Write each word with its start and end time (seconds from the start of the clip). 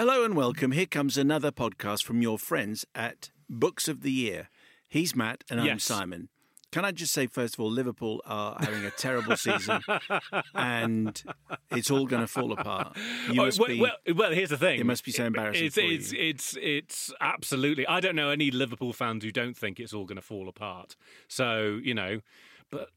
Hello 0.00 0.24
and 0.24 0.34
welcome. 0.34 0.72
Here 0.72 0.86
comes 0.86 1.18
another 1.18 1.52
podcast 1.52 2.04
from 2.04 2.22
your 2.22 2.38
friends 2.38 2.86
at 2.94 3.28
Books 3.50 3.86
of 3.86 4.00
the 4.00 4.10
Year. 4.10 4.48
He's 4.88 5.14
Matt 5.14 5.44
and 5.50 5.60
I'm 5.60 5.66
Yes. 5.66 5.84
Simon. 5.84 6.30
Can 6.72 6.86
I 6.86 6.90
just 6.90 7.12
say, 7.12 7.26
first 7.26 7.52
of 7.56 7.60
all, 7.60 7.70
Liverpool 7.70 8.22
are 8.24 8.56
having 8.60 8.82
a 8.86 8.90
terrible 8.92 9.36
season 9.36 9.82
and 10.54 11.22
it's 11.70 11.90
all 11.90 12.06
going 12.06 12.22
to 12.22 12.26
fall 12.26 12.50
apart. 12.52 12.96
You 13.30 13.42
Oh, 13.42 13.44
must 13.44 13.58
well, 13.58 13.68
be. 13.68 13.78
well, 13.78 13.92
well, 14.14 14.32
here's 14.32 14.48
the 14.48 14.56
thing. 14.56 14.80
It 14.80 14.86
must 14.86 15.04
be 15.04 15.12
so 15.12 15.26
embarrassing 15.26 15.66
It's 15.66 15.76
it's, 15.76 16.14
it's 16.14 16.56
it's 16.58 17.12
absolutely. 17.20 17.86
I 17.86 18.00
don't 18.00 18.16
know 18.16 18.30
any 18.30 18.50
Liverpool 18.50 18.94
fans 18.94 19.22
who 19.22 19.30
don't 19.30 19.54
think 19.54 19.78
it's 19.78 19.92
all 19.92 20.06
going 20.06 20.16
to 20.16 20.22
fall 20.22 20.48
apart. 20.48 20.96
So 21.28 21.78
you 21.82 21.92
know, 21.92 22.22
but 22.70 22.88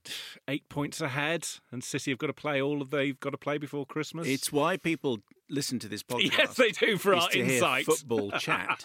eight 0.47 0.69
points 0.69 1.01
ahead, 1.01 1.47
and 1.69 1.83
City 1.83 2.11
have 2.11 2.17
got 2.19 2.27
to 2.27 2.33
play 2.33 2.61
all 2.61 2.81
of 2.81 2.91
they've 2.91 3.19
got 3.19 3.31
to 3.31 3.38
play 3.38 3.57
before 3.57 3.85
Christmas. 3.85 4.25
It's 4.25 4.53
why 4.53 4.77
people 4.77 5.19
listen 5.53 5.79
to 5.79 5.87
this 5.87 6.03
podcast. 6.03 6.37
yes, 6.37 6.53
they 6.55 6.71
do 6.71 6.97
for 6.97 7.15
our 7.15 7.29
hear 7.31 7.83
football 7.83 8.31
chat 8.39 8.83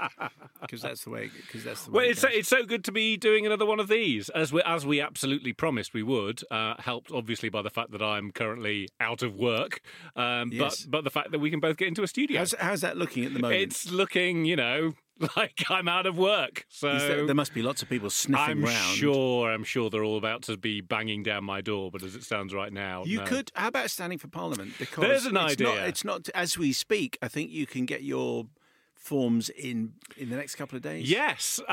because 0.60 0.82
that's 0.82 1.04
the 1.04 1.10
way. 1.10 1.30
Because 1.46 1.64
that's 1.64 1.84
the 1.84 1.90
way. 1.90 1.96
Well, 1.96 2.04
it 2.06 2.10
it's 2.10 2.20
so, 2.20 2.28
it's 2.30 2.48
so 2.48 2.64
good 2.64 2.84
to 2.84 2.92
be 2.92 3.16
doing 3.16 3.46
another 3.46 3.66
one 3.66 3.80
of 3.80 3.88
these, 3.88 4.28
as 4.30 4.52
we 4.52 4.62
as 4.64 4.86
we 4.86 5.00
absolutely 5.00 5.52
promised 5.52 5.94
we 5.94 6.02
would. 6.02 6.42
Uh, 6.50 6.74
helped 6.78 7.10
obviously 7.10 7.48
by 7.48 7.62
the 7.62 7.70
fact 7.70 7.90
that 7.92 8.02
I'm 8.02 8.30
currently 8.30 8.88
out 9.00 9.22
of 9.22 9.34
work, 9.36 9.80
um, 10.16 10.50
Yes. 10.52 10.82
but 10.84 10.90
but 10.98 11.04
the 11.04 11.10
fact 11.10 11.30
that 11.32 11.38
we 11.38 11.50
can 11.50 11.60
both 11.60 11.76
get 11.76 11.88
into 11.88 12.02
a 12.02 12.06
studio. 12.08 12.38
how's, 12.38 12.54
how's 12.58 12.80
that 12.82 12.96
looking 12.96 13.24
at 13.24 13.32
the 13.32 13.40
moment? 13.40 13.60
It's 13.62 13.90
looking, 13.90 14.44
you 14.44 14.56
know, 14.56 14.94
like 15.36 15.64
I'm 15.68 15.88
out 15.88 16.06
of 16.06 16.16
work. 16.16 16.64
So 16.68 16.96
there, 16.98 17.26
there 17.26 17.34
must 17.34 17.52
be 17.54 17.62
lots 17.62 17.82
of 17.82 17.88
people 17.88 18.10
sniffing 18.10 18.44
I'm 18.58 18.64
round. 18.64 18.96
sure, 18.96 19.50
I'm 19.50 19.64
sure 19.64 19.90
they're 19.90 20.04
all 20.04 20.18
about 20.18 20.42
to 20.42 20.56
be 20.56 20.80
banging 20.80 21.22
down 21.22 21.44
my 21.44 21.60
door. 21.60 21.90
But 21.90 22.02
as 22.02 22.14
it 22.14 22.22
stands 22.24 22.54
right 22.54 22.72
now, 22.72 23.04
You 23.04 23.18
no. 23.18 23.24
could. 23.24 23.50
How 23.54 23.68
about 23.68 23.90
standing 23.90 24.18
for 24.18 24.28
Parliament? 24.28 24.72
Because 24.78 25.02
There's 25.04 25.24
an 25.26 25.36
it's 25.36 25.58
Not, 25.60 25.68
idea. 25.72 25.86
it's 25.86 26.04
not 26.04 26.28
as 26.34 26.56
we 26.56 26.72
speak. 26.72 27.18
I 27.22 27.28
think 27.28 27.50
you 27.50 27.66
can 27.66 27.84
get 27.86 28.02
your 28.02 28.46
forms 28.98 29.48
in 29.48 29.92
in 30.16 30.28
the 30.28 30.36
next 30.36 30.56
couple 30.56 30.76
of 30.76 30.82
days. 30.82 31.10
Yes. 31.10 31.60
Uh, 31.60 31.72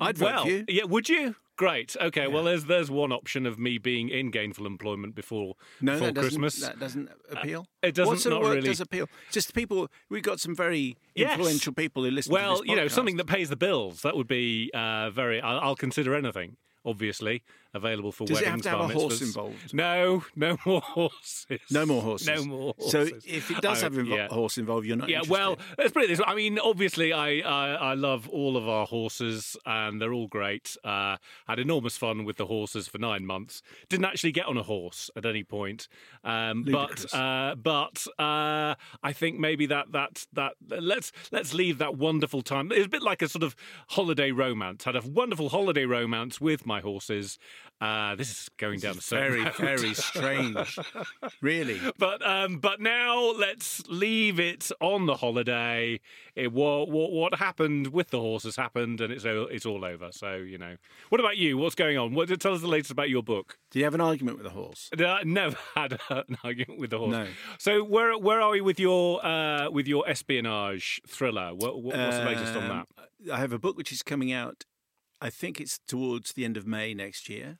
I'd 0.00 0.18
well, 0.18 0.46
you. 0.46 0.64
yeah. 0.68 0.84
Would 0.84 1.08
you? 1.08 1.34
Great. 1.56 1.94
Okay. 2.00 2.26
Well, 2.26 2.44
there's 2.44 2.64
there's 2.64 2.90
one 2.90 3.12
option 3.12 3.44
of 3.46 3.58
me 3.58 3.76
being 3.78 4.08
in 4.08 4.30
gainful 4.30 4.66
employment 4.66 5.14
before 5.14 5.54
No, 5.80 5.92
before 5.92 6.06
that 6.06 6.14
doesn't, 6.14 6.40
Christmas. 6.40 6.60
that 6.66 6.78
doesn't 6.78 7.10
appeal. 7.30 7.66
it 7.82 7.94
doesn't- 7.94 8.10
What 8.12 8.20
sort 8.20 8.32
of 8.34 8.40
not 8.40 8.46
work 8.48 8.54
really. 8.56 8.68
does 8.68 8.80
appeal? 8.80 9.08
Just 9.30 9.54
people. 9.54 9.88
We've 10.08 10.22
got 10.22 10.40
some 10.40 10.54
very 10.54 10.96
Yes. 11.14 11.32
influential 11.32 11.72
people 11.74 12.04
who 12.04 12.10
listen. 12.10 12.30
to 12.30 12.34
Well, 12.34 12.62
you 12.64 12.76
know, 12.76 12.88
something 12.88 13.16
that 13.18 13.26
pays 13.26 13.50
the 13.50 13.56
bills. 13.56 14.00
That 14.02 14.16
would 14.16 14.28
be 14.28 14.70
uh, 14.72 15.10
very. 15.10 15.40
I'll, 15.40 15.60
I'll 15.60 15.76
consider 15.76 16.14
anything. 16.14 16.56
Obviously, 16.82 17.42
available 17.74 18.12
for 18.12 18.26
Does 18.26 18.40
it 18.40 18.44
have 18.46 18.52
weddings. 18.54 18.64
to 18.64 18.70
have 18.70 18.80
a 18.80 18.88
horse 18.92 19.22
involved? 19.22 19.74
No, 19.74 20.24
no 20.36 20.56
more 20.66 20.80
horses. 20.80 21.60
No 21.70 21.86
more 21.86 22.02
horses. 22.02 22.26
No 22.28 22.44
more 22.44 22.74
Horses. 22.78 22.92
So 22.92 23.18
if 23.26 23.50
it 23.50 23.60
does 23.60 23.80
I- 23.80 23.84
have 23.86 23.92
invo- 23.94 24.16
yeah. 24.16 24.26
a 24.30 24.34
horse 24.34 24.58
involved, 24.58 24.86
you're 24.86 24.96
not. 24.96 25.08
Yeah, 25.08 25.18
interested. 25.18 25.32
well, 25.32 25.58
let's 25.78 25.92
put 25.92 26.02
it 26.04 26.08
this 26.08 26.18
way. 26.18 26.24
I 26.26 26.34
mean, 26.34 26.58
obviously, 26.58 27.12
I, 27.12 27.38
I 27.40 27.72
I 27.90 27.94
love 27.94 28.28
all 28.28 28.56
of 28.56 28.68
our 28.68 28.86
horses, 28.86 29.56
and 29.66 30.00
they're 30.00 30.12
all 30.12 30.28
great. 30.28 30.76
Uh, 30.84 31.16
had 31.46 31.58
enormous 31.58 31.96
fun 31.96 32.24
with 32.24 32.36
the 32.36 32.46
horses 32.46 32.88
for 32.88 32.98
nine 32.98 33.24
months. 33.26 33.62
Didn't 33.88 34.06
actually 34.06 34.32
get 34.32 34.46
on 34.46 34.56
a 34.56 34.62
horse 34.62 35.10
at 35.16 35.24
any 35.26 35.44
point, 35.44 35.88
um, 36.24 36.64
but 36.64 37.12
uh, 37.14 37.54
but 37.56 38.04
uh, 38.18 38.74
I 39.02 39.12
think 39.12 39.38
maybe 39.38 39.66
that 39.66 39.92
that 39.92 40.26
that 40.32 40.54
let's 40.68 41.12
let's 41.32 41.54
leave 41.54 41.78
that 41.78 41.96
wonderful 41.96 42.42
time. 42.42 42.70
It's 42.72 42.86
a 42.86 42.88
bit 42.88 43.02
like 43.02 43.22
a 43.22 43.28
sort 43.28 43.42
of 43.42 43.54
holiday 43.88 44.30
romance. 44.30 44.84
Had 44.84 44.96
a 44.96 45.02
wonderful 45.02 45.48
holiday 45.48 45.84
romance 45.84 46.40
with 46.40 46.66
my 46.66 46.80
horses. 46.80 47.38
Uh, 47.80 48.14
this 48.14 48.30
is 48.30 48.50
going 48.58 48.78
down 48.78 48.98
a 48.98 49.00
certain 49.00 49.30
very 49.30 49.44
road. 49.44 49.56
very 49.56 49.94
strange. 49.94 50.78
really. 51.40 51.80
But 51.98 52.24
um, 52.26 52.58
but 52.58 52.78
now 52.80 53.30
let's 53.32 53.82
leave 53.88 54.38
it 54.38 54.70
on 54.80 55.06
the 55.06 55.16
holiday. 55.16 56.00
It, 56.34 56.52
what, 56.52 56.90
what 56.90 57.12
what 57.12 57.34
happened 57.36 57.88
with 57.88 58.10
the 58.10 58.20
horse 58.20 58.42
has 58.42 58.56
happened, 58.56 59.00
and 59.00 59.10
it's 59.10 59.24
all, 59.24 59.46
it's 59.46 59.64
all 59.64 59.84
over. 59.84 60.10
So 60.12 60.36
you 60.36 60.58
know. 60.58 60.76
What 61.08 61.20
about 61.20 61.38
you? 61.38 61.56
What's 61.56 61.74
going 61.74 61.96
on? 61.96 62.14
What 62.14 62.28
tell 62.38 62.52
us 62.52 62.60
the 62.60 62.68
latest 62.68 62.90
about 62.90 63.08
your 63.08 63.22
book? 63.22 63.58
Do 63.70 63.78
you 63.78 63.84
have 63.86 63.94
an 63.94 64.00
argument 64.02 64.36
with 64.36 64.46
a 64.46 64.50
horse? 64.50 64.90
I 64.98 65.22
never 65.24 65.56
had 65.74 65.98
an 66.10 66.36
argument 66.44 66.80
with 66.80 66.90
the 66.90 66.98
horse. 66.98 67.12
No. 67.12 67.26
So 67.58 67.82
where 67.82 68.16
where 68.18 68.42
are 68.42 68.50
we 68.50 68.60
with 68.60 68.78
your 68.78 69.24
uh, 69.24 69.70
with 69.70 69.88
your 69.88 70.06
espionage 70.06 71.00
thriller? 71.08 71.54
What, 71.54 71.82
what, 71.82 71.96
what's 71.96 72.18
the 72.18 72.24
latest 72.24 72.56
on 72.56 72.68
that? 72.68 72.86
Um, 72.98 73.32
I 73.32 73.38
have 73.38 73.52
a 73.52 73.58
book 73.58 73.76
which 73.78 73.90
is 73.90 74.02
coming 74.02 74.32
out. 74.32 74.64
I 75.20 75.30
think 75.30 75.60
it's 75.60 75.78
towards 75.86 76.32
the 76.32 76.44
end 76.44 76.56
of 76.56 76.66
May 76.66 76.94
next 76.94 77.28
year. 77.28 77.58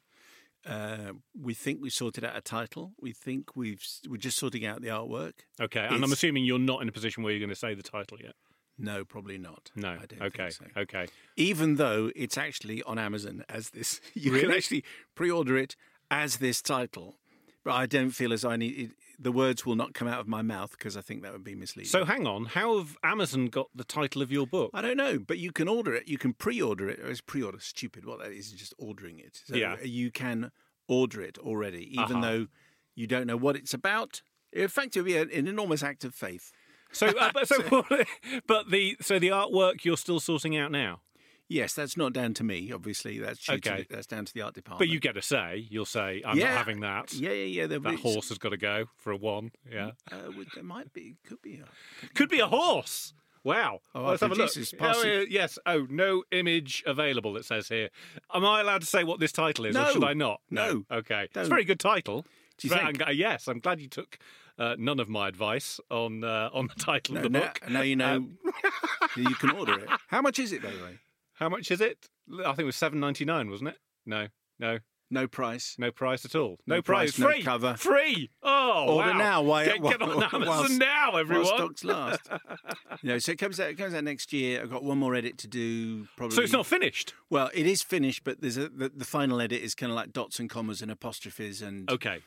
Uh, 0.67 1.13
we 1.41 1.55
think 1.55 1.81
we've 1.81 1.93
sorted 1.93 2.25
out 2.25 2.37
a 2.37 2.41
title. 2.41 2.93
We 3.01 3.13
think 3.13 3.57
we've 3.57 3.85
we're 4.09 4.19
just 4.19 4.39
sorting 4.39 4.67
out 4.67 4.83
the 4.83 4.89
artwork. 4.89 5.33
Okay, 5.61 5.87
and 5.89 6.05
I'm 6.05 6.13
assuming 6.13 6.45
you're 6.45 6.59
not 6.59 6.83
in 6.83 6.89
a 6.89 6.93
position 6.93 7.23
where 7.23 7.33
you're 7.33 7.41
going 7.41 7.49
to 7.51 7.57
say 7.57 7.75
the 7.75 7.83
title 7.83 8.19
yet. 8.21 8.35
No, 8.81 9.05
probably 9.05 9.39
not. 9.39 9.71
No. 9.77 9.91
I 9.91 10.07
don't 10.07 10.23
okay. 10.23 10.51
Think 10.51 10.73
so. 10.75 10.81
Okay. 10.81 11.07
Even 11.37 11.77
though 11.77 12.11
it's 12.17 12.39
actually 12.39 12.83
on 12.85 12.99
Amazon 12.99 13.45
as 13.49 13.71
this, 13.71 14.01
you 14.15 14.33
can 14.39 14.51
actually 14.51 14.85
pre-order 15.15 15.59
it 15.59 15.77
as 16.11 16.39
this 16.39 16.63
title. 16.63 17.17
But 17.63 17.75
I 17.75 17.87
don't 17.87 18.11
feel 18.11 18.33
as 18.33 18.45
I 18.45 18.57
need. 18.57 18.93
The 19.23 19.31
words 19.33 19.67
will 19.67 19.77
not 19.77 19.93
come 19.93 20.09
out 20.09 20.19
of 20.19 20.27
my 20.29 20.41
mouth 20.41 20.71
because 20.71 20.97
I 20.97 21.03
think 21.03 21.23
that 21.23 21.33
would 21.33 21.45
be 21.45 21.55
misleading. 21.55 21.91
So 21.91 22.07
hang 22.07 22.27
on. 22.27 22.47
How 22.47 22.79
have 22.79 22.97
Amazon 23.05 23.47
got 23.47 23.67
the 23.75 23.85
title 23.85 24.23
of 24.23 24.33
your 24.33 24.47
book? 24.47 24.71
I 24.73 24.81
don't 24.81 24.97
know, 24.97 25.19
but 25.19 25.37
you 25.39 25.53
can 25.53 25.69
order 25.69 25.95
it. 25.95 26.09
You 26.09 26.17
can 26.17 26.33
pre-order 26.33 26.89
it. 26.89 26.99
It's 27.05 27.21
pre-order 27.21 27.61
stupid? 27.61 28.07
What 28.07 28.19
that 28.21 28.33
is 28.33 28.47
is 28.47 28.53
just 28.53 28.73
ordering 28.79 29.19
it. 29.19 29.43
So 29.45 29.57
Yeah. 29.57 29.77
you 29.83 30.11
can 30.11 30.51
order 30.89 31.21
it 31.21 31.37
already, 31.39 31.85
even 32.01 32.17
Uh-huh. 32.17 32.21
though 32.23 32.47
you 32.95 33.07
don't 33.07 33.27
know 33.27 33.37
what 33.37 33.57
it's 33.57 33.75
about. 33.75 34.23
In 34.53 34.69
fact, 34.69 34.97
it 34.97 35.01
would 35.01 35.07
be 35.07 35.17
an, 35.17 35.31
an 35.31 35.47
enormous 35.47 35.83
act 35.83 36.03
of 36.05 36.15
faith. 36.15 36.51
So, 36.93 37.07
uh, 37.09 37.31
but, 37.35 37.47
so, 37.47 37.57
but 38.47 38.71
the 38.71 38.97
so 39.01 39.19
the 39.19 39.29
artwork 39.29 39.85
you're 39.85 39.97
still 39.99 40.19
sorting 40.19 40.57
out 40.57 40.73
now. 40.73 41.03
Yes, 41.51 41.75
that's 41.75 41.97
not 41.97 42.13
down 42.13 42.33
to 42.35 42.45
me. 42.45 42.71
Obviously, 42.73 43.19
that's 43.19 43.45
to- 43.47 43.87
that's 43.91 44.07
down 44.07 44.25
to 44.25 44.33
the 44.33 44.41
art 44.41 44.55
department. 44.55 44.79
But 44.79 44.89
you 44.89 45.01
get 45.01 45.17
a 45.17 45.23
say. 45.23 45.67
You'll 45.69 45.85
say, 45.85 46.23
"I'm 46.25 46.39
Yeah. 46.39 46.51
not 46.51 46.59
having 46.59 46.81
that." 46.81 47.13
yeah, 47.13 47.33
yeah, 47.33 47.45
yeah. 47.63 47.67
That 47.67 47.81
it's- 47.85 48.01
horse 48.01 48.29
has 48.29 48.39
got 48.39 48.51
to 48.51 48.57
go 48.57 48.87
for 48.97 49.11
a 49.11 49.17
one. 49.17 49.51
Yeah, 49.71 49.91
Uh, 50.13 50.31
well, 50.37 50.45
there 50.55 50.63
might 50.63 50.93
be, 50.93 51.17
could 51.27 51.43
be. 51.43 51.57
A, 51.57 51.67
could 52.15 52.29
be 52.29 52.39
a 52.39 52.47
horse. 52.47 53.13
Wow. 53.43 53.81
Oh, 53.95 54.05
Let's 54.05 54.21
have 54.21 54.31
a 54.33 54.35
look. 54.37 54.51
Oh, 54.81 54.87
uh, 55.21 55.25
yes. 55.29 55.59
Oh, 55.67 55.87
no 55.91 56.23
image 56.31 56.83
available. 56.87 57.37
It 57.37 57.47
says 57.47 57.69
here. 57.69 57.89
Am 58.33 58.45
I 58.45 58.61
allowed 58.61 58.83
to 58.83 58.87
say 58.87 59.03
what 59.03 59.19
this 59.19 59.33
title 59.33 59.65
is, 59.65 59.75
or 59.77 59.91
should 59.93 60.05
I 60.05 60.13
not? 60.13 60.43
No. 60.51 60.85
Okay. 60.91 61.25
It's 61.25 61.33
Don't. 61.35 61.47
a 61.47 61.49
very 61.49 61.65
good 61.65 61.81
title. 61.81 62.27
Do 62.59 62.69
you 62.69 62.75
think? 62.75 63.03
I'm 63.09 63.15
yes, 63.17 63.49
I'm 63.49 63.59
glad 63.59 63.81
you 63.81 63.89
took 63.89 64.19
uh, 64.59 64.77
none 64.79 65.01
of 65.01 65.09
my 65.09 65.27
advice 65.27 65.81
on 65.91 66.23
uh, 66.23 66.51
on 66.53 66.67
the 66.69 66.75
title 66.79 67.15
no, 67.15 67.21
of 67.21 67.25
the 67.25 67.31
now, 67.31 67.41
book. 67.47 67.71
now 67.71 67.81
you 67.81 67.97
know 67.97 68.17
Um, 68.17 68.39
you 69.17 69.35
can 69.37 69.51
order 69.51 69.79
it. 69.81 69.89
How 70.09 70.21
much 70.21 70.39
is 70.39 70.53
it, 70.53 70.63
by 70.63 70.71
the 70.71 70.83
way? 70.85 70.99
How 71.41 71.49
much 71.49 71.71
is 71.71 71.81
it? 71.81 72.09
I 72.41 72.49
think 72.51 72.61
it 72.61 72.65
was 72.65 72.77
seven 72.77 73.01
ninety 73.01 73.25
nine, 73.25 73.51
wasn't 73.51 73.71
it? 73.71 73.79
No, 74.07 74.29
no. 74.59 74.79
No 75.13 75.27
price. 75.27 75.75
No 75.77 75.91
price 75.91 76.25
at 76.25 76.37
all. 76.37 76.59
No, 76.69 76.77
No 76.77 76.83
price. 76.83 77.11
price, 77.11 77.19
no 77.19 77.27
Free. 77.33 77.43
cover. 77.43 77.75
Free. 77.77 78.31
Oh, 78.45 78.95
Order 78.95 79.11
wow. 79.11 79.19
now. 79.19 79.43
Why? 79.43 79.65
Get, 79.65 79.83
get 79.83 80.01
on 80.03 80.17
whilst- 80.17 80.35
Amazon 80.35 80.79
now, 80.79 81.17
everyone. 81.17 81.47
Stocks 81.47 81.83
last. 81.83 82.21
you 83.03 83.09
know, 83.09 83.19
so 83.19 83.33
it 83.33 83.39
comes 83.39 83.59
out. 83.59 83.71
It 83.71 83.75
comes 83.77 83.93
out 83.93 84.05
next 84.05 84.33
year. 84.33 84.63
I've 84.63 84.71
got 84.71 84.85
one 84.85 84.99
more 84.99 85.17
edit 85.17 85.37
to 85.39 85.49
do. 85.49 86.07
Probably. 86.17 86.37
so 86.37 86.43
it's 86.43 86.53
not 86.53 86.65
finished. 86.65 87.15
Well, 87.29 87.51
it 87.53 87.67
is 87.67 87.83
finished, 87.83 88.23
but 88.23 88.41
there's 88.41 88.57
a 88.57 88.69
the, 88.69 88.89
the 88.95 89.05
final 89.05 89.41
edit 89.41 89.61
is 89.63 89.75
kind 89.75 89.91
of 89.91 89.97
like 89.97 90.13
dots 90.13 90.39
and 90.39 90.49
commas 90.49 90.81
and 90.81 90.93
apostrophes 90.93 91.61
and 91.61 91.91
Okay. 91.91 92.21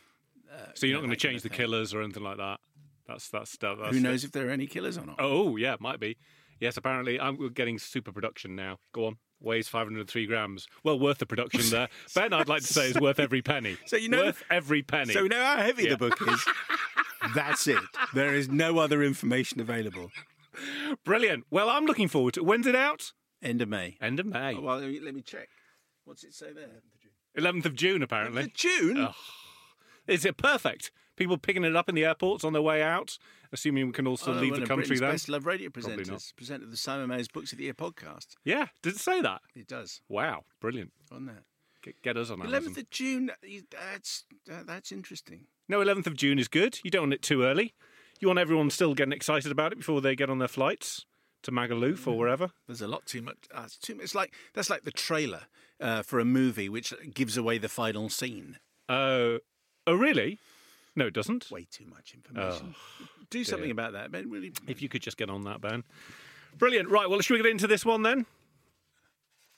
Uh, 0.54 0.66
so 0.74 0.86
you're 0.86 0.98
not 0.98 1.02
going 1.08 1.12
to 1.12 1.16
that 1.16 1.22
kind 1.22 1.32
change 1.32 1.38
of 1.38 1.44
the 1.44 1.50
thing. 1.50 1.58
killers 1.58 1.94
or 1.94 2.02
anything 2.02 2.24
like 2.24 2.38
that. 2.38 2.60
That's 3.08 3.30
that's 3.30 3.50
stuff. 3.52 3.78
That's 3.82 3.96
who 3.96 4.02
knows 4.02 4.26
if 4.26 4.34
there 4.34 4.48
are 4.50 4.52
any 4.52 4.68
killers 4.68 4.98
or 4.98 5.06
not. 5.06 5.16
Oh 5.20 5.56
yeah, 5.56 5.78
might 5.80 6.02
be. 6.02 6.18
Yes, 6.64 6.78
apparently 6.78 7.20
I'm 7.20 7.38
we're 7.38 7.50
getting 7.50 7.78
super 7.78 8.14
production 8.14 8.56
now. 8.56 8.80
Go 8.94 9.06
on. 9.08 9.18
Weighs 9.42 9.68
503 9.68 10.26
grams. 10.28 10.66
Well, 10.86 10.98
worth 10.98 11.18
the 11.18 11.26
production 11.26 11.70
there. 11.70 11.90
Ben, 12.16 12.32
I'd 12.32 12.48
like 12.48 12.62
to 12.62 12.74
say, 12.74 12.90
is 12.90 12.98
worth 12.98 13.20
every 13.20 13.42
penny. 13.42 13.76
So 13.86 13.98
you 13.98 14.08
know- 14.08 14.24
worth 14.24 14.42
every 14.50 14.82
penny. 14.82 15.12
So 15.14 15.24
you 15.24 15.30
know 15.30 15.44
how 15.44 15.58
heavy 15.58 15.84
Yeah. 15.84 15.90
the 15.90 15.98
book 15.98 16.18
is. 16.26 16.46
That's 17.36 17.68
it. 17.68 17.80
There 18.14 18.34
is 18.34 18.48
no 18.48 18.80
other 18.80 19.04
information 19.04 19.60
available. 19.60 20.10
Brilliant. 21.04 21.44
Well, 21.52 21.70
I'm 21.70 21.86
looking 21.86 22.08
forward 22.08 22.36
to. 22.36 22.44
When's 22.44 22.66
it 22.68 22.76
out? 22.78 23.12
End 23.42 23.62
of 23.62 23.68
May. 23.68 23.98
End 24.00 24.22
of 24.22 24.26
May. 24.26 24.56
Oh, 24.56 24.62
well, 24.62 24.78
let 24.78 24.90
me, 24.90 25.02
let 25.02 25.14
me 25.14 25.22
check. 25.22 25.50
What's 26.06 26.24
it 26.24 26.34
say 26.34 26.54
there? 26.54 26.82
11th 27.38 27.66
of 27.66 27.76
June, 27.76 28.02
apparently. 28.02 28.44
Of 28.44 28.54
June. 28.54 29.10
Is 30.08 30.24
it 30.24 30.38
perfect? 30.38 30.92
People 31.18 31.38
picking 31.38 31.66
it 31.66 31.76
up 31.76 31.90
in 31.90 31.96
the 31.96 32.06
airports 32.06 32.46
on 32.46 32.54
their 32.54 32.62
way 32.62 32.82
out, 32.82 33.18
assuming 33.54 33.88
we 33.88 33.94
can 33.94 34.08
also 34.08 34.34
Oh, 34.34 34.40
leave 34.40 34.56
the 34.56 34.66
country 34.66 34.98
then. 35.00 35.12
Best 35.12 35.30
Love 35.30 35.46
Radio 35.46 35.70
presenters 35.70 36.36
presented 36.36 36.72
the 36.72 36.78
Simon 36.78 37.08
Mayo's 37.08 37.28
Books 37.30 37.52
of 37.54 37.58
the 37.60 37.64
Year 37.66 37.74
podcast. 37.74 38.28
Yeah, 38.44 38.68
did 38.82 38.94
it 38.96 39.00
say 39.00 39.22
that? 39.22 39.42
It 39.56 39.68
does 39.68 40.02
Wow, 40.10 40.44
brilliant. 40.60 40.92
on 41.12 41.26
that. 41.28 41.44
Get, 41.82 42.02
get 42.02 42.18
us 42.18 42.30
on 42.30 42.40
Amazon. 42.40 42.50
Eleventh 42.50 42.78
of 42.78 42.90
June. 42.90 43.32
That's 43.72 44.26
uh, 44.52 44.64
that's 44.66 44.92
interesting. 44.92 45.48
No, 45.70 45.80
11th 45.80 46.08
of 46.08 46.16
June 46.18 46.40
is 46.40 46.48
good. 46.50 46.80
You 46.84 46.92
don't 46.92 47.04
want 47.04 47.14
it 47.14 47.22
too 47.22 47.44
early. 47.44 47.74
You 48.20 48.28
want 48.28 48.40
everyone 48.40 48.70
still 48.70 48.94
getting 48.94 49.12
excited 49.14 49.52
about 49.52 49.72
it 49.74 49.78
before 49.78 50.02
they 50.02 50.16
get 50.16 50.30
on 50.30 50.40
their 50.40 50.48
flights 50.48 51.06
to 51.44 51.52
Magaluf 51.52 52.08
or 52.08 52.18
wherever. 52.18 52.52
There's 52.68 52.82
a 52.82 52.88
lot 52.88 53.06
too 53.06 53.22
much. 53.22 53.38
Uh, 53.54 53.64
it's 53.66 53.78
too. 53.78 54.00
It's 54.02 54.16
like 54.16 54.34
that's 54.54 54.70
like 54.70 54.84
the 54.84 54.92
trailer 54.92 55.44
uh, 55.82 56.04
for 56.04 56.20
a 56.20 56.26
movie 56.26 56.70
which 56.70 56.94
gives 57.14 57.36
away 57.36 57.58
the 57.58 57.68
final 57.70 58.08
scene. 58.10 58.58
Oh, 58.88 59.40
oh, 59.88 59.94
really? 59.94 60.40
No, 60.96 61.08
it 61.08 61.14
doesn't. 61.14 61.50
Way 61.52 61.68
too 61.70 61.86
much 61.86 62.14
information. 62.14 62.76
Do 63.34 63.44
something 63.44 63.72
about 63.72 63.94
that, 63.94 64.12
Ben. 64.12 64.30
Really. 64.30 64.54
If 64.68 64.84
you 64.84 64.88
could 64.88 65.02
just 65.02 65.18
get 65.18 65.28
on 65.28 65.42
that, 65.46 65.60
Ben. 65.60 65.84
Brilliant. 66.60 66.88
Right, 66.88 67.10
well, 67.10 67.20
should 67.20 67.34
we 67.34 67.42
get 67.42 67.50
into 67.50 67.66
this 67.66 67.84
one 67.84 68.04
then? 68.04 68.28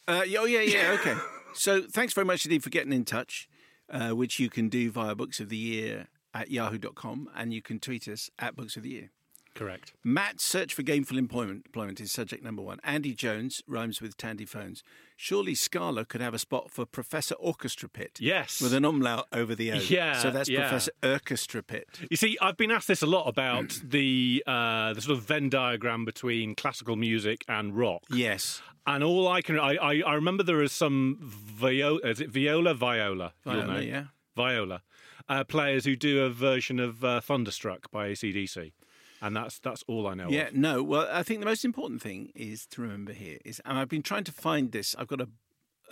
Uh, 0.08 0.24
yeah, 0.26 0.40
oh 0.40 0.46
yeah, 0.46 0.62
yeah. 0.62 0.98
Okay. 0.98 1.14
so 1.54 1.82
thanks 1.82 2.14
very 2.14 2.24
much 2.24 2.46
indeed 2.46 2.64
for 2.64 2.70
getting 2.70 2.94
in 2.94 3.04
touch, 3.04 3.50
uh, 3.90 4.12
which 4.12 4.40
you 4.40 4.50
can 4.50 4.70
do 4.70 4.90
via 4.92 5.14
Books 5.14 5.42
of 5.42 5.50
the 5.50 5.58
Year 5.58 6.08
at 6.34 6.50
yahoo.com 6.52 7.30
and 7.36 7.54
you 7.54 7.62
can 7.62 7.80
tweet 7.80 8.08
us 8.08 8.30
at 8.40 8.56
Books 8.56 8.78
of 8.78 8.84
the 8.84 8.90
Year. 8.92 9.12
Correct. 9.56 9.94
Matt's 10.04 10.44
search 10.44 10.74
for 10.74 10.84
gainful 10.84 11.18
employment, 11.18 11.66
employment 11.66 12.02
is 12.02 12.12
subject 12.12 12.44
number 12.44 12.62
one. 12.62 12.80
Andy 12.84 13.14
Jones 13.14 13.64
rhymes 13.68 14.02
with 14.02 14.18
Tandy 14.18 14.46
Phones. 14.46 14.84
Surely 15.16 15.56
Scala 15.56 16.04
could 16.04 16.20
have 16.20 16.34
a 16.34 16.40
spot 16.40 16.70
for 16.70 16.86
Professor 16.86 17.36
Orchestra 17.36 17.88
Pit. 17.88 18.18
Yes. 18.20 18.62
With 18.62 18.74
an 18.74 18.84
umlaut 18.84 19.28
over 19.32 19.56
the 19.56 19.72
O. 19.72 19.76
Yeah, 19.76 20.20
So 20.20 20.30
that's 20.30 20.50
yeah. 20.50 20.60
Professor 20.60 20.92
Orchestra 21.02 21.64
Pit. 21.64 21.88
You 22.12 22.18
see, 22.18 22.38
I've 22.42 22.58
been 22.58 22.70
asked 22.70 22.90
this 22.90 23.02
a 23.02 23.06
lot 23.08 23.28
about 23.28 23.80
the 23.84 24.44
uh, 24.46 24.94
the 24.94 25.02
sort 25.02 25.18
of 25.18 25.24
Venn 25.24 25.50
diagram 25.50 26.04
between 26.04 26.54
classical 26.54 26.98
music 26.98 27.46
and 27.48 27.78
rock. 27.78 28.04
Yes. 28.10 28.62
And 28.86 29.04
all 29.06 29.28
I 29.30 29.42
can, 29.42 29.58
I, 29.58 29.76
I, 29.76 30.02
I 30.06 30.14
remember 30.16 30.44
there 30.44 30.62
is 30.62 30.74
some 30.74 31.18
viola, 31.22 32.00
is 32.04 32.20
it 32.20 32.30
viola, 32.30 32.74
viola? 32.74 33.34
Viola, 33.46 33.66
know. 33.76 33.80
yeah. 33.80 34.04
Viola. 34.36 34.84
Uh, 35.28 35.44
players 35.44 35.86
who 35.86 35.96
do 35.96 36.24
a 36.24 36.30
version 36.30 36.80
of 36.80 37.04
uh, 37.04 37.20
Thunderstruck 37.22 37.90
by 37.90 38.10
ACDC. 38.10 38.74
And 39.22 39.36
that's 39.36 39.60
that's 39.60 39.84
all 39.88 40.08
I 40.08 40.14
know 40.14 40.30
Yeah, 40.30 40.48
of. 40.48 40.54
no. 40.56 40.84
Well, 40.84 41.08
I 41.12 41.24
think 41.24 41.40
the 41.40 41.46
most 41.46 41.64
important 41.66 42.02
thing 42.02 42.32
is 42.36 42.66
to 42.68 42.82
remember 42.82 43.14
here 43.14 43.38
is, 43.46 43.62
and 43.66 43.78
I've 43.78 43.90
been 43.90 44.04
trying 44.04 44.24
to 44.26 44.32
find 44.32 44.72
this. 44.72 44.96
I've 44.98 45.08
got 45.08 45.22
a 45.22 45.30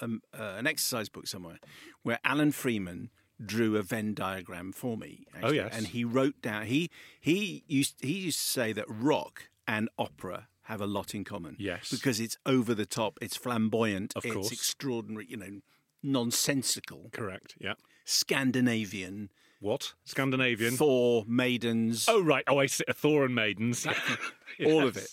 um, 0.02 0.22
uh, 0.38 0.56
an 0.58 0.68
exercise 0.68 1.08
book 1.10 1.28
somewhere 1.28 1.60
where 2.02 2.20
Alan 2.26 2.52
Freeman 2.52 3.10
drew 3.44 3.78
a 3.78 3.82
Venn 3.82 4.14
diagram 4.14 4.72
for 4.72 4.98
me. 4.98 5.26
actually, 5.36 5.56
yes. 5.58 5.74
and 5.76 5.88
he 5.88 6.04
wrote 6.04 6.42
down. 6.42 6.66
He 6.66 6.90
he 7.20 7.64
used 7.68 7.96
he 8.02 8.14
used 8.14 8.40
to 8.40 8.48
say 8.48 8.74
that 8.74 8.86
rock 8.88 9.50
and 9.68 9.90
opera 9.98 10.48
have 10.68 10.82
a 10.82 10.88
lot 10.88 11.14
in 11.14 11.24
common. 11.24 11.56
Yes. 11.60 11.90
because 11.92 12.20
it's 12.20 12.38
over 12.46 12.74
the 12.74 12.86
top, 12.86 13.18
it's 13.22 13.36
flamboyant, 13.36 14.14
Of 14.16 14.26
it's 14.26 14.34
course. 14.34 14.52
extraordinary. 14.52 15.26
You 15.30 15.38
know, 15.38 15.60
nonsensical, 16.02 17.10
Correct. 17.12 17.56
Yeah. 17.60 17.74
Scandinavian. 18.06 19.30
What? 19.64 19.94
Scandinavian. 20.04 20.76
Thor, 20.76 21.24
maidens, 21.26 22.06
oh, 22.10 22.22
right. 22.22 22.44
Oh, 22.50 22.60
I 22.60 22.66
see. 22.66 22.84
Thor 22.94 23.24
and 23.24 23.34
Maidens. 23.34 23.88
all 24.66 24.86
of 24.86 24.98
it. 24.98 25.08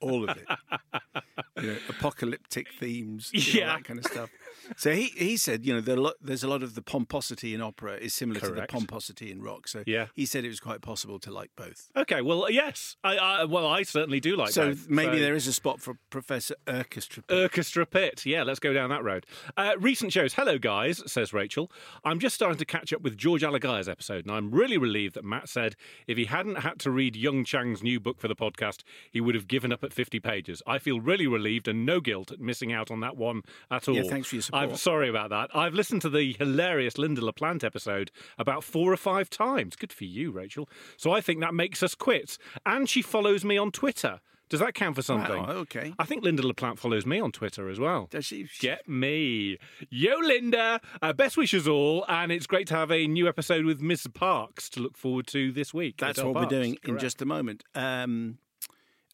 All 0.00 0.26
of 0.26 0.34
it. 0.34 0.46
you 1.62 1.72
know, 1.72 1.76
apocalyptic 1.90 2.68
themes, 2.80 3.30
Yeah. 3.34 3.66
that 3.66 3.84
kind 3.84 3.98
of 3.98 4.06
stuff. 4.06 4.30
So 4.76 4.92
he, 4.92 5.04
he 5.16 5.36
said, 5.36 5.64
you 5.64 5.74
know, 5.74 5.80
there 5.80 5.98
are 5.98 6.08
a 6.08 6.12
there's 6.20 6.42
a 6.42 6.48
lot 6.48 6.62
of 6.62 6.74
the 6.74 6.82
pomposity 6.82 7.54
in 7.54 7.60
opera 7.60 7.94
is 7.96 8.14
similar 8.14 8.40
to 8.40 8.50
the 8.50 8.62
pomposity 8.66 9.30
in 9.30 9.42
rock. 9.42 9.68
So 9.68 9.82
Yeah. 9.86 10.06
he 10.14 10.26
said 10.26 10.44
it 10.44 10.48
was 10.48 10.60
quite 10.60 10.80
possible 10.82 11.18
to 11.20 11.30
like 11.30 11.50
both. 11.56 11.90
Okay, 11.96 12.20
well, 12.22 12.50
yes. 12.50 12.96
I, 13.04 13.16
I 13.16 13.44
well, 13.44 13.66
I 13.66 13.82
certainly 13.82 14.20
do 14.20 14.36
like 14.36 14.50
so 14.50 14.68
both. 14.70 14.88
maybe 14.88 15.16
So- 15.16 15.20
there 15.22 15.34
is 15.34 15.46
a 15.46 15.52
spot 15.52 15.80
for 15.80 15.96
Professor 16.10 16.54
Orchestra. 16.66 17.22
Orchestra 17.30 17.86
Pit. 17.86 18.24
Yeah, 18.26 18.42
let's 18.42 18.60
go 18.60 18.72
down 18.72 18.90
that 18.90 19.04
road. 19.04 19.26
Uh, 19.56 19.72
recent 19.78 20.12
shows. 20.12 20.34
Hello, 20.34 20.58
guys, 20.58 21.02
says 21.10 21.32
Rachel. 21.32 21.70
I'm 22.04 22.18
just 22.18 22.34
starting 22.34 22.58
to 22.58 22.64
catch 22.64 22.92
up 22.92 23.02
with 23.02 23.16
George 23.16 23.42
Alagiah's 23.42 23.88
episode, 23.88 24.24
and 24.26 24.34
I'm 24.34 24.50
really 24.50 24.78
relieved 24.78 25.14
that 25.14 25.24
Matt 25.24 25.48
said 25.48 25.76
if 26.06 26.16
he 26.16 26.26
hadn't 26.26 26.56
had 26.56 26.78
to 26.80 26.90
read 26.90 27.16
Jung 27.16 27.44
Chang's 27.44 27.82
new 27.82 28.00
book 28.00 28.20
for 28.20 28.28
the 28.28 28.36
podcast, 28.36 28.82
he 29.10 29.20
would 29.20 29.34
have 29.34 29.48
given 29.48 29.72
up 29.72 29.84
at 29.84 29.92
50 29.92 30.20
pages. 30.20 30.62
I 30.66 30.78
feel 30.78 31.00
really 31.00 31.26
relieved 31.26 31.68
and 31.68 31.84
no 31.86 32.00
guilt 32.00 32.30
at 32.32 32.40
missing 32.40 32.72
out 32.72 32.90
on 32.90 33.00
that 33.00 33.16
one 33.16 33.42
at 33.70 33.88
all. 33.88 33.94
Yeah, 33.96 34.02
thanks 34.04 34.28
for 34.28 34.36
your 34.36 34.42
support. 34.42 34.61
I'm 34.70 34.76
sorry 34.76 35.08
about 35.08 35.30
that. 35.30 35.50
I've 35.54 35.74
listened 35.74 36.02
to 36.02 36.10
the 36.10 36.34
hilarious 36.38 36.94
Lynda 36.94 37.22
La 37.22 37.32
Plante 37.32 37.64
episode 37.64 38.10
about 38.38 38.64
four 38.64 38.92
or 38.92 38.96
five 38.96 39.30
times. 39.30 39.76
Good 39.76 39.92
for 39.92 40.04
you, 40.04 40.30
Rachel. 40.30 40.68
So 40.96 41.12
I 41.12 41.20
think 41.20 41.40
that 41.40 41.54
makes 41.54 41.82
us 41.82 41.94
quits. 41.94 42.38
And 42.64 42.88
she 42.88 43.02
follows 43.02 43.44
me 43.44 43.56
on 43.58 43.70
Twitter. 43.72 44.20
Does 44.48 44.60
that 44.60 44.74
count 44.74 44.96
for 44.96 45.02
something? 45.02 45.42
Wow, 45.42 45.52
okay. 45.52 45.94
I 45.98 46.04
think 46.04 46.24
Lynda 46.24 46.44
La 46.44 46.52
Plante 46.52 46.78
follows 46.78 47.06
me 47.06 47.18
on 47.18 47.32
Twitter 47.32 47.70
as 47.70 47.80
well. 47.80 48.08
Does 48.10 48.26
she? 48.26 48.48
Get 48.60 48.86
me. 48.86 49.56
Yo, 49.88 50.18
Linda. 50.18 50.78
Uh, 51.00 51.14
best 51.14 51.38
wishes 51.38 51.66
all. 51.66 52.04
And 52.06 52.30
it's 52.30 52.46
great 52.46 52.66
to 52.66 52.74
have 52.74 52.90
a 52.92 53.06
new 53.06 53.26
episode 53.26 53.64
with 53.64 53.80
Miss 53.80 54.06
Parks 54.08 54.68
to 54.70 54.80
look 54.80 54.98
forward 54.98 55.26
to 55.28 55.52
this 55.52 55.72
week. 55.72 55.96
That's 55.96 56.18
Adele 56.18 56.34
what 56.34 56.40
Parks, 56.40 56.52
we're 56.52 56.58
doing 56.58 56.76
in 56.84 56.98
just 56.98 57.22
a 57.22 57.24
moment. 57.24 57.64
Um, 57.74 58.36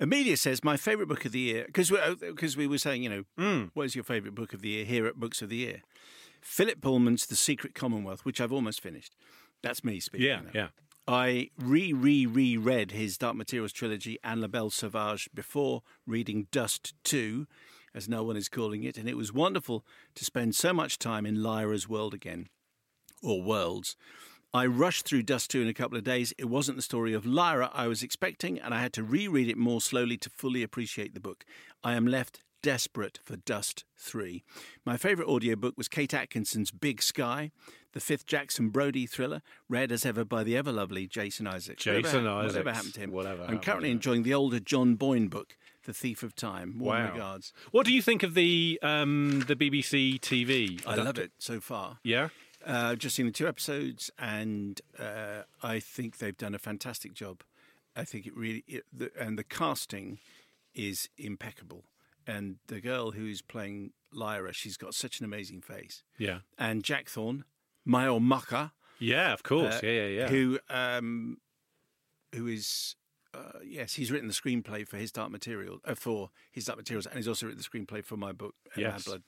Amelia 0.01 0.37
says 0.37 0.63
my 0.63 0.77
favourite 0.77 1.09
book 1.09 1.25
of 1.25 1.33
the 1.33 1.41
year 1.41 1.65
because 1.67 1.91
because 2.21 2.57
we 2.57 2.67
were 2.67 2.79
saying 2.79 3.03
you 3.03 3.09
know 3.09 3.25
Hmm. 3.37 3.65
what 3.75 3.85
is 3.87 3.95
your 3.95 4.05
favourite 4.05 4.35
book 4.35 4.53
of 4.53 4.63
the 4.63 4.69
year 4.71 4.85
here 4.85 5.07
at 5.07 5.17
Books 5.17 5.43
of 5.43 5.49
the 5.49 5.57
Year. 5.57 5.83
Philip 6.41 6.81
Pullman's 6.81 7.27
The 7.27 7.35
Secret 7.37 7.75
Commonwealth, 7.75 8.25
which 8.25 8.41
I've 8.41 8.53
almost 8.53 8.81
finished. 8.81 9.17
That's 9.63 9.83
me 9.83 9.99
speaking. 9.99 10.27
Yeah, 10.29 10.41
now. 10.41 10.51
yeah. 10.55 10.69
I 11.09 11.51
re 11.59 11.93
re 11.93 12.27
re 12.27 12.57
read 12.57 12.93
his 12.93 13.19
Dark 13.19 13.35
Materials 13.35 13.73
trilogy 13.73 14.19
and 14.23 14.41
La 14.41 14.47
Belle 14.47 14.71
Sauvage 14.71 15.29
before 15.35 15.83
reading 16.07 16.47
Dust 16.53 16.95
2, 17.05 17.47
as 17.95 18.09
no 18.09 18.23
one 18.23 18.37
is 18.37 18.49
calling 18.49 18.85
it, 18.85 18.97
and 18.99 19.09
it 19.09 19.17
was 19.17 19.33
wonderful 19.33 19.85
to 20.15 20.25
spend 20.25 20.55
so 20.55 20.73
much 20.73 20.99
time 20.99 21.27
in 21.27 21.43
Lyra's 21.43 21.89
world 21.89 22.15
again, 22.15 22.49
or 23.23 23.43
worlds. 23.43 23.97
I 24.55 24.65
rushed 24.67 25.05
through 25.07 25.25
Dust 25.25 25.51
2 25.51 25.61
in 25.63 25.69
a 25.69 25.75
couple 25.75 25.99
of 25.99 26.05
days. 26.05 26.33
It 26.39 26.47
wasn't 26.47 26.77
the 26.79 26.83
story 26.83 27.13
of 27.13 27.27
Lyra 27.27 27.71
I 27.75 27.87
was 27.87 28.03
expecting, 28.03 28.59
and 28.59 28.73
I 28.73 28.81
had 28.81 28.93
to 28.95 29.03
reread 29.03 29.49
it 29.49 29.59
more 29.59 29.81
slowly 29.81 30.17
to 30.19 30.31
fully 30.31 30.63
appreciate 30.63 31.13
the 31.15 31.21
book. 31.21 31.45
I 31.85 31.95
am 31.95 32.07
left 32.07 32.41
desperate 32.63 33.21
for 33.23 33.37
Dust 33.37 33.85
3. 33.99 34.43
My 34.87 34.97
favourite 34.97 35.29
audiobook 35.29 35.77
was 35.77 35.87
Kate 35.87 36.15
Atkinson's 36.15 36.71
Big 36.71 37.03
Sky, 37.03 37.51
the 37.93 38.01
fifth 38.01 38.27
Jackson 38.27 38.71
Brodie 38.71 39.07
thriller, 39.07 39.43
read 39.69 39.93
as 39.93 40.05
ever 40.07 40.25
by 40.25 40.43
the 40.45 40.57
ever 40.57 40.73
lovely 40.73 41.07
Jason 41.07 41.47
Isaacs. 41.47 41.85
Jason 41.85 42.25
whatever, 42.25 42.29
Isaacs. 42.31 42.53
Whatever 42.55 42.73
happened 42.73 42.95
to 42.95 43.01
him? 43.01 43.13
Whatever 43.13 43.45
I'm 43.47 43.59
currently 43.61 43.91
enjoying 43.91 44.23
the 44.23 44.35
older 44.35 44.61
John 44.61 44.95
Boyne 44.97 45.29
book, 45.29 45.57
The 45.85 45.93
Thief 45.95 46.23
of 46.23 46.35
Time. 46.35 46.79
Warm 46.79 47.05
Wow. 47.05 47.13
regards. 47.13 47.53
What 47.71 47.87
do 47.87 47.93
you 47.93 48.03
think 48.03 48.23
of 48.23 48.35
the 48.35 48.79
um, 48.83 49.45
the 49.47 49.55
BBC 49.57 50.19
TV? 50.21 50.83
I 50.87 50.95
love 50.97 51.19
it 51.19 51.33
so 51.39 51.61
far. 51.61 51.99
Yeah? 52.03 52.29
Uh, 52.67 52.91
I've 52.93 52.99
just 52.99 53.15
seen 53.17 53.27
the 53.27 53.33
two 53.33 53.47
episodes, 53.49 54.11
and 54.19 54.81
uh, 54.99 55.43
I 55.63 55.81
think 55.81 56.19
they've 56.19 56.37
done 56.37 56.55
a 56.55 56.59
fantastic 56.59 57.15
job. 57.15 57.43
I 57.97 58.05
think 58.05 58.27
it 58.27 58.37
really, 58.37 58.65
it, 58.67 58.85
the, 58.93 59.11
and 59.19 59.39
the 59.39 59.45
casting 59.45 60.19
is 60.75 61.09
impeccable. 61.17 61.85
And 62.27 62.57
the 62.67 62.81
girl 62.81 63.13
who's 63.13 63.41
playing 63.43 63.93
Lyra, 64.13 64.53
she's 64.53 64.77
got 64.77 64.95
such 64.95 65.19
an 65.19 65.25
amazing 65.25 65.63
face. 65.63 66.03
Yeah. 66.19 66.41
And 66.59 66.85
Jack 66.85 67.09
Thorne, 67.09 67.45
my 67.85 68.07
old 68.07 68.23
mucker, 68.23 68.73
Yeah, 68.99 69.33
of 69.33 69.43
course. 69.43 69.77
uh, 69.77 69.81
yeah, 69.83 69.91
yeah, 69.93 70.07
yeah. 70.07 70.29
who 70.29 70.59
um, 70.69 71.39
who 72.35 72.47
is 72.47 72.97
uh, 73.35 73.61
yes, 73.65 73.95
he's 73.95 74.11
written 74.11 74.29
the 74.29 74.35
screenplay 74.35 74.87
for 74.87 74.97
his 74.99 75.11
Dark 75.13 75.31
Material 75.31 75.79
uh, 75.87 75.95
for 75.95 76.31
his 76.53 76.65
Dark 76.67 76.79
Materials, 76.79 77.07
and 77.07 77.17
he's 77.17 77.29
also 77.29 77.47
written 77.47 77.63
the 77.63 77.79
screenplay 77.79 78.05
for 78.05 78.17
my 78.17 78.33
book, 78.33 78.55
uh, 78.77 78.81
Mad 78.81 78.93
Yes. 78.95 79.05
Blood. 79.05 79.23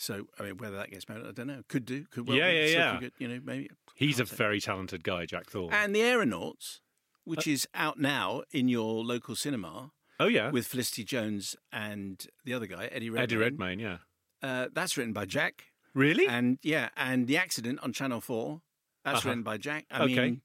So 0.00 0.26
I 0.38 0.44
mean, 0.44 0.56
whether 0.56 0.76
that 0.76 0.90
gets 0.90 1.08
made, 1.08 1.18
I 1.18 1.30
don't 1.32 1.46
know. 1.46 1.62
Could 1.68 1.84
do. 1.84 2.06
Could 2.10 2.26
well. 2.26 2.36
Yeah, 2.38 2.50
be. 2.50 2.56
yeah, 2.56 2.64
yeah. 2.66 3.00
Good, 3.00 3.12
you 3.18 3.28
know, 3.28 3.40
maybe. 3.44 3.68
He's 3.94 4.18
a 4.18 4.24
say. 4.24 4.34
very 4.34 4.58
talented 4.60 5.04
guy, 5.04 5.26
Jack 5.26 5.50
Thorne. 5.50 5.72
And 5.74 5.94
the 5.94 6.00
Aeronauts, 6.02 6.80
which 7.24 7.46
Uh, 7.46 7.50
is 7.50 7.68
out 7.74 7.98
now 8.00 8.42
in 8.50 8.68
your 8.68 9.04
local 9.04 9.36
cinema 9.36 9.92
oh 10.18 10.26
yeah, 10.26 10.50
with 10.50 10.66
Felicity 10.66 11.04
Jones 11.04 11.54
and 11.70 12.26
the 12.46 12.54
other 12.54 12.66
guy, 12.66 12.86
Eddie 12.86 13.10
Redmayne. 13.10 13.22
Eddie 13.24 13.36
Redmayne. 13.36 13.78
Yeah. 13.78 13.98
Uh, 14.42 14.68
that's 14.72 14.96
written 14.96 15.12
by 15.12 15.26
Jack. 15.26 15.64
Really? 15.92 16.26
And 16.26 16.58
yeah, 16.62 16.88
and 16.96 17.26
the 17.26 17.36
accident 17.36 17.78
on 17.82 17.92
Channel 17.92 18.22
Four. 18.22 18.62
That's 19.04 19.18
Uh-huh. 19.18 19.28
written 19.30 19.42
by 19.42 19.58
Jack. 19.58 19.84
I 19.90 20.04
Okay. 20.04 20.14
mean, 20.14 20.40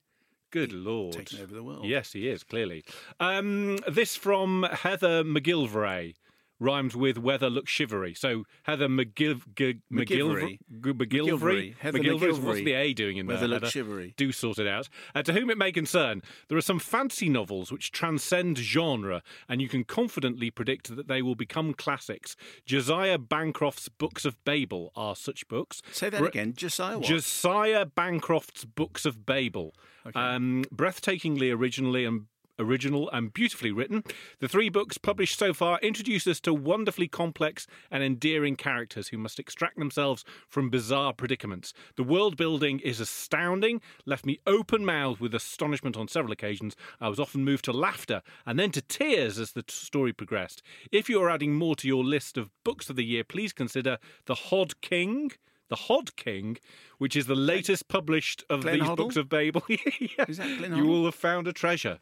Good 0.52 0.74
lord. 0.74 1.14
taking 1.14 1.40
over 1.42 1.54
the 1.54 1.64
world. 1.64 1.86
Yes, 1.86 2.12
he 2.14 2.28
is 2.28 2.44
clearly. 2.44 2.84
Um, 3.22 3.78
this 3.88 4.16
from 4.18 4.64
Heather 4.64 5.24
McGilvray 5.24 6.16
rhymes 6.60 6.96
with 6.96 7.18
weather 7.18 7.50
looks 7.50 7.72
shivery. 7.72 8.14
So 8.14 8.46
Heather 8.64 8.88
McGill 8.88 9.42
G-. 9.56 9.82
McGilvray 9.92 10.60
McGilvray. 10.72 11.76
Heather 11.78 12.00
McGilvray. 12.00 12.40
What's 12.40 12.60
the 12.60 12.74
A 12.74 12.94
doing 12.94 13.18
in 13.18 13.28
there? 13.28 13.36
Weather 13.36 13.48
looks 13.48 13.72
shivery. 13.72 14.14
Do 14.18 14.32
sort 14.32 14.60
it 14.60 14.68
out. 14.68 14.90
Uh, 15.14 15.24
to 15.24 15.34
whom 15.34 15.50
it 15.50 15.58
may 15.58 15.72
concern, 15.72 16.22
there 16.48 16.58
are 16.58 16.62
some 16.62 16.80
fantasy 16.80 17.30
novels 17.30 17.72
which 17.72 17.92
transcend 17.92 18.58
genre, 18.58 19.22
and 19.48 19.62
you 19.62 19.70
can 19.70 19.84
confidently 19.84 20.50
predict 20.50 20.96
that 20.96 21.08
they 21.08 21.22
will 21.22 21.36
become 21.36 21.74
classics. 21.74 22.36
Josiah 22.66 23.18
Bancroft's 23.18 23.90
Books 23.90 24.26
of 24.26 24.44
Babel 24.44 24.92
are 24.96 25.16
such 25.16 25.48
books. 25.48 25.82
Say 25.92 26.10
that 26.10 26.20
Bre- 26.20 26.28
again. 26.28 26.54
Josiah 26.56 26.98
what? 26.98 27.08
Josiah 27.08 27.86
Bancroft's 27.86 28.66
Books 28.66 29.06
of 29.06 29.26
Babel. 29.26 29.74
Um, 30.14 30.66
breathtakingly 30.74 31.56
originally 31.56 32.06
and 32.06 32.28
original 32.60 33.10
and 33.12 33.34
beautifully 33.34 33.72
written. 33.72 34.04
The 34.40 34.48
three 34.48 34.70
books 34.70 34.98
published 34.98 35.38
so 35.38 35.54
far 35.54 35.80
introduce 35.82 36.26
us 36.28 36.40
to 36.42 36.54
wonderfully 36.54 37.08
complex 37.08 37.68
and 37.92 38.04
endearing 38.04 38.56
characters 38.56 39.10
who 39.10 39.18
must 39.18 39.40
extract 39.40 39.78
themselves 39.78 40.24
from 40.48 40.70
bizarre 40.70 41.14
predicaments. 41.14 41.74
The 41.96 42.04
world 42.04 42.38
building 42.38 42.80
is 42.80 43.00
astounding, 43.00 43.82
left 44.06 44.26
me 44.26 44.40
open 44.48 44.86
mouthed 44.86 45.20
with 45.22 45.36
astonishment 45.36 45.98
on 45.98 46.08
several 46.08 46.32
occasions. 46.32 46.76
I 47.02 47.10
was 47.10 47.20
often 47.20 47.44
moved 47.44 47.66
to 47.66 47.74
laughter 47.74 48.22
and 48.46 48.58
then 48.60 48.72
to 48.72 48.82
tears 48.82 49.38
as 49.40 49.52
the 49.52 49.64
t- 49.64 49.74
story 49.74 50.14
progressed. 50.14 50.62
If 50.92 51.10
you 51.10 51.22
are 51.22 51.30
adding 51.30 51.54
more 51.56 51.76
to 51.78 51.88
your 51.88 52.04
list 52.04 52.38
of 52.38 52.50
books 52.64 52.90
of 52.90 52.96
the 52.96 53.06
year, 53.06 53.24
please 53.24 53.54
consider 53.54 53.98
The 54.26 54.36
Hod 54.36 54.80
King. 54.82 55.32
The 55.68 55.76
Hod 55.76 56.16
King, 56.16 56.58
which 57.00 57.16
is 57.16 57.26
the 57.26 57.34
latest 57.36 57.88
published 57.88 58.44
of 58.52 58.62
Glenn 58.62 58.76
these 58.80 58.88
Hoddle? 58.88 58.98
books 58.98 59.16
of 59.16 59.28
Babel. 59.30 59.64
Yeah. 59.68 59.78
Is 60.28 60.38
that 60.38 60.60
Glenn 60.60 60.76
You 60.76 60.86
will 60.86 61.06
have 61.06 61.16
found 61.16 61.48
a 61.48 61.54
treasure. 61.54 61.98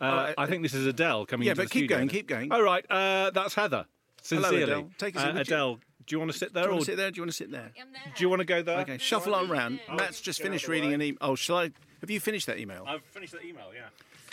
Uh, 0.00 0.04
uh, 0.04 0.32
I 0.38 0.46
think 0.46 0.62
this 0.62 0.74
is 0.74 0.86
Adele 0.86 1.26
coming 1.26 1.44
in. 1.44 1.46
yeah, 1.46 1.52
into 1.52 1.62
but 1.62 1.68
the 1.68 1.72
keep 1.72 1.80
studio. 1.88 1.96
going, 1.96 2.08
keep 2.08 2.26
going. 2.26 2.52
All 2.52 2.62
right, 2.62 2.84
uh, 2.90 3.30
that's 3.30 3.54
Heather. 3.54 3.86
Hello, 4.28 4.42
Sincerely. 4.42 4.62
Adele. 4.62 4.90
Take 4.98 5.16
us 5.16 5.22
in, 5.22 5.28
Uh, 5.30 5.32
would 5.34 5.48
you? 5.48 5.54
Adele, 5.54 5.74
do 6.06 6.14
you 6.14 6.18
want 6.18 6.32
to 6.32 6.38
sit 6.38 6.52
there 6.54 6.62
Do 6.64 6.68
you 6.68 6.70
or 6.72 6.74
want 6.76 6.84
to 6.86 6.90
sit 6.92 6.96
there? 6.96 7.10
Do 7.10 7.16
you 7.16 7.22
want 7.22 7.30
to 7.30 7.36
sit 7.36 7.50
there? 7.50 7.72
do 8.16 8.22
you 8.24 8.28
want 8.28 8.40
to 8.40 8.44
go 8.46 8.62
there? 8.62 8.78
Okay, 8.80 8.98
shuffle 8.98 9.34
on 9.34 9.48
round. 9.48 9.80
Matt's 9.94 10.20
just 10.20 10.40
finished 10.42 10.68
reading 10.68 10.92
an 10.92 11.00
email. 11.02 11.18
Oh, 11.20 11.34
shall 11.34 11.58
I? 11.58 11.70
Have 12.00 12.10
you 12.10 12.20
finished 12.20 12.46
that 12.46 12.58
email? 12.58 12.84
I've 12.86 13.02
finished 13.04 13.32
the 13.32 13.42
email, 13.42 13.70
yeah. 13.74 13.82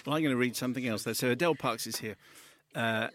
Well, 0.05 0.15
I'm 0.15 0.21
going 0.23 0.33
to 0.33 0.37
read 0.37 0.55
something 0.55 0.85
else. 0.87 1.03
There. 1.03 1.13
So 1.13 1.29
Adele 1.31 1.55
Parks 1.55 1.85
is 1.87 1.97
here. 1.97 2.15
Uh, 2.75 3.07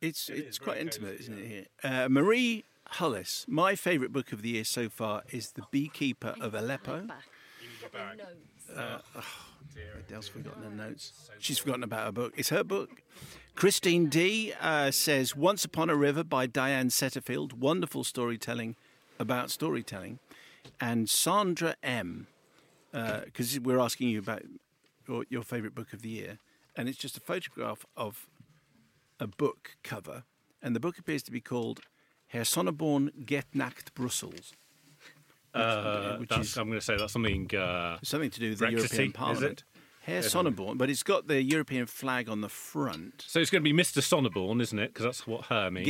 it's 0.00 0.28
it's 0.28 0.58
quite 0.58 0.78
intimate, 0.78 1.18
isn't 1.20 1.38
it? 1.38 1.46
Here, 1.46 1.66
uh, 1.82 2.08
Marie 2.08 2.64
Hullis. 2.94 3.46
My 3.48 3.74
favourite 3.74 4.12
book 4.12 4.32
of 4.32 4.42
the 4.42 4.50
year 4.50 4.64
so 4.64 4.88
far 4.88 5.22
is 5.30 5.52
The 5.52 5.62
Beekeeper 5.70 6.34
of 6.40 6.54
Aleppo. 6.54 7.06
Adele's 9.98 10.28
forgotten 10.28 10.62
her 10.62 10.70
notes. 10.70 11.30
She's 11.38 11.58
forgotten 11.58 11.82
about 11.82 12.06
her 12.06 12.12
book. 12.12 12.34
It's 12.36 12.48
her 12.48 12.64
book. 12.64 13.02
Christine 13.54 14.08
D 14.08 14.52
uh, 14.60 14.90
says 14.90 15.34
Once 15.34 15.64
Upon 15.64 15.90
a 15.90 15.96
River 15.96 16.24
by 16.24 16.46
Diane 16.46 16.88
Setterfield. 16.88 17.54
Wonderful 17.54 18.04
storytelling 18.04 18.76
about 19.18 19.50
storytelling. 19.50 20.18
And 20.80 21.10
Sandra 21.10 21.74
M, 21.82 22.28
because 22.92 23.58
we're 23.60 23.80
asking 23.80 24.08
you 24.08 24.18
about 24.18 24.42
your, 25.08 25.24
your 25.28 25.42
favourite 25.42 25.74
book 25.74 25.92
of 25.92 26.02
the 26.02 26.08
year, 26.08 26.38
and 26.76 26.88
it's 26.88 26.98
just 26.98 27.16
a 27.16 27.20
photograph 27.20 27.84
of 27.96 28.28
a 29.18 29.26
book 29.26 29.76
cover, 29.82 30.22
and 30.62 30.76
the 30.76 30.80
book 30.80 30.98
appears 30.98 31.22
to 31.24 31.32
be 31.32 31.40
called 31.40 31.80
Herr 32.28 32.42
Sonneborn 32.42 33.26
Get 33.26 33.46
Nacht 33.54 33.94
Brussels. 33.94 34.52
Uh, 35.54 36.16
which 36.18 36.36
is- 36.36 36.56
I'm 36.56 36.68
going 36.68 36.78
to 36.78 36.84
say 36.84 36.96
that's 36.96 37.12
something. 37.12 37.54
Uh, 37.54 37.98
Something 38.02 38.30
to 38.30 38.40
do 38.40 38.50
with 38.50 38.58
the 38.58 38.70
European 38.70 39.12
Parliament. 39.12 39.60
it? 39.60 39.64
Herr 40.02 40.22
Sonneborn, 40.22 40.78
but 40.78 40.88
it's 40.88 41.02
got 41.02 41.26
the 41.28 41.42
European 41.42 41.84
flag 41.86 42.28
on 42.30 42.40
the 42.40 42.48
front. 42.48 43.24
so 43.26 43.40
it's 43.40 43.50
going 43.50 43.62
to 43.62 43.70
be 43.72 43.76
Mr. 43.78 44.00
Sonneborn, 44.00 44.60
isn't 44.62 44.78
it? 44.78 44.88
Because 44.94 45.04
that's 45.04 45.26
what 45.26 45.46
her 45.46 45.70
means. 45.70 45.86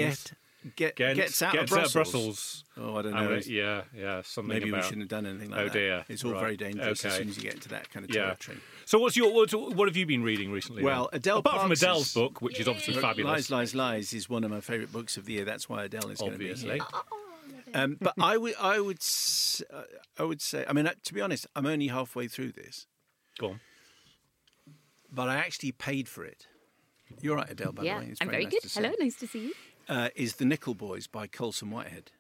Get, 0.75 0.97
get, 0.97 0.97
Gent 0.97 1.17
gets 1.17 1.41
out 1.41 1.53
gets 1.53 1.71
of 1.71 1.79
Brussels. 1.79 1.93
Brussels. 1.95 2.65
Oh, 2.77 2.97
I 2.97 3.03
don't 3.03 3.13
know. 3.15 3.33
it- 3.35 3.47
yeah, 3.47 3.83
yeah, 3.97 4.23
something 4.23 4.49
Maybe 4.49 4.71
about. 4.71 4.79
we 4.79 4.83
shouldn't 4.83 5.03
have 5.03 5.09
done 5.09 5.25
anything 5.27 5.51
like 5.51 5.59
that. 5.59 5.63
Oh, 5.63 5.69
that. 5.69 5.73
dear. 5.73 6.05
It's 6.09 6.25
all 6.25 6.33
Right. 6.33 6.41
very 6.41 6.57
dangerous 6.57 7.05
as 7.05 7.15
soon 7.15 7.29
as 7.29 7.37
you 7.37 7.45
get 7.45 7.55
into 7.55 7.69
that 7.69 7.89
kind 7.91 8.05
of 8.05 8.11
Yeah. 8.13 8.23
territory. 8.25 8.59
So 8.87 8.99
what's 8.99 9.17
your 9.17 9.33
what, 9.33 9.53
what 9.53 9.87
have 9.87 9.97
you 9.97 10.05
been 10.05 10.25
reading 10.25 10.51
recently? 10.51 10.83
Well, 10.83 11.09
then? 11.13 11.19
Adele 11.19 11.39
apart 11.39 11.61
from 11.61 11.69
Parks' 11.69 11.83
Adele's 11.83 12.13
book, 12.15 12.43
which 12.43 12.59
is 12.59 12.67
obviously 12.67 12.95
fabulous. 12.95 13.51
Lies, 13.51 13.51
Lies, 13.51 13.75
Lies 13.77 14.13
is 14.13 14.29
one 14.29 14.43
of 14.43 14.51
my 14.51 14.61
favourite 14.61 14.91
books 14.93 15.17
of 15.17 15.27
the 15.27 15.35
year. 15.35 15.45
That's 15.45 15.69
why 15.69 15.85
Adele 15.85 16.11
is 16.11 16.19
going 16.19 16.33
to 16.33 16.39
be 16.39 16.51
Obviously. 16.51 16.75
here. 16.79 16.87
Um, 17.75 17.97
but 18.01 18.15
I 18.21 18.37
would, 18.37 18.55
I 18.61 18.81
would, 18.81 18.99
uh, 19.73 19.83
I 20.19 20.23
would 20.25 20.41
say. 20.43 20.65
I 20.69 20.73
mean, 20.73 20.87
uh, 20.87 20.95
to 21.05 21.15
be 21.15 21.21
honest, 21.21 21.47
I'm 21.57 21.67
only 21.67 21.89
halfway 21.89 22.29
through 22.29 22.53
this, 22.53 22.87
Go 23.39 23.49
on. 23.49 23.61
but 25.13 25.29
I 25.29 25.37
actually 25.37 25.73
paid 25.73 26.09
for 26.09 26.25
it. 26.25 26.47
You're 27.21 27.37
right, 27.37 27.51
Adele. 27.51 27.73
By 27.73 27.83
yeah, 27.85 27.99
the 28.01 28.05
way, 28.05 28.11
it's 28.13 28.21
I'm 28.21 28.31
very 28.31 28.45
nice 28.45 28.53
good. 28.53 28.63
to. 28.63 28.81
Hello, 28.81 28.93
nice 29.01 29.15
to 29.17 29.27
see 29.27 29.47
you. 29.49 29.53
Uh, 29.89 30.09
is 30.15 30.37
the 30.37 30.45
Nickel 30.45 30.75
Boys 30.75 31.07
by 31.07 31.27
Colson 31.27 31.71
Whitehead. 31.71 32.11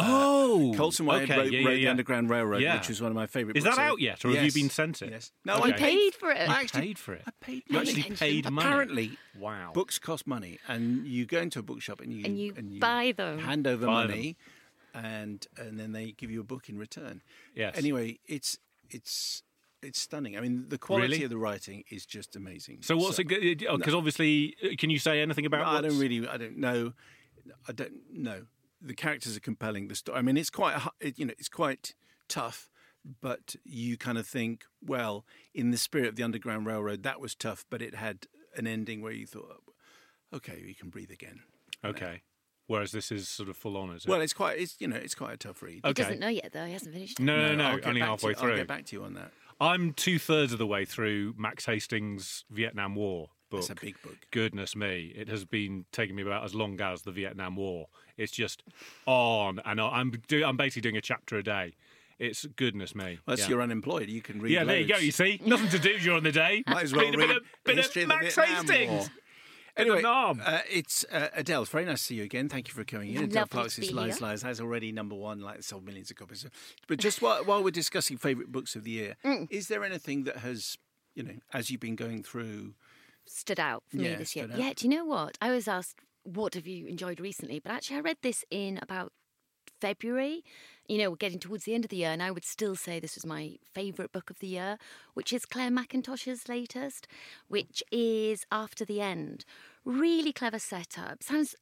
Oh, 0.00 0.72
Colson 0.76 1.04
Whitehead 1.06 1.30
okay, 1.30 1.38
wrote, 1.40 1.52
yeah, 1.52 1.58
yeah, 1.60 1.66
wrote 1.66 1.74
the 1.74 1.80
yeah. 1.80 1.90
Underground 1.90 2.30
Railroad, 2.30 2.62
Yeah. 2.62 2.76
which 2.76 2.88
was 2.88 3.02
one 3.02 3.10
of 3.10 3.16
my 3.16 3.26
favourite. 3.26 3.54
Books. 3.54 3.58
Is 3.58 3.64
books 3.64 3.76
that 3.76 3.82
ever. 3.82 3.92
out 3.92 4.00
yet, 4.00 4.24
or 4.24 4.30
have 4.30 4.44
you 4.44 4.52
been 4.52 4.70
sent 4.70 5.02
it? 5.02 5.10
Yes. 5.10 5.32
No, 5.44 5.56
Okay. 5.58 5.70
I 5.70 5.72
Paid 5.72 6.14
for 6.14 6.30
it. 6.30 6.48
I 6.48 6.60
actually 6.60 6.80
paid 6.82 6.98
for 6.98 7.14
it. 7.14 7.22
I 7.26 7.30
paid 7.40 7.62
You 7.66 7.74
money. 7.76 7.88
actually 7.90 8.16
paid 8.16 8.50
money. 8.50 8.66
Apparently, 8.68 9.18
Wow. 9.38 9.72
books 9.74 9.98
cost 9.98 10.26
money, 10.28 10.60
and 10.68 11.04
you 11.06 11.26
go 11.26 11.40
into 11.40 11.58
a 11.58 11.62
bookshop 11.62 12.00
and 12.00 12.12
you 12.12 12.24
And 12.24 12.38
you 12.72 12.78
buy 12.80 13.12
them. 13.16 13.40
hand 13.40 13.66
over 13.66 13.86
Buy 13.86 14.06
money, 14.06 14.36
and 14.94 15.46
and 15.56 15.78
then 15.78 15.92
they 15.92 16.12
give 16.12 16.30
you 16.30 16.40
a 16.40 16.44
book 16.44 16.68
in 16.68 16.78
return. 16.78 17.22
Yes. 17.54 17.76
Anyway, 17.76 18.18
it's 18.26 18.58
it's 18.90 19.42
it's 19.82 20.00
stunning. 20.00 20.36
I 20.36 20.40
mean, 20.40 20.66
the 20.68 20.78
quality 20.78 21.08
Really? 21.12 21.24
of 21.24 21.30
the 21.30 21.38
writing 21.38 21.84
is 21.90 22.04
just 22.06 22.34
amazing. 22.36 22.78
So 22.82 22.96
what's 22.96 23.18
it? 23.18 23.28
Because 23.28 23.94
obviously, 23.94 24.56
uh, 24.64 24.68
can 24.78 24.90
you 24.90 24.98
say 24.98 25.20
anything 25.20 25.46
about? 25.46 25.66
I 25.66 25.80
don't 25.86 25.98
really. 25.98 26.26
I 26.26 26.36
don't 26.36 26.58
know. 26.58 26.94
I 27.68 27.72
don't 27.72 27.92
know. 28.12 28.42
The 28.82 28.94
characters 28.94 29.36
are 29.36 29.40
compelling. 29.40 29.88
The 29.88 29.94
story. 29.94 30.18
I 30.18 30.22
mean, 30.22 30.36
it's 30.36 30.50
quite. 30.50 30.80
it- 31.00 31.18
You 31.18 31.26
know, 31.26 31.34
it's 31.38 31.48
quite 31.48 31.94
tough. 32.28 32.68
But 33.20 33.54
you 33.64 33.96
kind 33.96 34.18
of 34.18 34.26
think, 34.26 34.64
well, 34.84 35.24
in 35.54 35.70
the 35.70 35.78
spirit 35.78 36.08
of 36.08 36.16
the 36.16 36.22
Underground 36.24 36.66
Railroad, 36.66 37.04
that 37.04 37.20
was 37.20 37.34
tough, 37.34 37.64
but 37.70 37.80
it 37.80 37.94
had 37.94 38.26
an 38.56 38.66
ending 38.66 39.00
where 39.00 39.12
you 39.12 39.24
thought, 39.26 39.62
okay, 40.34 40.62
you 40.66 40.74
can 40.74 40.90
breathe 40.90 41.10
again. 41.10 41.40
Okay. 41.84 42.22
Whereas 42.68 42.92
this 42.92 43.10
is 43.10 43.28
sort 43.28 43.48
of 43.48 43.56
full 43.56 43.76
on, 43.76 43.90
is 43.90 44.04
it? 44.04 44.08
Well, 44.10 44.20
it's 44.20 44.32
quite. 44.34 44.58
It's 44.60 44.76
you 44.78 44.86
know, 44.88 44.96
it's 44.96 45.14
quite 45.14 45.32
a 45.32 45.36
tough 45.36 45.62
read. 45.62 45.80
Okay. 45.84 45.88
He 45.88 45.90
Okay. 45.90 46.02
doesn't 46.02 46.20
know 46.20 46.28
yet, 46.28 46.52
though. 46.52 46.64
He 46.66 46.72
hasn't 46.72 46.94
finished. 46.94 47.18
it. 47.18 47.22
no, 47.22 47.36
no, 47.36 47.54
no, 47.56 47.64
I'll 47.64 47.88
only 47.88 48.00
halfway 48.00 48.34
to, 48.34 48.38
through. 48.38 48.50
I'll 48.52 48.56
get 48.58 48.68
back 48.68 48.84
to 48.86 48.96
you 48.96 49.02
on 49.04 49.14
that. 49.14 49.32
I'm 49.60 49.92
two 49.94 50.18
thirds 50.20 50.52
of 50.52 50.58
the 50.58 50.66
way 50.66 50.84
through 50.84 51.34
Max 51.36 51.66
Hastings' 51.66 52.44
Vietnam 52.50 52.94
War 52.94 53.30
book. 53.50 53.60
It's 53.60 53.70
a 53.70 53.74
big 53.74 54.00
book. 54.02 54.16
Goodness 54.30 54.76
me, 54.76 55.12
it 55.16 55.28
has 55.28 55.44
been 55.44 55.86
taking 55.92 56.14
me 56.14 56.22
about 56.22 56.44
as 56.44 56.54
long 56.54 56.80
as 56.80 57.02
the 57.02 57.10
Vietnam 57.10 57.56
War. 57.56 57.88
It's 58.16 58.32
just 58.32 58.62
on 59.06 59.60
and 59.64 59.80
on. 59.80 59.92
I'm 59.92 60.10
do, 60.28 60.44
I'm 60.44 60.56
basically 60.56 60.82
doing 60.82 60.96
a 60.96 61.00
chapter 61.00 61.36
a 61.38 61.42
day. 61.42 61.74
It's 62.18 62.44
goodness 62.56 62.94
me. 62.94 63.20
Unless 63.26 63.40
yeah. 63.42 63.48
you're 63.48 63.62
unemployed, 63.62 64.08
you 64.08 64.20
can 64.20 64.40
read. 64.40 64.52
yeah, 64.52 64.64
there 64.64 64.80
you 64.80 64.88
go. 64.88 64.96
You 64.96 65.12
see, 65.12 65.40
nothing 65.44 65.68
to 65.68 65.78
do 65.78 65.98
during 65.98 66.24
the 66.24 66.32
day. 66.32 66.64
Might 66.66 66.84
as 66.84 66.92
well 66.92 67.04
Read 67.04 67.14
a 67.14 67.18
read 67.18 67.28
bit 67.28 67.36
of, 67.36 67.42
bit 67.64 67.76
history 67.76 68.02
of 68.02 68.10
of 68.10 68.18
the 68.18 68.24
Max 68.24 68.36
Hastings. 68.36 68.90
War. 68.90 69.06
Anyway, 69.78 70.02
uh, 70.04 70.60
it's 70.70 71.04
uh, 71.10 71.28
Adele. 71.34 71.62
It's 71.62 71.70
very 71.70 71.84
nice 71.84 71.98
to 72.00 72.04
see 72.04 72.14
you 72.16 72.24
again. 72.24 72.48
Thank 72.48 72.68
you 72.68 72.74
for 72.74 72.84
coming 72.84 73.10
in. 73.14 73.24
Adele 73.24 73.42
Lovely 73.42 73.48
to 73.48 73.56
Parks' 73.56 73.78
be 73.78 73.90
Lies 73.90 74.18
here. 74.18 74.26
Lies 74.28 74.42
has 74.42 74.60
already 74.60 74.92
number 74.92 75.14
one, 75.14 75.40
like 75.40 75.62
sold 75.62 75.84
millions 75.84 76.10
of 76.10 76.16
copies. 76.16 76.44
But 76.88 76.98
just 76.98 77.22
while, 77.22 77.44
while 77.44 77.62
we're 77.62 77.70
discussing 77.70 78.16
favourite 78.18 78.50
books 78.50 78.74
of 78.76 78.84
the 78.84 78.90
year, 78.90 79.16
Mm. 79.24 79.46
is 79.50 79.68
there 79.68 79.84
anything 79.84 80.24
that 80.24 80.38
has, 80.38 80.76
you 81.14 81.22
know, 81.22 81.34
as 81.52 81.70
you've 81.70 81.80
been 81.80 81.96
going 81.96 82.22
through, 82.22 82.74
stood 83.26 83.60
out 83.60 83.84
for 83.88 83.96
me 83.96 84.14
this 84.16 84.34
year. 84.34 84.46
stood. 84.48 84.58
Yeah, 84.58 84.72
do 84.74 84.88
you 84.88 84.94
know 84.96 85.04
what? 85.04 85.36
I 85.40 85.50
was 85.50 85.68
asked, 85.68 86.00
what 86.24 86.54
have 86.54 86.66
you 86.66 86.86
enjoyed 86.86 87.20
recently? 87.20 87.58
But 87.60 87.72
actually, 87.72 87.96
I 87.98 88.00
read 88.00 88.18
this 88.22 88.44
in 88.50 88.78
about 88.82 89.12
February. 89.80 90.44
You 90.86 90.98
know, 90.98 91.10
we're 91.10 91.16
getting 91.16 91.38
towards 91.38 91.64
the 91.64 91.74
end 91.74 91.84
of 91.84 91.90
the 91.90 91.98
year, 91.98 92.10
and 92.10 92.22
I 92.22 92.30
would 92.30 92.44
still 92.44 92.76
say 92.76 92.98
this 92.98 93.14
was 93.14 93.26
my 93.26 93.56
favourite 93.72 94.12
book 94.12 94.30
of 94.30 94.38
the 94.38 94.46
year, 94.46 94.78
which 95.14 95.32
is 95.32 95.44
Clare 95.44 95.70
Mackintosh's 95.70 96.48
latest, 96.48 97.06
which 97.48 97.82
is 97.92 98.46
After 98.50 98.84
the 98.84 99.00
End. 99.00 99.44
Really 99.84 100.32
clever 100.32 100.58
setup. 100.58 101.22
Sounds 101.22 101.54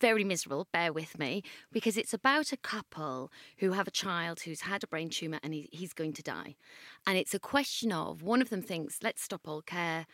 very 0.00 0.24
miserable, 0.24 0.68
bear 0.72 0.92
with 0.92 1.18
me, 1.18 1.42
because 1.72 1.96
it's 1.96 2.14
about 2.14 2.52
a 2.52 2.56
couple 2.56 3.32
who 3.58 3.72
have 3.72 3.88
a 3.88 3.92
child 3.92 4.40
who's 4.40 4.62
had 4.62 4.84
a 4.84 4.86
brain 4.86 5.10
tumour 5.10 5.40
and 5.42 5.52
he, 5.52 5.68
he's 5.72 5.92
going 5.92 6.12
to 6.12 6.22
die. 6.22 6.54
And 7.06 7.18
it's 7.18 7.34
a 7.34 7.40
question 7.40 7.92
of 7.92 8.22
one 8.22 8.40
of 8.40 8.50
them 8.50 8.62
thinks, 8.62 9.00
let's 9.02 9.22
stop 9.22 9.48
all 9.48 9.62
care 9.62 10.06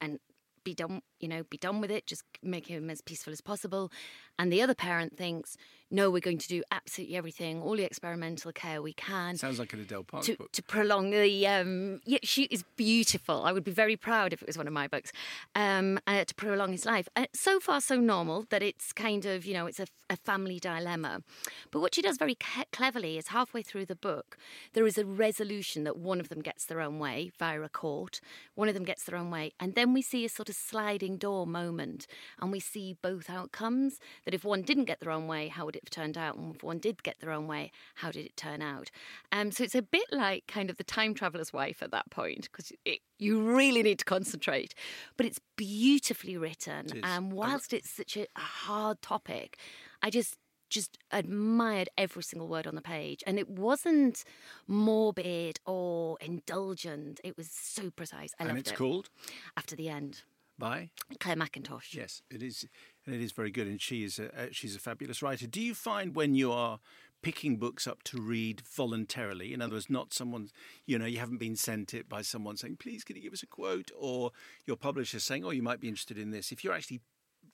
and 0.00 0.20
be 0.64 0.74
done, 0.74 1.02
you 1.18 1.28
know, 1.28 1.42
be 1.44 1.58
done 1.58 1.80
with 1.80 1.90
it, 1.90 2.06
just 2.06 2.22
make 2.42 2.68
him 2.68 2.88
as 2.88 3.00
peaceful 3.00 3.32
as 3.32 3.40
possible. 3.40 3.90
And 4.38 4.52
the 4.52 4.62
other 4.62 4.74
parent 4.74 5.16
thinks, 5.16 5.56
no, 5.92 6.10
we're 6.10 6.20
going 6.20 6.38
to 6.38 6.48
do 6.48 6.62
absolutely 6.72 7.16
everything, 7.16 7.62
all 7.62 7.76
the 7.76 7.84
experimental 7.84 8.50
care 8.52 8.80
we 8.82 8.92
can 8.94 9.36
Sounds 9.36 9.58
like 9.58 9.72
an 9.74 9.80
Adele 9.80 10.04
Parks 10.04 10.26
to, 10.26 10.36
book. 10.36 10.50
to 10.52 10.62
prolong 10.62 11.10
the 11.10 11.46
um 11.46 12.00
yeah 12.04 12.18
she 12.24 12.44
is 12.44 12.64
beautiful. 12.76 13.44
I 13.44 13.52
would 13.52 13.62
be 13.64 13.70
very 13.70 13.96
proud 13.96 14.32
if 14.32 14.40
it 14.42 14.46
was 14.48 14.56
one 14.58 14.66
of 14.66 14.72
my 14.72 14.88
books 14.88 15.12
um 15.54 15.98
uh, 16.06 16.24
to 16.24 16.34
prolong 16.34 16.72
his 16.72 16.84
life. 16.86 17.08
Uh, 17.14 17.26
so 17.34 17.60
far 17.60 17.80
so 17.80 17.96
normal 18.00 18.46
that 18.50 18.62
it's 18.62 18.92
kind 18.92 19.26
of 19.26 19.44
you 19.46 19.54
know 19.54 19.66
it's 19.66 19.78
a, 19.80 19.86
a 20.10 20.16
family 20.16 20.58
dilemma. 20.58 21.22
But 21.70 21.80
what 21.80 21.94
she 21.94 22.02
does 22.02 22.16
very 22.16 22.34
ca- 22.34 22.64
cleverly 22.72 23.18
is 23.18 23.28
halfway 23.28 23.62
through 23.62 23.86
the 23.86 23.94
book 23.96 24.38
there 24.72 24.86
is 24.86 24.96
a 24.98 25.04
resolution 25.04 25.84
that 25.84 25.96
one 25.98 26.20
of 26.20 26.28
them 26.30 26.40
gets 26.40 26.64
their 26.64 26.80
own 26.80 26.98
way 26.98 27.30
via 27.38 27.60
a 27.60 27.68
court 27.68 28.20
one 28.54 28.68
of 28.68 28.74
them 28.74 28.84
gets 28.84 29.04
their 29.04 29.18
own 29.18 29.30
way 29.30 29.52
and 29.60 29.74
then 29.74 29.92
we 29.92 30.00
see 30.02 30.24
a 30.24 30.28
sort 30.28 30.48
of 30.48 30.54
sliding 30.54 31.16
door 31.16 31.46
moment 31.46 32.06
and 32.40 32.50
we 32.50 32.60
see 32.60 32.96
both 33.02 33.28
outcomes 33.28 33.98
that 34.24 34.34
if 34.34 34.44
one 34.44 34.62
didn't 34.62 34.86
get 34.86 35.00
their 35.00 35.10
own 35.10 35.26
way 35.26 35.48
how 35.48 35.64
would 35.66 35.76
it 35.76 35.81
have 35.82 35.90
turned 35.90 36.16
out 36.16 36.36
and 36.36 36.54
if 36.54 36.62
one 36.62 36.78
did 36.78 37.02
get 37.02 37.18
their 37.20 37.30
own 37.30 37.46
way 37.46 37.70
how 37.96 38.10
did 38.10 38.26
it 38.26 38.36
turn 38.36 38.62
out? 38.62 38.90
Um, 39.30 39.50
so 39.50 39.64
it's 39.64 39.74
a 39.74 39.82
bit 39.82 40.06
like 40.12 40.46
kind 40.46 40.70
of 40.70 40.76
the 40.76 40.84
time 40.84 41.14
traveler's 41.14 41.52
wife 41.52 41.82
at 41.82 41.90
that 41.90 42.10
point 42.10 42.48
because 42.50 42.72
you 43.18 43.40
really 43.40 43.82
need 43.82 43.98
to 43.98 44.04
concentrate 44.04 44.74
but 45.16 45.26
it's 45.26 45.40
beautifully 45.56 46.36
written 46.36 46.86
It 46.86 47.04
and 47.04 47.32
whilst 47.32 47.72
it's 47.72 47.90
such 47.90 48.16
a, 48.16 48.22
a 48.36 48.40
hard 48.40 49.00
topic 49.02 49.58
i 50.02 50.10
just 50.10 50.36
just 50.72 50.96
admired 51.10 51.90
every 51.98 52.22
single 52.22 52.48
word 52.48 52.66
on 52.66 52.74
the 52.74 52.82
page 52.82 53.22
and 53.26 53.38
it 53.38 53.48
wasn't 53.48 54.24
morbid 54.66 55.60
or 55.66 56.16
indulgent 56.20 57.20
it 57.22 57.36
was 57.36 57.48
so 57.50 57.90
precise. 57.90 58.34
I 58.40 58.44
and 58.44 58.48
loved 58.48 58.60
it's 58.60 58.72
it. 58.72 58.76
called? 58.76 59.10
After 59.56 59.76
the 59.76 59.90
end 59.90 60.22
by 60.58 60.90
Clare 61.20 61.36
Mackintosh 61.36 61.94
Yes, 61.94 62.22
it 62.30 62.42
is, 62.42 62.66
and 63.06 63.14
it 63.14 63.20
is 63.22 63.32
very 63.32 63.50
good. 63.50 63.66
And 63.66 63.80
she 63.80 64.04
is 64.04 64.18
a, 64.18 64.26
uh, 64.38 64.46
she's 64.52 64.76
a 64.76 64.80
fabulous 64.80 65.22
writer. 65.22 65.46
Do 65.46 65.60
you 65.60 65.74
find 65.74 66.14
when 66.14 66.34
you 66.34 66.52
are 66.52 66.80
picking 67.22 67.56
books 67.56 67.86
up 67.86 68.02
to 68.02 68.20
read 68.20 68.60
voluntarily, 68.62 69.52
in 69.54 69.62
other 69.62 69.74
words, 69.74 69.88
not 69.88 70.12
someone 70.12 70.48
you 70.86 70.98
know 70.98 71.06
you 71.06 71.18
haven't 71.18 71.38
been 71.38 71.56
sent 71.56 71.94
it 71.94 72.08
by 72.08 72.22
someone 72.22 72.56
saying, 72.56 72.76
"Please, 72.76 73.04
can 73.04 73.16
you 73.16 73.22
give 73.22 73.32
us 73.32 73.42
a 73.42 73.46
quote?" 73.46 73.90
or 73.96 74.32
your 74.66 74.76
publisher 74.76 75.20
saying, 75.20 75.44
"Oh, 75.44 75.50
you 75.50 75.62
might 75.62 75.80
be 75.80 75.88
interested 75.88 76.18
in 76.18 76.30
this." 76.30 76.52
If 76.52 76.64
you're 76.64 76.74
actually 76.74 77.00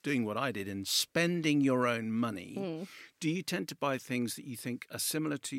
doing 0.02 0.24
what 0.24 0.36
I 0.36 0.52
did 0.52 0.68
and 0.68 0.86
spending 0.86 1.60
your 1.60 1.86
own 1.86 2.12
money, 2.12 2.86
do 3.20 3.28
you 3.28 3.42
tend 3.42 3.68
to 3.68 3.74
buy 3.74 3.98
things 3.98 4.36
that 4.36 4.44
you 4.44 4.56
think 4.56 4.86
are 4.92 4.98
similar 4.98 5.36
to 5.38 5.56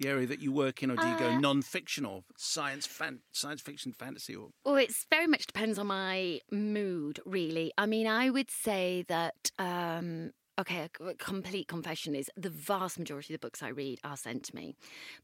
the 0.00 0.08
area 0.08 0.26
that 0.26 0.40
you 0.40 0.50
work 0.50 0.82
in, 0.82 0.90
or 0.90 0.96
do 0.96 1.06
you 1.06 1.18
go 1.18 1.38
non-fiction 1.38 2.04
or 2.04 2.24
science 2.36 2.86
fan- 2.86 3.20
science 3.32 3.60
fiction 3.60 3.92
fantasy 3.92 4.34
or 4.34 4.48
Well, 4.64 4.76
it's 4.76 5.06
very 5.10 5.26
much 5.26 5.46
depends 5.46 5.78
on 5.78 5.86
my 5.88 6.40
mood, 6.50 7.20
really. 7.24 7.72
I 7.78 7.86
mean, 7.86 8.06
I 8.06 8.30
would 8.30 8.50
say 8.50 9.04
that. 9.08 9.52
Um, 9.58 10.32
Okay, 10.58 10.90
a 11.00 11.14
complete 11.14 11.68
confession 11.68 12.14
is 12.14 12.28
the 12.36 12.50
vast 12.50 12.98
majority 12.98 13.32
of 13.32 13.40
the 13.40 13.46
books 13.46 13.62
I 13.62 13.68
read 13.68 13.98
are 14.04 14.16
sent 14.16 14.42
to 14.44 14.54
me, 14.54 14.74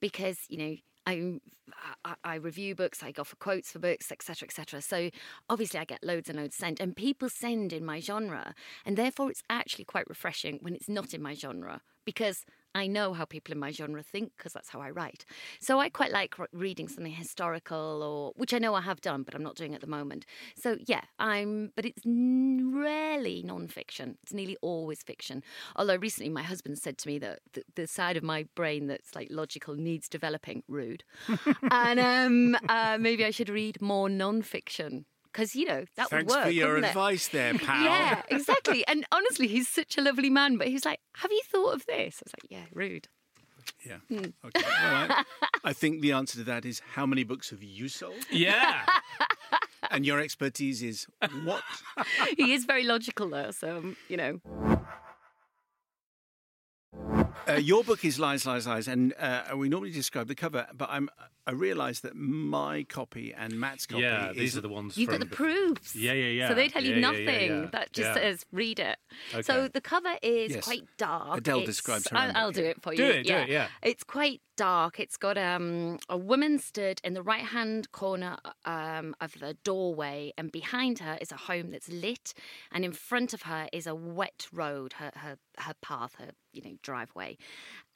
because 0.00 0.38
you 0.49 0.56
know 0.56 0.76
I, 1.06 1.40
I, 2.06 2.14
I 2.25 2.35
review 2.37 2.75
books, 2.75 3.02
I 3.02 3.12
go 3.12 3.23
for 3.23 3.37
quotes 3.37 3.71
for 3.71 3.78
books, 3.78 4.11
etc., 4.11 4.47
etc. 4.49 4.80
So 4.80 5.11
obviously 5.50 5.78
I 5.78 5.85
get 5.85 6.02
loads 6.02 6.30
and 6.30 6.38
loads 6.38 6.56
sent, 6.56 6.80
and 6.80 6.97
people 6.97 7.28
send 7.28 7.75
in 7.75 7.85
my 7.85 8.00
genre, 8.00 8.54
and 8.87 8.97
therefore 8.97 9.30
it's 9.30 9.42
actually 9.50 9.85
quite 9.85 10.09
refreshing 10.09 10.59
when 10.62 10.75
it's 10.75 10.88
not 10.88 11.12
in 11.12 11.21
my 11.21 11.35
genre 11.35 11.83
because 12.06 12.47
I 12.76 12.87
know 12.87 13.14
how 13.14 13.25
people 13.25 13.52
in 13.52 13.59
my 13.59 13.73
genre 13.73 14.02
think 14.02 14.33
because 14.37 14.52
that's 14.52 14.68
how 14.68 14.80
I 14.83 14.90
write. 14.90 15.25
So 15.61 15.80
I 15.80 15.88
quite 15.88 16.12
like 16.12 16.35
reading 16.52 16.88
something 16.88 17.12
historical 17.12 18.02
or 18.02 18.33
which 18.37 18.52
I 18.52 18.59
know 18.59 18.75
I 18.75 18.83
have 18.83 19.00
done, 19.00 19.23
but 19.23 19.35
I'm 19.35 19.42
not 19.42 19.56
doing 19.56 19.75
at 19.75 19.80
the 19.80 19.87
moment. 19.87 20.26
So 20.54 20.76
yeah, 20.87 21.04
I'm. 21.18 21.73
But 21.75 21.87
it's 21.87 22.02
rarely 22.04 23.42
non-fiction. 23.42 24.18
It's 24.23 24.35
nearly 24.35 24.59
always 24.61 25.02
fiction. 25.02 25.42
Although 25.75 25.97
recently 25.97 26.30
my 26.30 26.42
husband 26.42 26.78
said 26.78 26.99
to 26.99 27.09
me 27.09 27.18
that 27.21 27.40
the, 27.54 27.62
the 27.76 27.87
side 27.87 28.18
of 28.18 28.23
my 28.23 28.47
brain 28.54 28.88
that's 28.88 29.14
like 29.14 29.28
logical 29.30 29.75
needs 29.75 30.06
developing. 30.09 30.62
Rude, 30.68 31.02
and 31.71 31.99
um, 31.99 32.56
uh, 32.68 32.99
maybe 33.00 33.25
I 33.25 33.30
should 33.30 33.49
read 33.49 33.80
more 33.80 34.11
non-fiction. 34.11 35.06
Because 35.37 35.55
you 35.55 35.66
know 35.66 35.85
that 35.97 36.09
Thanks 36.09 36.33
would 36.33 36.35
work. 36.35 36.45
for 36.45 36.50
your 36.50 36.69
wouldn't 36.69 36.87
it? 36.87 36.88
advice 36.88 37.28
there, 37.28 37.52
pal. 37.59 37.85
Yeah, 37.85 38.23
exactly. 38.31 38.87
And 38.87 39.05
honestly, 39.12 39.47
he's 39.47 39.69
such 39.69 39.99
a 39.99 40.00
lovely 40.00 40.31
man. 40.31 40.57
But 40.57 40.69
he 40.69 40.73
was 40.73 40.87
like, 40.87 41.00
"Have 41.16 41.31
you 41.31 41.43
thought 41.52 41.75
of 41.75 41.85
this?" 41.85 42.23
I 42.23 42.25
was 42.25 42.33
like, 42.43 42.50
"Yeah, 42.50 42.64
rude." 42.73 43.09
Yeah. 43.85 43.97
Hmm. 44.09 44.31
Okay. 44.47 44.62
All 44.64 44.93
right. 44.93 45.25
I 45.64 45.73
think 45.75 46.00
the 46.00 46.12
answer 46.12 46.38
to 46.38 46.45
that 46.45 46.64
is 46.64 46.81
how 46.95 47.05
many 47.05 47.23
books 47.25 47.50
have 47.50 47.63
you 47.63 47.89
sold? 47.89 48.15
Yeah. 48.30 48.80
And 49.91 50.06
your 50.06 50.21
expertise 50.21 50.82
is 50.82 51.06
what? 51.45 51.63
he 52.37 52.54
is 52.54 52.65
very 52.65 52.84
logical, 52.84 53.28
though. 53.28 53.50
So 53.50 53.76
um, 53.78 53.97
you 54.08 54.17
know, 54.17 54.41
Uh, 57.49 57.52
your 57.54 57.85
book 57.85 58.04
is 58.04 58.19
Lies, 58.19 58.45
Lies, 58.45 58.67
Lies, 58.67 58.89
and 58.89 59.15
uh, 59.19 59.43
we 59.56 59.69
normally 59.69 59.93
describe 59.93 60.26
the 60.26 60.35
cover, 60.35 60.67
but 60.76 60.89
I'm 60.91 61.09
I 61.49 61.52
realise 61.52 62.00
that 62.00 62.17
my 62.17 62.82
copy 62.89 63.32
and 63.32 63.61
Matt's 63.61 63.87
copy 63.87 64.02
yeah, 64.02 64.30
is 64.30 64.37
these 64.37 64.56
are 64.56 64.61
the 64.63 64.69
ones 64.69 64.99
you've 64.99 65.09
got 65.11 65.21
from 65.21 65.28
the 65.28 65.35
proofs. 65.37 65.95
Yeah, 65.95 66.13
yeah, 66.13 66.26
yeah. 66.26 66.49
So 66.49 66.54
they 66.54 66.69
tell 66.69 66.82
you 66.82 66.95
Yeah, 66.95 67.13
yeah, 67.13 67.19
yeah, 67.19 67.30
nothing. 67.30 67.50
yeah. 67.63 67.69
That 67.71 67.93
just 67.93 68.09
Yeah. 68.09 68.15
says 68.15 68.47
read 68.50 68.80
it. 68.80 68.99
Okay. 69.32 69.43
So 69.43 69.69
the 69.69 69.80
cover 69.80 70.15
is 70.23 70.56
Yes. 70.56 70.65
quite 70.65 70.82
dark. 70.99 71.39
Adele 71.39 71.59
It's- 71.59 71.67
describes 71.76 72.09
her 72.09 72.17
I'll, 72.17 72.37
I'll 72.37 72.52
do 72.52 72.65
it 72.65 72.82
for 72.82 72.95
Do 72.97 73.02
you. 73.04 73.09
it, 73.11 73.26
do 73.28 73.35
it, 73.35 73.49
yeah. 73.49 73.69
It's 73.80 74.02
quite 74.02 74.41
dark. 74.56 74.99
It's 74.99 75.16
got 75.16 75.38
um, 75.38 75.99
a 76.08 76.16
woman 76.16 76.58
stood 76.58 77.00
in 77.04 77.14
the 77.14 77.23
right 77.23 77.45
hand 77.45 77.92
corner 77.92 78.36
um, 78.64 79.14
of 79.21 79.38
the 79.38 79.54
doorway, 79.64 80.32
and 80.36 80.50
behind 80.50 80.99
her 81.00 81.19
is 81.21 81.30
a 81.30 81.36
home 81.36 81.71
that's 81.71 81.88
lit, 81.88 82.34
and 82.73 82.84
in 82.84 82.92
front 82.92 83.32
of 83.34 83.42
her 83.42 83.69
is 83.73 83.86
a 83.86 83.95
wet 83.95 84.49
road, 84.52 84.95
her 84.95 85.12
her 85.16 85.38
her 85.58 85.75
path, 85.82 86.14
her 86.19 86.30
you 86.52 86.62
know 86.62 86.76
driveway. 86.82 87.36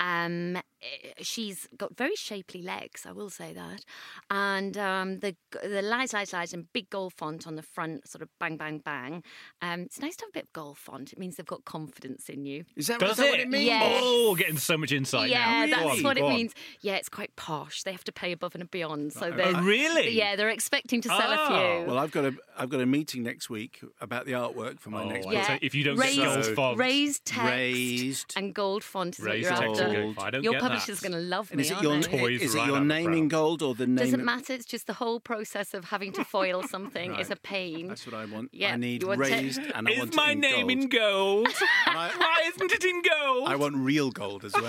Um, 0.01 0.57
eh, 0.57 1.13
she's 1.21 1.69
got 1.77 1.95
very 1.95 2.17
shapely 2.17 2.63
legs, 2.63 3.05
I 3.07 3.13
will 3.13 3.29
say 3.29 3.53
that, 3.53 3.85
and 4.31 4.77
um, 4.79 5.19
the 5.19 5.37
the 5.63 5.83
lies 5.83 6.15
lies 6.15 6.33
lies 6.33 6.55
in 6.55 6.69
big 6.73 6.89
gold 6.89 7.13
font 7.13 7.47
on 7.47 7.57
the 7.57 7.63
front, 7.63 8.09
sort 8.09 8.23
of 8.23 8.31
bang 8.41 8.57
bang 8.57 8.79
bang. 8.79 9.23
Um, 9.61 9.83
it's 9.83 10.01
nice 10.01 10.17
to 10.17 10.25
have 10.25 10.31
a 10.31 10.33
bit 10.33 10.45
of 10.45 10.53
gold 10.55 10.79
font. 10.79 11.13
It 11.13 11.19
means 11.19 11.37
they've 11.37 11.45
got 11.45 11.67
confidence 11.67 12.31
in 12.31 12.47
you. 12.47 12.65
Is 12.77 12.87
that, 12.87 12.99
Does 12.99 13.11
is 13.13 13.17
that 13.19 13.27
it? 13.27 13.31
what 13.31 13.41
it 13.41 13.49
means? 13.51 13.65
Yes. 13.67 14.01
Oh, 14.03 14.35
getting 14.35 14.57
so 14.57 14.79
much 14.79 14.91
insight 14.93 15.29
yeah, 15.31 15.67
now. 15.67 15.83
Go 15.83 15.89
that's 15.91 16.03
what 16.03 16.17
it 16.17 16.27
means. 16.29 16.55
Yeah, 16.81 16.95
it's 16.95 17.11
quite 17.11 17.37
posh. 17.37 17.83
They 17.83 17.93
have 17.93 18.05
to 18.05 18.13
pay 18.13 18.33
above 18.33 18.55
and 18.55 18.71
beyond. 18.71 19.13
So 19.13 19.29
Right. 19.29 19.37
they're 19.37 19.57
Oh, 19.57 19.63
really? 19.63 20.11
yeah, 20.17 20.35
they're 20.35 20.49
expecting 20.49 21.03
to 21.03 21.09
sell 21.09 21.21
Oh. 21.23 21.45
a 21.45 21.47
few. 21.83 21.87
Well, 21.91 21.99
I've 21.99 22.11
got 22.11 22.25
a 22.25 22.35
I've 22.57 22.71
got 22.71 22.81
a 22.81 22.87
meeting 22.87 23.23
next 23.23 23.49
week 23.51 23.81
about 24.01 24.25
the 24.27 24.33
artwork 24.33 24.81
for 24.81 24.91
my 24.91 25.03
Oh, 25.03 25.09
next 25.09 25.25
book. 25.27 25.35
Yeah. 25.35 25.47
say 25.47 25.59
if 25.63 25.75
you 25.75 25.85
don't 25.85 25.97
Raised- 25.97 26.17
get 26.17 26.25
gold 26.45 26.47
font, 26.57 26.79
raised 26.79 27.25
text 27.27 27.51
Raised. 27.51 28.33
and 28.37 28.55
gold 28.55 28.83
font 28.85 29.19
is 29.19 29.25
raised 29.25 29.51
what 29.51 29.61
you're 29.61 29.69
text 29.69 29.81
after. 29.83 29.90
And 29.95 30.15
gold. 30.17 30.27
I 30.27 30.31
don't 30.31 30.43
Your 30.43 30.53
get 30.55 30.63
publisher's 30.63 31.01
going 31.01 31.13
to 31.13 31.19
love 31.19 31.51
And 31.51 31.59
me, 31.59 31.65
is 31.65 31.71
it 31.71 31.75
aren't 31.75 31.85
your 31.85 32.01
they? 32.01 32.19
Toys 32.19 32.41
is 32.43 32.55
right 32.55 32.65
it 32.65 32.67
your 32.71 32.79
the 32.79 32.85
name 32.85 33.13
in 33.13 33.29
gold 33.29 33.63
or 33.63 33.75
the 33.75 33.87
name? 33.87 33.97
Doesn't 33.97 34.25
matter. 34.25 34.53
It's 34.53 34.65
just 34.65 34.87
the 34.87 34.95
whole 34.95 35.21
process 35.21 35.75
of 35.75 35.87
having 35.87 36.13
to 36.13 36.25
foil 36.25 36.63
something 36.63 37.13
is 37.13 37.29
Right. 37.29 37.39
a 37.39 37.41
pain. 37.41 37.89
That's 37.89 38.07
what 38.07 38.15
I 38.15 38.25
want. 38.25 38.51
Yeah, 38.53 38.73
I 38.73 38.77
need 38.77 39.03
want 39.03 39.21
it- 39.21 39.31
raised 39.31 39.61
and 39.75 39.89
I 39.89 39.93
Is 39.93 39.99
want 39.99 40.15
my 40.15 40.29
it 40.31 40.33
in 40.33 40.41
name 40.41 40.67
gold. 40.67 40.71
in 40.71 40.89
gold? 40.89 41.49
I, 41.87 42.11
Why 42.17 42.51
isn't 42.55 42.73
it 42.73 42.85
in 42.85 43.03
gold? 43.03 43.49
I 43.49 43.57
want 43.57 43.77
real 43.77 44.11
gold 44.11 44.45
as 44.45 44.53
well. 44.53 44.65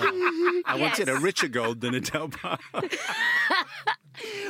I 0.66 0.76
wanted 0.78 1.08
a 1.08 1.16
richer 1.16 1.48
gold 1.48 1.80
than 1.80 1.94
a 1.94 2.00
Del 2.00 2.28
Par. 2.28 2.58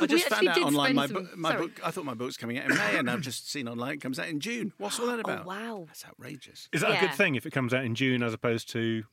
I 0.01 0.05
just 0.07 0.29
actually 0.31 0.47
found 0.47 0.57
out 0.59 0.67
online 0.67 0.95
my, 0.95 1.05
spend 1.07 1.23
book, 1.23 1.31
some- 1.31 1.41
my 1.41 1.55
book. 1.55 1.71
I 1.83 1.91
thought 1.91 2.05
my 2.05 2.13
book's 2.13 2.35
coming 2.37 2.57
out 2.59 2.69
in 2.69 2.75
May, 2.77 2.97
and 2.97 3.09
I've 3.09 3.21
just 3.21 3.49
seen 3.49 3.67
online 3.67 3.93
it 3.93 4.01
comes 4.01 4.19
out 4.19 4.27
in 4.27 4.39
June. 4.39 4.73
What's 4.77 4.99
all 4.99 5.07
that 5.07 5.17
oh, 5.17 5.21
about? 5.21 5.45
Oh 5.45 5.47
wow. 5.47 5.83
That's 5.87 6.05
outrageous. 6.05 6.67
Is 6.73 6.81
that 6.81 6.91
a 6.91 6.99
good 6.99 7.15
thing 7.15 7.35
if 7.35 7.45
it 7.45 7.51
comes 7.51 7.73
out 7.73 7.83
in 7.85 7.95
June 7.95 8.21
as 8.23 8.33
opposed 8.33 8.69
to? 8.71 9.03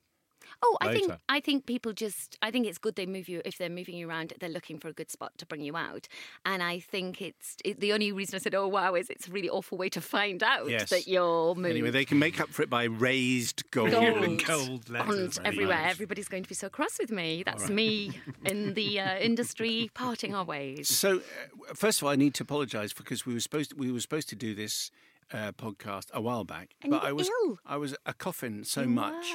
Oh, 0.62 0.76
I 0.80 0.92
think. 0.92 1.12
I 1.28 1.40
think 1.40 1.66
people 1.66 1.92
just 1.92 2.36
I 2.42 2.50
think 2.50 2.66
it's 2.66 2.78
good 2.78 2.94
they 2.96 3.06
move 3.06 3.28
you 3.28 3.40
if 3.44 3.56
they're 3.58 3.70
moving 3.70 3.96
you 3.96 4.08
around. 4.08 4.34
They're 4.40 4.48
looking 4.50 4.78
for 4.78 4.88
a 4.88 4.92
good 4.92 5.10
spot 5.10 5.32
to 5.38 5.46
bring 5.46 5.62
you 5.62 5.76
out, 5.76 6.06
and 6.44 6.62
I 6.62 6.80
think 6.80 7.22
it's 7.22 7.56
it, 7.64 7.80
the 7.80 7.92
only 7.92 8.12
reason 8.12 8.36
I 8.36 8.38
said 8.38 8.54
oh 8.54 8.68
wow 8.68 8.94
is 8.94 9.08
it's 9.08 9.28
a 9.28 9.30
really 9.30 9.48
awful 9.48 9.78
way 9.78 9.88
to 9.90 10.00
find 10.00 10.42
out 10.42 10.68
Yes. 10.68 10.90
that 10.90 11.06
you're 11.08 11.54
moved. 11.54 11.70
Anyway, 11.70 11.90
they 11.90 12.04
can 12.04 12.18
make 12.18 12.40
up 12.40 12.50
for 12.50 12.62
it 12.62 12.68
by 12.70 12.84
raised 12.84 13.70
gold. 13.70 13.90
Gold. 13.90 14.44
Gold 14.46 14.90
letters. 14.90 15.36
very 15.38 15.48
everywhere. 15.48 15.76
nice. 15.82 15.90
Everybody's 15.92 16.28
going 16.28 16.42
to 16.42 16.48
be 16.48 16.54
so 16.54 16.68
cross 16.68 16.98
with 16.98 17.10
me. 17.10 17.42
That's 17.44 17.68
me 17.70 18.12
in 18.44 18.74
the 18.74 19.00
uh, 19.00 19.18
industry 19.18 19.90
parting 19.94 20.34
our 20.34 20.44
ways. 20.44 20.88
So, 20.88 21.18
uh, 21.18 21.74
first 21.74 22.00
of 22.00 22.04
all, 22.04 22.10
I 22.10 22.16
need 22.16 22.34
to 22.34 22.42
apologise 22.42 22.92
because 22.92 23.24
we 23.26 23.34
were 23.34 23.40
supposed 23.40 23.70
to, 23.70 23.76
we 23.76 23.90
were 23.90 24.00
supposed 24.00 24.28
to 24.30 24.36
do 24.36 24.54
this 24.54 24.90
uh, 25.32 25.52
podcast 25.52 26.10
a 26.12 26.20
while 26.20 26.44
back, 26.44 26.74
And 26.82 26.90
but 26.90 27.02
I 27.04 27.12
was 27.12 27.28
ill. 27.44 27.58
I 27.64 27.76
was 27.76 27.94
a 28.06 28.12
coffin 28.14 28.64
so 28.64 28.86
much 28.86 29.26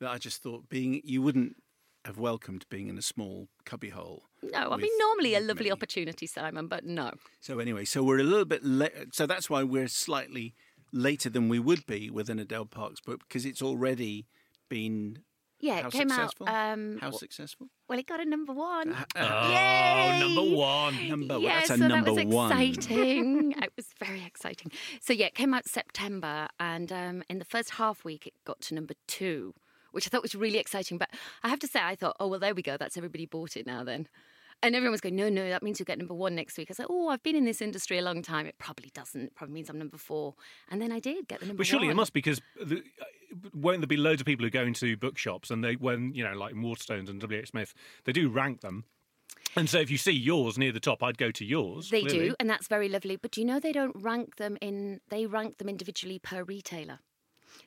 that 0.00 0.10
I 0.10 0.18
just 0.18 0.42
thought 0.42 0.68
being 0.68 1.00
you 1.04 1.22
wouldn't 1.22 1.56
have 2.04 2.18
welcomed 2.18 2.66
being 2.68 2.88
in 2.88 2.98
a 2.98 3.02
small 3.02 3.48
cubbyhole. 3.64 4.24
No, 4.42 4.70
I 4.70 4.76
mean 4.76 4.90
normally 4.98 5.34
a 5.34 5.40
lovely 5.40 5.66
me. 5.66 5.70
opportunity, 5.72 6.26
Simon, 6.26 6.66
but 6.68 6.84
no. 6.84 7.12
So 7.40 7.58
anyway, 7.60 7.84
so 7.84 8.02
we're 8.02 8.18
a 8.18 8.24
little 8.24 8.44
bit 8.44 8.62
late. 8.64 9.14
So 9.14 9.26
that's 9.26 9.48
why 9.48 9.62
we're 9.62 9.88
slightly 9.88 10.54
later 10.92 11.30
than 11.30 11.48
we 11.48 11.58
would 11.58 11.86
be 11.86 12.10
with 12.10 12.28
an 12.28 12.38
Adele 12.38 12.66
Parks 12.66 13.00
book 13.00 13.20
because 13.26 13.46
it's 13.46 13.62
already 13.62 14.26
been. 14.68 15.20
Yeah, 15.64 15.80
how 15.82 15.88
it 15.88 15.92
came 15.92 16.08
successful? 16.10 16.48
out. 16.48 16.72
Um, 16.74 16.98
How 17.00 17.06
w- 17.06 17.18
successful? 17.18 17.68
well, 17.88 17.98
it 17.98 18.06
got 18.06 18.20
a 18.20 18.24
number 18.24 18.52
one. 18.52 18.94
Oh, 19.16 19.50
Yay! 19.50 20.20
number 20.20 20.56
one. 20.56 21.08
Number 21.08 21.34
one. 21.34 21.42
yeah, 21.42 21.58
That's 21.60 21.70
a 21.70 21.78
so 21.78 21.86
number 21.88 22.12
that 22.14 22.26
was 22.26 22.34
one. 22.34 22.52
exciting. 22.60 23.52
it 23.62 23.72
was 23.76 23.86
very 23.98 24.24
exciting. 24.24 24.70
So 25.00 25.12
yeah, 25.12 25.26
it 25.26 25.34
came 25.34 25.54
out 25.54 25.66
September, 25.66 26.48
and 26.60 26.92
um, 26.92 27.22
in 27.30 27.38
the 27.38 27.44
first 27.44 27.70
half 27.70 28.04
week, 28.04 28.26
it 28.26 28.34
got 28.44 28.60
to 28.62 28.74
number 28.74 28.94
two, 29.08 29.54
which 29.92 30.06
I 30.06 30.10
thought 30.10 30.22
was 30.22 30.34
really 30.34 30.58
exciting. 30.58 30.98
But 30.98 31.10
I 31.42 31.48
have 31.48 31.60
to 31.60 31.66
say, 31.66 31.80
I 31.82 31.94
thought, 31.94 32.16
oh, 32.20 32.26
well, 32.28 32.40
there 32.40 32.54
we 32.54 32.62
go. 32.62 32.76
That's 32.76 32.96
everybody 32.96 33.24
bought 33.26 33.56
it 33.56 33.66
now 33.66 33.84
then. 33.84 34.06
And 34.64 34.74
everyone 34.74 34.92
was 34.92 35.00
going, 35.00 35.14
no, 35.16 35.28
no, 35.28 35.48
that 35.48 35.62
means 35.62 35.78
you'll 35.78 35.84
get 35.84 35.98
number 35.98 36.14
one 36.14 36.34
next 36.34 36.56
week. 36.56 36.68
I 36.70 36.74
said, 36.74 36.86
oh, 36.88 37.08
I've 37.08 37.22
been 37.22 37.36
in 37.36 37.44
this 37.44 37.60
industry 37.60 37.98
a 37.98 38.02
long 38.02 38.22
time. 38.22 38.46
It 38.46 38.56
probably 38.58 38.90
doesn't. 38.94 39.20
It 39.20 39.34
probably 39.34 39.54
means 39.54 39.68
I'm 39.68 39.78
number 39.78 39.98
four. 39.98 40.34
And 40.70 40.80
then 40.80 40.90
I 40.90 41.00
did 41.00 41.28
get 41.28 41.40
the 41.40 41.46
number 41.46 41.58
But 41.58 41.66
surely 41.66 41.86
one. 41.88 41.92
it 41.92 41.96
must 41.96 42.12
because 42.12 42.40
the, 42.60 42.82
won't 43.52 43.80
there 43.80 43.86
be 43.86 43.96
loads 43.96 44.20
of 44.20 44.26
people 44.26 44.44
who 44.44 44.50
go 44.50 44.62
into 44.62 44.96
bookshops 44.96 45.50
and 45.50 45.62
they 45.62 45.74
when 45.74 46.12
you 46.14 46.24
know 46.24 46.34
like 46.34 46.52
in 46.52 46.62
Waterstones 46.62 47.08
and 47.10 47.20
W. 47.20 47.40
H. 47.40 47.48
Smith 47.48 47.74
they 48.04 48.12
do 48.12 48.28
rank 48.28 48.60
them. 48.60 48.84
And 49.56 49.68
so 49.68 49.78
if 49.78 49.90
you 49.90 49.98
see 49.98 50.12
yours 50.12 50.58
near 50.58 50.72
the 50.72 50.80
top, 50.80 51.02
I'd 51.02 51.18
go 51.18 51.30
to 51.30 51.44
yours. 51.44 51.90
They 51.90 52.02
clearly. 52.02 52.30
do, 52.30 52.36
and 52.40 52.50
that's 52.50 52.66
very 52.66 52.88
lovely. 52.88 53.16
But 53.16 53.30
do 53.30 53.40
you 53.40 53.46
know 53.46 53.60
they 53.60 53.72
don't 53.72 53.94
rank 53.94 54.36
them 54.36 54.56
in? 54.60 55.00
They 55.10 55.26
rank 55.26 55.58
them 55.58 55.68
individually 55.68 56.18
per 56.18 56.42
retailer. 56.42 56.98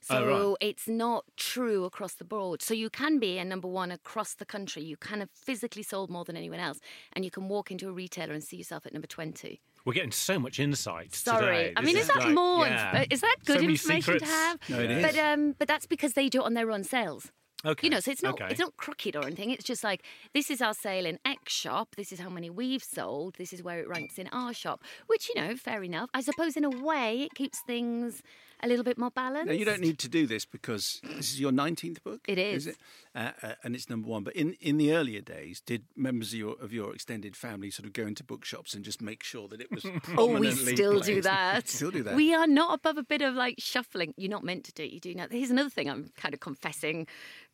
So 0.02 0.16
Oh, 0.18 0.50
right. 0.50 0.58
it's 0.70 0.88
not 0.88 1.26
true 1.36 1.86
across 1.86 2.14
the 2.14 2.24
board. 2.26 2.62
So 2.62 2.74
you 2.74 2.90
can 2.90 3.20
be 3.20 3.38
a 3.38 3.46
number 3.46 3.68
one 3.68 3.92
across 3.92 4.34
the 4.34 4.46
country. 4.46 4.84
You 4.84 4.98
can 4.98 5.20
have 5.20 5.30
physically 5.34 5.84
sold 5.84 6.10
more 6.10 6.24
than 6.26 6.38
anyone 6.38 6.60
else, 6.60 6.80
and 7.14 7.24
you 7.26 7.32
can 7.32 7.48
walk 7.50 7.72
into 7.72 7.88
a 7.90 7.92
retailer 7.92 8.34
and 8.34 8.44
see 8.44 8.58
yourself 8.58 8.86
at 8.86 8.94
number 8.94 9.08
twenty. 9.08 9.60
We're 9.86 9.94
getting 9.94 10.12
so 10.12 10.38
much 10.40 10.60
insight. 10.60 11.16
Sorry, 11.16 11.40
today. 11.46 11.74
I 11.78 11.82
This 11.82 11.88
mean, 11.88 11.98
is, 11.98 12.08
that 12.08 12.18
like- 12.18 12.34
more? 12.34 12.68
yeah. 12.68 13.06
Is 13.10 13.22
that 13.22 13.36
good 13.46 13.62
many 13.62 13.74
information 13.74 14.02
secrets. 14.20 14.26
to 14.26 14.30
have? 14.30 14.60
No, 14.70 14.80
it 14.80 15.02
But 15.02 15.12
is. 15.14 15.18
um, 15.20 15.56
but 15.58 15.68
that's 15.70 15.86
because 15.86 16.14
they 16.14 16.28
do 16.28 16.42
it 16.42 16.46
on 16.46 16.56
their 16.56 16.72
own 16.72 16.84
sales. 16.84 17.32
Okay. 17.66 17.88
You 17.88 17.92
know, 17.92 18.00
so 18.00 18.12
it's 18.12 18.22
not 18.22 18.36
Okay. 18.36 18.48
it's 18.52 18.60
not 18.60 18.78
crooked 18.78 19.16
or 19.16 19.26
anything. 19.26 19.50
It's 19.50 19.64
just 19.64 19.84
like 19.84 20.04
this 20.34 20.52
is 20.52 20.62
our 20.62 20.76
sale 20.76 21.06
in 21.08 21.18
X 21.26 21.52
shop. 21.54 21.96
This 21.96 22.12
is 22.12 22.20
how 22.20 22.30
many 22.30 22.50
we've 22.52 22.84
sold. 22.84 23.36
This 23.38 23.52
is 23.52 23.64
where 23.64 23.80
it 23.80 23.88
ranks 23.88 24.20
in 24.20 24.28
our 24.32 24.54
shop. 24.54 24.84
Which 25.08 25.30
you 25.34 25.42
know, 25.42 25.56
fair 25.56 25.84
enough. 25.84 26.10
I 26.14 26.22
suppose 26.22 26.56
in 26.56 26.64
a 26.66 26.70
way 26.70 27.24
it 27.24 27.34
keeps 27.34 27.60
things 27.62 28.22
a 28.62 28.68
little 28.68 28.84
bit 28.84 28.98
more 28.98 29.12
balanced. 29.12 29.48
Now, 29.48 29.54
you 29.54 29.66
don't 29.66 29.82
need 29.82 30.00
to 30.00 30.10
do 30.10 30.26
this 30.26 30.46
because 30.46 31.00
this 31.04 31.32
is 31.32 31.40
your 31.40 31.52
19th 31.52 32.04
book. 32.04 32.22
It 32.28 32.38
is. 32.38 32.68
it? 32.68 32.78
Uh, 33.14 33.32
uh, 33.44 33.54
and 33.64 33.76
it's 33.76 33.90
number 33.90 34.08
one. 34.08 34.24
But 34.24 34.36
in, 34.36 34.54
in 34.62 34.78
the 34.78 34.94
earlier 34.94 35.22
days, 35.22 35.62
did 35.62 35.84
members 35.96 36.34
of 36.34 36.40
your, 36.40 36.56
of 36.62 36.74
your 36.74 36.94
extended 36.94 37.36
family 37.36 37.70
sort 37.72 37.86
of 37.86 37.94
go 37.94 38.04
into 38.08 38.24
bookshops 38.24 38.74
and 38.74 38.84
just 38.84 39.02
make 39.02 39.24
sure 39.24 39.48
that 39.48 39.62
it 39.62 39.72
was 39.72 39.86
Oh, 40.18 40.26
we 40.28 40.34
prominently 40.34 40.76
still 40.76 41.00
do 41.00 41.22
that. 41.22 41.68
still 41.68 41.92
do 41.92 42.04
that. 42.04 42.16
We 42.16 42.34
are 42.34 42.48
not 42.48 42.74
above 42.76 42.98
a 42.98 43.04
bit 43.04 43.22
of 43.22 43.36
like 43.36 43.56
shuffling. 43.60 44.14
You're 44.18 44.32
not 44.32 44.44
meant 44.44 44.64
to 44.66 44.74
do 44.74 44.84
it. 44.84 44.92
You 44.92 45.00
do 45.00 45.14
now. 45.14 45.28
Here's 45.30 45.52
another 45.52 45.70
thing 45.70 45.90
I'm 45.90 46.12
kind 46.18 46.34
of 46.34 46.40
confessing 46.40 47.08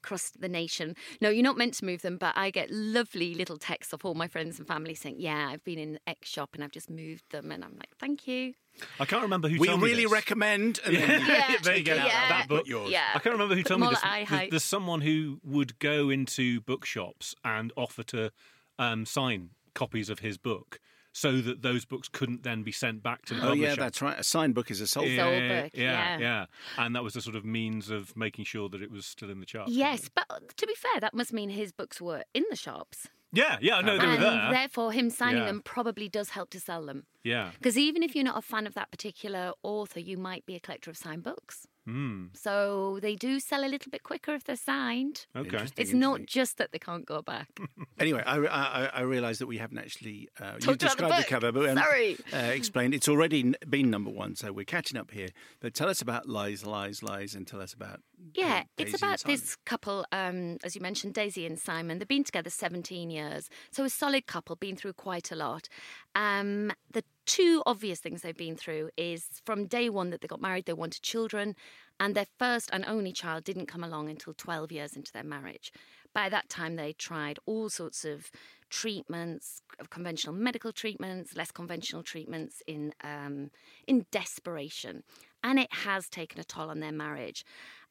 across 0.03 0.31
the 0.31 0.49
nation. 0.49 0.95
No, 1.21 1.29
you're 1.29 1.43
not 1.43 1.57
meant 1.57 1.73
to 1.75 1.85
move 1.85 2.01
them, 2.01 2.17
but 2.17 2.35
I 2.37 2.49
get 2.49 2.69
lovely 2.71 3.33
little 3.35 3.57
texts 3.57 3.93
of 3.93 4.03
all 4.05 4.15
my 4.15 4.27
friends 4.27 4.59
and 4.59 4.67
family 4.67 4.95
saying, 4.95 5.15
"Yeah, 5.19 5.47
I've 5.49 5.63
been 5.63 5.79
in 5.79 5.99
X 6.07 6.29
shop 6.29 6.51
and 6.53 6.63
I've 6.63 6.71
just 6.71 6.89
moved 6.89 7.23
them," 7.31 7.51
and 7.51 7.63
I'm 7.63 7.75
like, 7.77 7.95
"Thank 7.99 8.27
you." 8.27 8.53
I 8.99 9.05
can't 9.05 9.21
remember 9.23 9.47
who 9.49 9.59
we 9.59 9.67
told 9.67 9.81
me 9.81 9.89
really 9.89 10.03
this. 10.03 10.11
recommend. 10.11 10.79
And 10.85 10.95
then 10.95 11.25
Yeah, 11.27 11.55
there 11.63 11.77
you 11.77 11.83
go. 11.83 11.95
yeah, 11.95 12.29
That 12.29 12.47
book. 12.47 12.67
yours. 12.67 12.91
Yeah, 12.91 13.07
I 13.13 13.19
can't 13.19 13.33
remember 13.33 13.55
who 13.55 13.61
Put 13.63 13.69
told 13.69 13.81
me 13.81 13.87
this. 13.89 13.99
at 14.03 14.27
There's, 14.29 14.49
there's 14.49 14.63
someone 14.63 15.01
who 15.01 15.39
would 15.43 15.79
go 15.79 16.09
into 16.09 16.61
bookshops 16.61 17.35
and 17.45 17.71
offer 17.77 18.03
to 18.03 18.31
um, 18.79 19.05
sign 19.05 19.49
copies 19.73 20.09
of 20.09 20.19
his 20.19 20.37
book 20.37 20.79
so 21.15 21.41
that 21.41 21.61
those 21.61 21.85
books 21.85 22.09
couldn't 22.11 22.41
then 22.41 22.63
be 22.63 22.71
sent 22.71 23.03
back 23.03 23.23
to 23.25 23.35
the 23.35 23.39
Oh, 23.41 23.49
publisher. 23.49 23.63
yeah, 23.69 23.75
that's 23.75 24.01
right. 24.01 24.19
A 24.19 24.23
signed 24.23 24.55
book 24.55 24.71
is 24.71 24.81
a 24.81 24.87
sold 24.87 25.07
Yeah. 25.07 25.25
book. 25.61 25.63
Book, 25.65 25.71
yeah, 25.79 26.17
yeah. 26.17 26.19
yeah. 26.19 26.45
And 26.77 26.95
that 26.95 27.03
was 27.03 27.15
a 27.15 27.21
sort 27.21 27.35
of 27.35 27.45
means 27.45 27.91
of 27.91 28.17
making 28.17 28.45
sure 28.45 28.67
that 28.69 28.81
it 28.81 28.89
was 28.89 29.05
still 29.05 29.29
in 29.29 29.39
the 29.39 29.45
charts. 29.45 29.71
Yes, 29.71 30.09
but 30.13 30.25
to 30.57 30.65
be 30.65 30.73
fair, 30.73 30.99
that 31.01 31.13
must 31.13 31.31
mean 31.31 31.49
his 31.51 31.71
books 31.71 32.01
were 32.01 32.23
in 32.33 32.43
the 32.49 32.55
shops. 32.55 33.07
Yeah, 33.33 33.57
yeah, 33.61 33.81
no, 33.81 33.97
they 33.97 34.05
were 34.05 34.13
and 34.13 34.21
there. 34.23 34.51
therefore, 34.51 34.91
him 34.91 35.09
signing 35.09 35.39
Yeah. 35.41 35.45
them 35.47 35.61
probably 35.63 36.07
does 36.07 36.29
help 36.29 36.51
to 36.51 36.59
sell 36.59 36.85
them. 36.85 37.05
Yeah. 37.23 37.49
Because 37.57 37.77
even 37.77 38.03
if 38.03 38.15
you're 38.15 38.23
not 38.23 38.37
a 38.37 38.41
fan 38.41 38.67
of 38.67 38.73
that 38.75 38.91
particular 38.91 39.53
author, 39.63 39.99
you 39.99 40.17
might 40.17 40.45
be 40.45 40.55
a 40.55 40.59
collector 40.59 40.91
of 40.91 40.97
signed 40.97 41.23
books. 41.23 41.65
Mm, 41.89 42.29
So 42.37 42.99
they 43.01 43.15
do 43.15 43.39
sell 43.41 43.65
a 43.65 43.67
little 43.67 43.89
bit 43.89 44.03
quicker 44.03 44.33
if 44.35 44.43
they're 44.45 44.55
signed. 44.55 45.25
okay. 45.35 45.47
Interesting. 45.49 45.81
It's 45.81 45.93
not 45.93 46.25
just 46.25 46.57
that 46.57 46.71
they 46.71 46.79
can't 46.79 47.05
go 47.05 47.21
back. 47.21 47.47
Anyway, 47.99 48.23
I, 48.25 48.37
I, 48.37 48.85
I 48.87 49.01
realised 49.01 49.39
that 49.39 49.47
we 49.47 49.57
haven't 49.59 49.77
actually 49.77 50.27
uh, 50.39 50.53
you 50.55 50.59
Talked 50.59 50.63
about 50.63 50.77
the 50.79 50.85
described 50.85 51.13
the, 51.13 51.17
book. 51.17 51.27
cover, 51.27 51.51
but 51.51 51.59
we 51.61 51.67
haven't, 51.67 51.83
Sorry. 51.83 52.17
uh, 52.33 52.37
explained. 52.51 52.93
It's 52.93 53.07
already 53.07 53.39
n- 53.41 53.55
been 53.69 53.89
number 53.89 54.09
one, 54.09 54.35
so 54.35 54.51
we're 54.51 54.65
catching 54.65 54.97
up 54.97 55.11
here. 55.11 55.29
But 55.61 55.73
tell 55.73 55.87
us 55.89 56.01
about 56.01 56.27
lies, 56.27 56.65
lies, 56.65 57.01
lies, 57.03 57.33
and 57.35 57.45
tell 57.47 57.61
us 57.61 57.73
about 57.73 58.01
Yeah, 58.35 58.63
it's 58.77 58.95
about 58.95 59.23
this 59.23 59.55
couple, 59.65 60.05
um, 60.11 60.57
as 60.63 60.75
you 60.75 60.81
mentioned, 60.81 61.13
Daisy 61.13 61.45
and 61.45 61.59
Simon. 61.59 61.99
They've 61.99 62.07
been 62.07 62.23
together 62.23 62.49
17 62.49 63.09
years. 63.09 63.49
So 63.71 63.83
a 63.83 63.89
solid 63.89 64.27
couple, 64.27 64.55
been 64.55 64.75
through 64.75 64.93
quite 64.93 65.31
a 65.31 65.35
lot. 65.35 65.67
Um, 66.15 66.71
the 66.91 67.03
two 67.25 67.63
obvious 67.65 67.99
things 67.99 68.21
they've 68.21 68.35
been 68.35 68.55
through 68.55 68.89
is 68.97 69.41
from 69.45 69.65
day 69.65 69.89
one 69.89 70.09
that 70.11 70.21
they 70.21 70.27
got 70.27 70.41
married, 70.41 70.65
they 70.65 70.73
wanted 70.73 71.01
children, 71.01 71.55
and 71.99 72.15
their 72.15 72.27
first 72.39 72.69
and 72.71 72.85
only 72.85 73.11
child 73.11 73.43
didn't 73.43 73.67
come 73.67 73.83
along 73.83 74.09
until 74.09 74.33
12 74.33 74.71
years 74.71 74.95
into 74.95 75.11
their 75.11 75.23
marriage. 75.23 75.71
By 76.13 76.29
that 76.29 76.49
time, 76.49 76.75
they 76.75 76.93
tried 76.93 77.39
all 77.45 77.69
sorts 77.69 78.05
of 78.05 78.29
treatments, 78.69 79.61
conventional 79.89 80.35
medical 80.35 80.71
treatments, 80.71 81.35
less 81.35 81.51
conventional 81.51 82.03
treatments 82.03 82.61
in 82.67 82.93
um, 83.03 83.49
in 83.87 84.05
desperation, 84.11 85.03
and 85.43 85.59
it 85.59 85.71
has 85.71 86.09
taken 86.09 86.39
a 86.39 86.43
toll 86.43 86.69
on 86.69 86.79
their 86.79 86.91
marriage. 86.91 87.45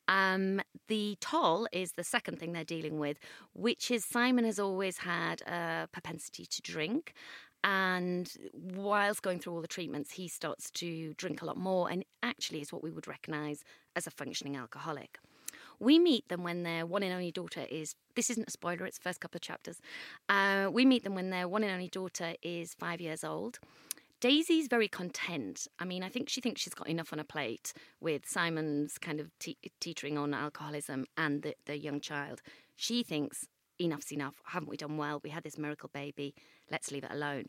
Um, 0.09 0.61
the 0.89 1.17
toll 1.21 1.69
is 1.73 1.93
the 1.93 2.05
second 2.05 2.39
thing 2.39 2.53
they're 2.53 2.65
dealing 2.65 2.99
with, 2.99 3.19
which 3.55 3.91
is 3.91 4.05
Simon 4.05 4.45
has 4.45 4.59
always 4.59 4.99
had 4.99 5.43
a 5.43 5.89
propensity 5.93 6.45
to 6.47 6.63
drink. 6.63 7.15
And 7.65 8.31
whilst 8.53 9.23
going 9.23 9.39
through 9.39 9.55
all 9.55 9.61
the 9.61 9.69
treatments, 9.69 10.13
he 10.13 10.27
starts 10.27 10.71
to 10.73 11.15
drink 11.15 11.43
a 11.43 11.45
lot 11.45 11.57
more 11.57 11.91
and 11.91 12.05
actually 12.23 12.61
is 12.61 12.73
what 12.73 12.83
we 12.83 12.91
would 12.91 13.07
recognise 13.07 13.63
as 13.95 14.07
a 14.07 14.11
functioning 14.11 14.57
alcoholic. 14.57 15.19
We 15.79 15.99
meet 15.99 16.29
them 16.29 16.43
when 16.43 16.65
their 16.65 16.87
one 16.87 17.03
and 17.03 17.13
only 17.13 17.31
daughter 17.31 17.67
is. 17.71 17.95
This 18.15 18.31
isn't 18.31 18.49
a 18.49 18.51
spoiler, 18.51 18.85
it's 18.87 18.99
the 18.99 19.09
first 19.09 19.21
couple 19.21 19.39
of 19.39 19.43
chapters. 19.43 19.81
Uh, 20.29 20.71
we 20.73 20.85
meet 20.85 21.05
them 21.05 21.15
when 21.15 21.31
their 21.31 21.49
one 21.49 21.63
and 21.63 21.73
only 21.73 21.89
daughter 21.89 22.35
is 22.43 22.75
five 22.75 23.01
years 23.01 23.25
old. 23.25 23.59
Daisy's 24.23 24.69
very 24.69 24.87
content. 24.87 25.67
I 25.81 25.85
mean, 25.85 26.05
I 26.05 26.09
think 26.09 26.29
she 26.29 26.41
thinks 26.41 26.61
she's 26.61 26.75
got 26.75 26.89
enough 26.89 27.13
on 27.13 27.19
her 27.19 27.25
plate 27.25 27.73
with 28.01 28.25
Simon's 28.25 28.97
kind 28.97 29.19
of 29.19 29.37
te- 29.41 29.59
teetering 29.81 30.17
on 30.17 30.33
alcoholism 30.33 31.07
and 31.17 31.43
the, 31.43 31.57
the 31.67 31.77
young 31.77 32.01
child. 32.01 32.41
She 32.77 33.03
thinks 33.03 33.49
enough's 33.81 34.13
enough. 34.13 34.37
Haven't 34.45 34.69
we 34.69 34.77
done 34.77 34.97
well? 34.97 35.21
We 35.25 35.31
had 35.31 35.43
this 35.43 35.59
miracle 35.59 35.91
baby. 35.93 36.37
Let's 36.71 36.93
leave 36.93 37.03
it 37.03 37.11
alone. 37.11 37.47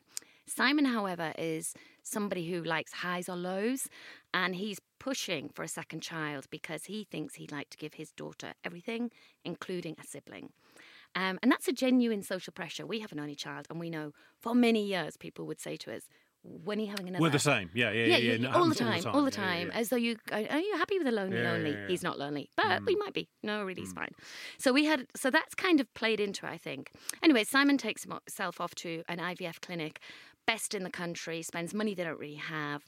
Simon, 0.47 0.85
however, 0.85 1.31
is 1.37 1.75
somebody 2.01 2.49
who 2.49 2.63
likes 2.63 2.91
highs 2.91 3.29
or 3.29 3.35
lows, 3.35 3.87
and 4.33 4.55
he's 4.55 4.81
pushing 4.97 5.49
for 5.49 5.61
a 5.61 5.67
second 5.67 6.01
child 6.01 6.47
because 6.49 6.85
he 6.85 7.03
thinks 7.03 7.35
he'd 7.35 7.51
like 7.51 7.69
to 7.69 7.77
give 7.77 7.93
his 7.93 8.11
daughter 8.13 8.53
everything, 8.65 9.11
including 9.45 9.95
a 10.01 10.07
sibling. 10.07 10.49
Um, 11.15 11.37
and 11.43 11.51
that's 11.51 11.67
a 11.67 11.73
genuine 11.73 12.23
social 12.23 12.51
pressure. 12.51 12.87
We 12.87 12.99
have 13.01 13.11
an 13.11 13.19
only 13.19 13.35
child, 13.35 13.67
and 13.69 13.79
we 13.79 13.91
know 13.91 14.13
for 14.39 14.55
many 14.55 14.83
years 14.83 15.17
people 15.17 15.45
would 15.45 15.61
say 15.61 15.77
to 15.77 15.95
us, 15.95 16.09
when 16.43 16.79
are 16.79 16.81
you 16.81 16.89
having 16.89 17.07
another? 17.07 17.21
We're 17.21 17.29
the 17.29 17.39
same. 17.39 17.69
Yeah, 17.73 17.91
yeah, 17.91 18.05
yeah. 18.05 18.17
Yeah, 18.17 18.33
yeah. 18.33 18.55
all 18.55 18.67
the 18.67 18.75
time, 18.75 19.03
all 19.07 19.23
the 19.23 19.31
Yeah, 19.31 19.43
yeah, 19.43 19.49
time, 19.49 19.67
yeah. 19.67 19.79
as 19.79 19.89
though 19.89 19.95
you 19.95 20.17
are 20.31 20.41
you 20.41 20.75
happy 20.77 20.97
with 20.97 21.07
a 21.07 21.11
lonely, 21.11 21.41
lonely? 21.41 21.71
Mm. 21.71 21.89
He's 21.89 22.03
not 22.03 22.19
lonely, 22.19 22.49
but 22.55 22.85
we 22.85 22.95
might 22.95 23.13
be. 23.13 23.29
No, 23.41 23.63
really, 23.63 23.81
he's 23.81 23.93
fine. 23.93 24.11
So 24.57 24.73
we 24.73 24.85
had, 24.85 25.07
so 25.15 25.29
that's 25.29 25.55
kind 25.55 25.79
of 25.79 25.93
played 25.93 26.19
into, 26.19 26.45
I 26.45 26.57
think. 26.57 26.91
Anyway, 27.21 27.43
Simon 27.43 27.77
takes 27.77 28.03
himself 28.03 28.59
off 28.59 28.75
to 28.75 29.03
an 29.07 29.19
IVF 29.19 29.61
clinic, 29.61 29.99
best 30.45 30.73
in 30.73 30.83
the 30.83 30.89
country, 30.89 31.41
spends 31.41 31.73
money 31.73 31.93
they 31.93 32.03
don't 32.03 32.19
really 32.19 32.35
have, 32.35 32.83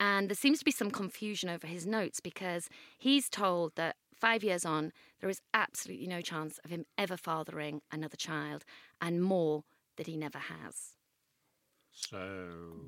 and 0.00 0.28
there 0.30 0.36
seems 0.36 0.58
to 0.60 0.64
be 0.64 0.70
some 0.70 0.90
confusion 0.90 1.48
over 1.50 1.66
his 1.66 1.86
notes 1.86 2.20
because 2.20 2.68
he's 2.98 3.28
told 3.28 3.72
that 3.76 3.96
five 4.14 4.42
years 4.42 4.64
on, 4.64 4.92
there 5.20 5.28
is 5.28 5.42
absolutely 5.52 6.06
no 6.06 6.22
chance 6.22 6.58
of 6.64 6.70
him 6.70 6.86
ever 6.96 7.18
fathering 7.18 7.82
another 7.92 8.16
child, 8.16 8.64
and 9.02 9.22
more 9.22 9.64
that 9.96 10.06
he 10.06 10.16
never 10.16 10.38
has. 10.38 10.95
So. 11.96 12.18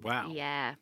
Wow. 0.02 0.30
Yeah. 0.30 0.74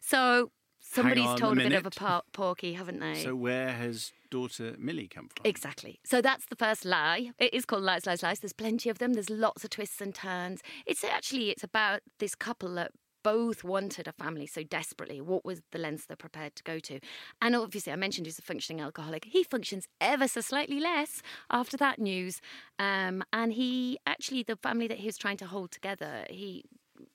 So 0.00 0.50
somebody's 0.80 1.26
on 1.26 1.36
a 1.36 1.38
told 1.38 1.58
a, 1.58 1.68
bit 1.68 1.72
of 1.72 1.86
a 1.86 1.90
por- 1.90 2.22
porky, 2.32 2.74
haven't 2.74 3.00
they? 3.00 3.22
So 3.22 3.34
where 3.34 3.72
has 3.72 4.12
daughter 4.30 4.76
Millie 4.78 5.08
come 5.08 5.28
from? 5.28 5.44
Exactly. 5.44 5.98
So 6.04 6.22
that's 6.22 6.46
the 6.46 6.56
first 6.56 6.84
lie. 6.84 7.32
It 7.38 7.52
is 7.52 7.64
called 7.64 7.82
Lies, 7.82 8.06
Lies, 8.06 8.22
Lies. 8.22 8.40
There's 8.40 8.52
plenty 8.52 8.88
of 8.88 8.98
them. 8.98 9.14
There's 9.14 9.30
lots 9.30 9.64
of 9.64 9.70
twists 9.70 10.00
and 10.00 10.14
turns. 10.14 10.62
It's 10.86 11.04
actually 11.04 11.50
it's 11.50 11.64
about 11.64 12.00
this 12.18 12.34
couple 12.34 12.74
that 12.76 12.92
both 13.22 13.62
wanted 13.62 14.08
a 14.08 14.12
family 14.12 14.46
so 14.46 14.62
desperately. 14.62 15.20
What 15.20 15.44
was 15.44 15.62
the 15.70 15.78
lengths 15.78 16.06
they're 16.06 16.16
prepared 16.16 16.56
to 16.56 16.62
go 16.62 16.78
to? 16.80 17.00
And 17.40 17.54
obviously, 17.54 17.92
I 17.92 17.96
mentioned 17.96 18.26
he's 18.26 18.38
a 18.38 18.42
functioning 18.42 18.80
alcoholic. 18.80 19.26
He 19.26 19.44
functions 19.44 19.86
ever 20.00 20.28
so 20.28 20.40
slightly 20.40 20.80
less 20.80 21.22
after 21.50 21.76
that 21.76 21.98
news. 21.98 22.40
Um, 22.78 23.22
and 23.32 23.52
he 23.52 23.98
actually, 24.06 24.42
the 24.42 24.56
family 24.56 24.88
that 24.88 24.98
he 24.98 25.06
was 25.06 25.18
trying 25.18 25.36
to 25.38 25.46
hold 25.46 25.70
together, 25.70 26.24
he, 26.30 26.64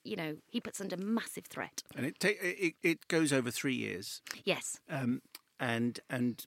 you 0.07 0.15
know, 0.15 0.37
he 0.49 0.59
puts 0.61 0.79
under 0.81 0.97
massive 0.97 1.45
threat. 1.45 1.83
And 1.95 2.05
it, 2.05 2.19
ta- 2.19 2.29
it 2.41 2.75
it 2.83 3.07
goes 3.07 3.31
over 3.33 3.51
three 3.51 3.75
years, 3.75 4.21
Yes, 4.43 4.79
um, 4.89 5.21
and 5.59 5.99
and 6.09 6.45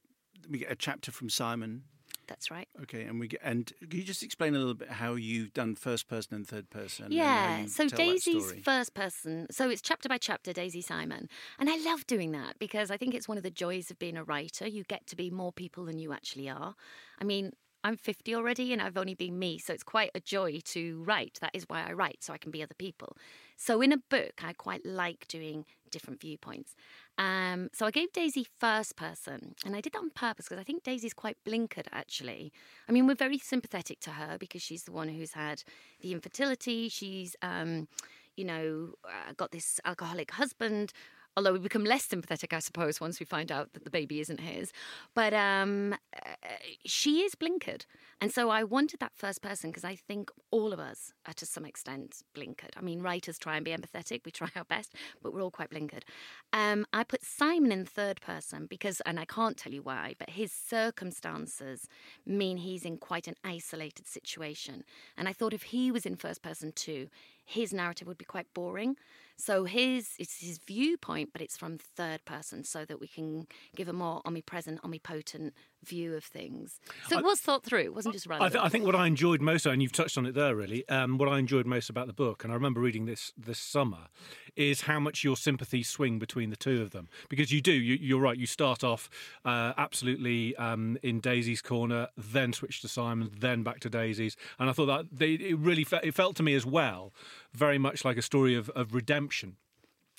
we 0.49 0.59
get 0.59 0.73
a 0.73 0.77
chapter 0.77 1.13
from 1.13 1.29
Simon. 1.29 1.85
that's 2.27 2.51
right. 2.51 2.69
Okay, 2.83 3.03
and 3.03 3.21
we 3.21 3.29
get, 3.29 3.41
and 3.43 3.73
can 3.81 3.99
you 3.99 4.05
just 4.05 4.23
explain 4.23 4.55
a 4.55 4.59
little 4.59 4.75
bit 4.75 4.89
how 4.89 5.15
you've 5.15 5.53
done 5.53 5.75
first 5.75 6.09
person 6.09 6.35
and 6.35 6.47
third 6.47 6.71
person? 6.71 7.07
Yeah, 7.11 7.67
so 7.67 7.89
Daisy's 7.89 8.53
first 8.63 8.95
person, 8.95 9.47
so 9.51 9.69
it's 9.69 9.83
chapter 9.83 10.09
by 10.09 10.19
chapter, 10.19 10.53
Daisy 10.53 10.81
Simon. 10.81 11.29
And 11.59 11.69
I 11.69 11.77
love 11.79 12.07
doing 12.07 12.33
that 12.33 12.59
because 12.59 12.91
I 12.91 12.97
think 12.97 13.15
it's 13.15 13.29
one 13.29 13.37
of 13.37 13.43
the 13.43 13.51
joys 13.51 13.91
of 13.91 13.99
being 13.99 14.17
a 14.17 14.25
writer. 14.25 14.67
You 14.67 14.85
get 14.85 15.07
to 15.09 15.17
be 15.17 15.29
more 15.31 15.53
people 15.53 15.85
than 15.85 15.99
you 15.99 16.13
actually 16.13 16.49
are. 16.49 16.75
I 17.21 17.25
mean, 17.25 17.53
I'm 17.83 17.97
50 17.97 18.35
already 18.35 18.73
and 18.73 18.83
I've 18.83 18.97
only 18.97 19.15
been 19.15 19.39
me. 19.39 19.59
So 19.59 19.73
it's 19.73 19.83
quite 19.83 20.11
a 20.15 20.21
joy 20.21 20.61
to 20.67 21.03
write. 21.05 21.39
That 21.41 21.51
is 21.55 21.65
why 21.69 21.87
I 21.87 21.93
write, 21.93 22.19
so 22.21 22.33
I 22.33 22.39
can 22.39 22.51
be 22.51 22.63
other 22.63 22.75
people. 22.75 23.17
So 23.57 23.81
in 23.81 23.93
a 23.93 23.97
book, 23.97 24.41
I 24.43 24.53
quite 24.53 24.85
like 24.85 25.27
doing 25.29 25.65
different 25.91 26.21
viewpoints. 26.21 26.75
Um, 27.19 27.69
so 27.73 27.85
I 27.87 27.91
gave 27.91 28.13
Daisy 28.13 28.47
first 28.59 28.97
person, 28.97 29.55
and 29.65 29.77
I 29.77 29.81
did 29.81 29.93
that 29.93 29.99
on 29.99 30.11
purpose 30.11 30.47
because 30.47 30.61
I 30.61 30.65
think 30.65 30.83
Daisy's 30.83 31.13
quite 31.13 31.37
blinkered, 31.47 31.87
actually. 31.93 32.53
I 32.89 32.93
mean, 32.93 33.07
we're 33.07 33.15
very 33.15 33.39
sympathetic 33.39 34.01
to 34.01 34.11
her 34.11 34.39
because 34.39 34.63
she's 34.63 34.85
the 34.85 34.93
one 34.93 35.09
who's 35.09 35.33
had 35.33 35.63
the 36.01 36.13
infertility. 36.13 36.89
She's, 36.89 37.37
um, 37.43 37.89
you 38.37 38.45
know, 38.45 38.95
uh, 39.05 39.33
got 39.37 39.51
this 39.51 39.81
alcoholic 39.85 40.31
husband 40.31 40.93
although 41.41 41.55
we 41.55 41.59
become 41.59 41.85
less 41.85 42.05
sympathetic, 42.05 42.53
I 42.53 42.59
suppose, 42.59 43.01
once 43.01 43.19
we 43.19 43.25
find 43.25 43.51
out 43.51 43.73
that 43.73 43.85
the 43.85 43.91
baby 43.91 44.21
isn't 44.21 44.41
his. 44.41 44.75
But 45.15 45.33
um, 45.33 45.95
uh, 46.15 46.49
she 46.85 47.21
is 47.21 47.35
blinkered. 47.35 47.87
And 48.21 48.33
so 48.33 48.51
I 48.51 48.65
wanted 48.65 49.01
that 49.01 49.13
first 49.15 49.41
person 49.41 49.71
because 49.71 49.85
I 49.85 49.97
think 49.97 50.31
all 50.51 50.73
of 50.73 50.79
us 50.79 51.13
are 51.27 51.33
to 51.35 51.47
some 51.47 51.65
extent 51.65 52.23
blinkered. 52.35 52.77
I 52.77 52.83
mean, 52.83 53.01
writers 53.01 53.39
try 53.39 53.57
and 53.57 53.65
be 53.65 53.71
empathetic, 53.71 54.21
we 54.25 54.31
try 54.31 54.49
our 54.55 54.65
best, 54.65 54.95
but 55.23 55.33
we're 55.33 55.43
all 55.43 55.51
quite 55.51 55.71
blinkered. 55.71 56.03
Um, 56.53 56.87
I 56.93 57.03
put 57.05 57.25
Simon 57.25 57.73
in 57.73 57.87
third 57.87 58.21
person 58.21 58.67
because, 58.67 59.01
and 59.07 59.19
I 59.19 59.25
can't 59.25 59.57
tell 59.57 59.73
you 59.73 59.83
why, 59.83 60.15
but 60.19 60.31
his 60.31 60.53
circumstances 60.53 61.89
mean 62.27 62.59
he's 62.59 62.85
in 62.85 62.99
quite 62.99 63.27
an 63.27 63.37
isolated 63.43 64.07
situation. 64.07 64.85
And 65.17 65.27
I 65.27 65.33
thought 65.33 65.55
if 65.55 65.63
he 65.63 65.91
was 65.91 66.05
in 66.05 66.17
first 66.17 66.43
person 66.43 66.73
too, 66.73 67.09
his 67.45 67.73
narrative 67.73 68.07
would 68.07 68.19
be 68.19 68.25
quite 68.25 68.53
boring. 68.55 68.97
So 69.37 69.65
his 69.65 70.11
it's 70.19 70.41
his 70.41 70.59
viewpoint, 70.59 71.31
but 71.33 71.41
it's 71.41 71.57
from 71.57 71.79
third 71.79 72.25
person, 72.27 72.63
so 72.63 72.85
that 72.85 73.01
we 73.01 73.09
can 73.09 73.47
give 73.75 73.89
a 73.89 73.93
more 73.93 74.21
omnipresent, 74.25 74.85
omnipotent 74.85 75.55
view 75.85 76.15
of 76.15 76.25
things. 76.25 76.81
So 77.09 77.19
it 77.19 77.25
was 77.25 77.41
thought 77.41 77.65
through. 77.65 77.81
It 77.81 77.95
wasn't 77.95 78.15
just 78.15 78.27
random. 78.27 78.47
I, 78.47 78.49
th- 78.51 78.65
I 78.65 78.69
think 78.69 78.85
what 78.85 78.95
I 78.95 79.07
enjoyed 79.07 79.41
most, 79.41 79.67
and 79.67 79.83
you've 79.83 79.93
touched 79.93 80.19
on 80.19 80.27
it 80.27 80.35
there, 80.35 80.55
really. 80.55 80.89
Um, 80.89 81.19
what 81.19 81.29
I 81.29 81.39
enjoyed 81.39 81.67
most 81.67 81.91
about 81.91 82.07
the 82.07 82.13
book, 82.13 82.45
and 82.45 82.53
I 82.53 82.55
remember 82.55 82.81
reading 82.81 83.07
this 83.07 83.33
this 83.37 83.59
summer, 83.59 84.09
is 84.57 84.83
how 84.83 85.01
much 85.01 85.25
your 85.25 85.37
sympathies 85.37 85.89
swing 85.89 86.19
between 86.19 86.51
the 86.51 86.57
two 86.57 86.83
of 86.83 86.91
them. 86.91 87.09
Because 87.29 87.53
you 87.53 87.61
do, 87.61 87.73
you, 87.73 88.17
are 88.17 88.21
right. 88.21 88.37
You 88.37 88.47
start 88.47 88.85
off 88.85 89.09
uh, 89.45 89.73
absolutely 89.77 90.57
um, 90.57 90.99
in 91.03 91.21
Daisy's 91.21 91.63
corner, 91.63 92.09
then 92.17 92.53
switch 92.53 92.81
to 92.83 92.89
Simon, 92.89 93.31
then 93.39 93.63
back 93.63 93.81
to 93.81 93.91
Daisy's, 93.91 94.37
and 94.59 94.69
I 94.69 94.73
thought 94.73 94.87
that 94.87 95.07
they, 95.11 95.33
it 95.33 95.59
really 95.59 95.85
fe- 95.85 96.01
it 96.03 96.15
felt 96.15 96.37
to 96.37 96.43
me 96.43 96.55
as 96.55 96.67
well 96.67 97.13
very 97.53 97.79
much 97.79 98.05
like 98.05 98.17
a 98.17 98.23
story 98.23 98.55
of, 98.55 98.71
of 98.71 98.95
redemption 98.95 99.57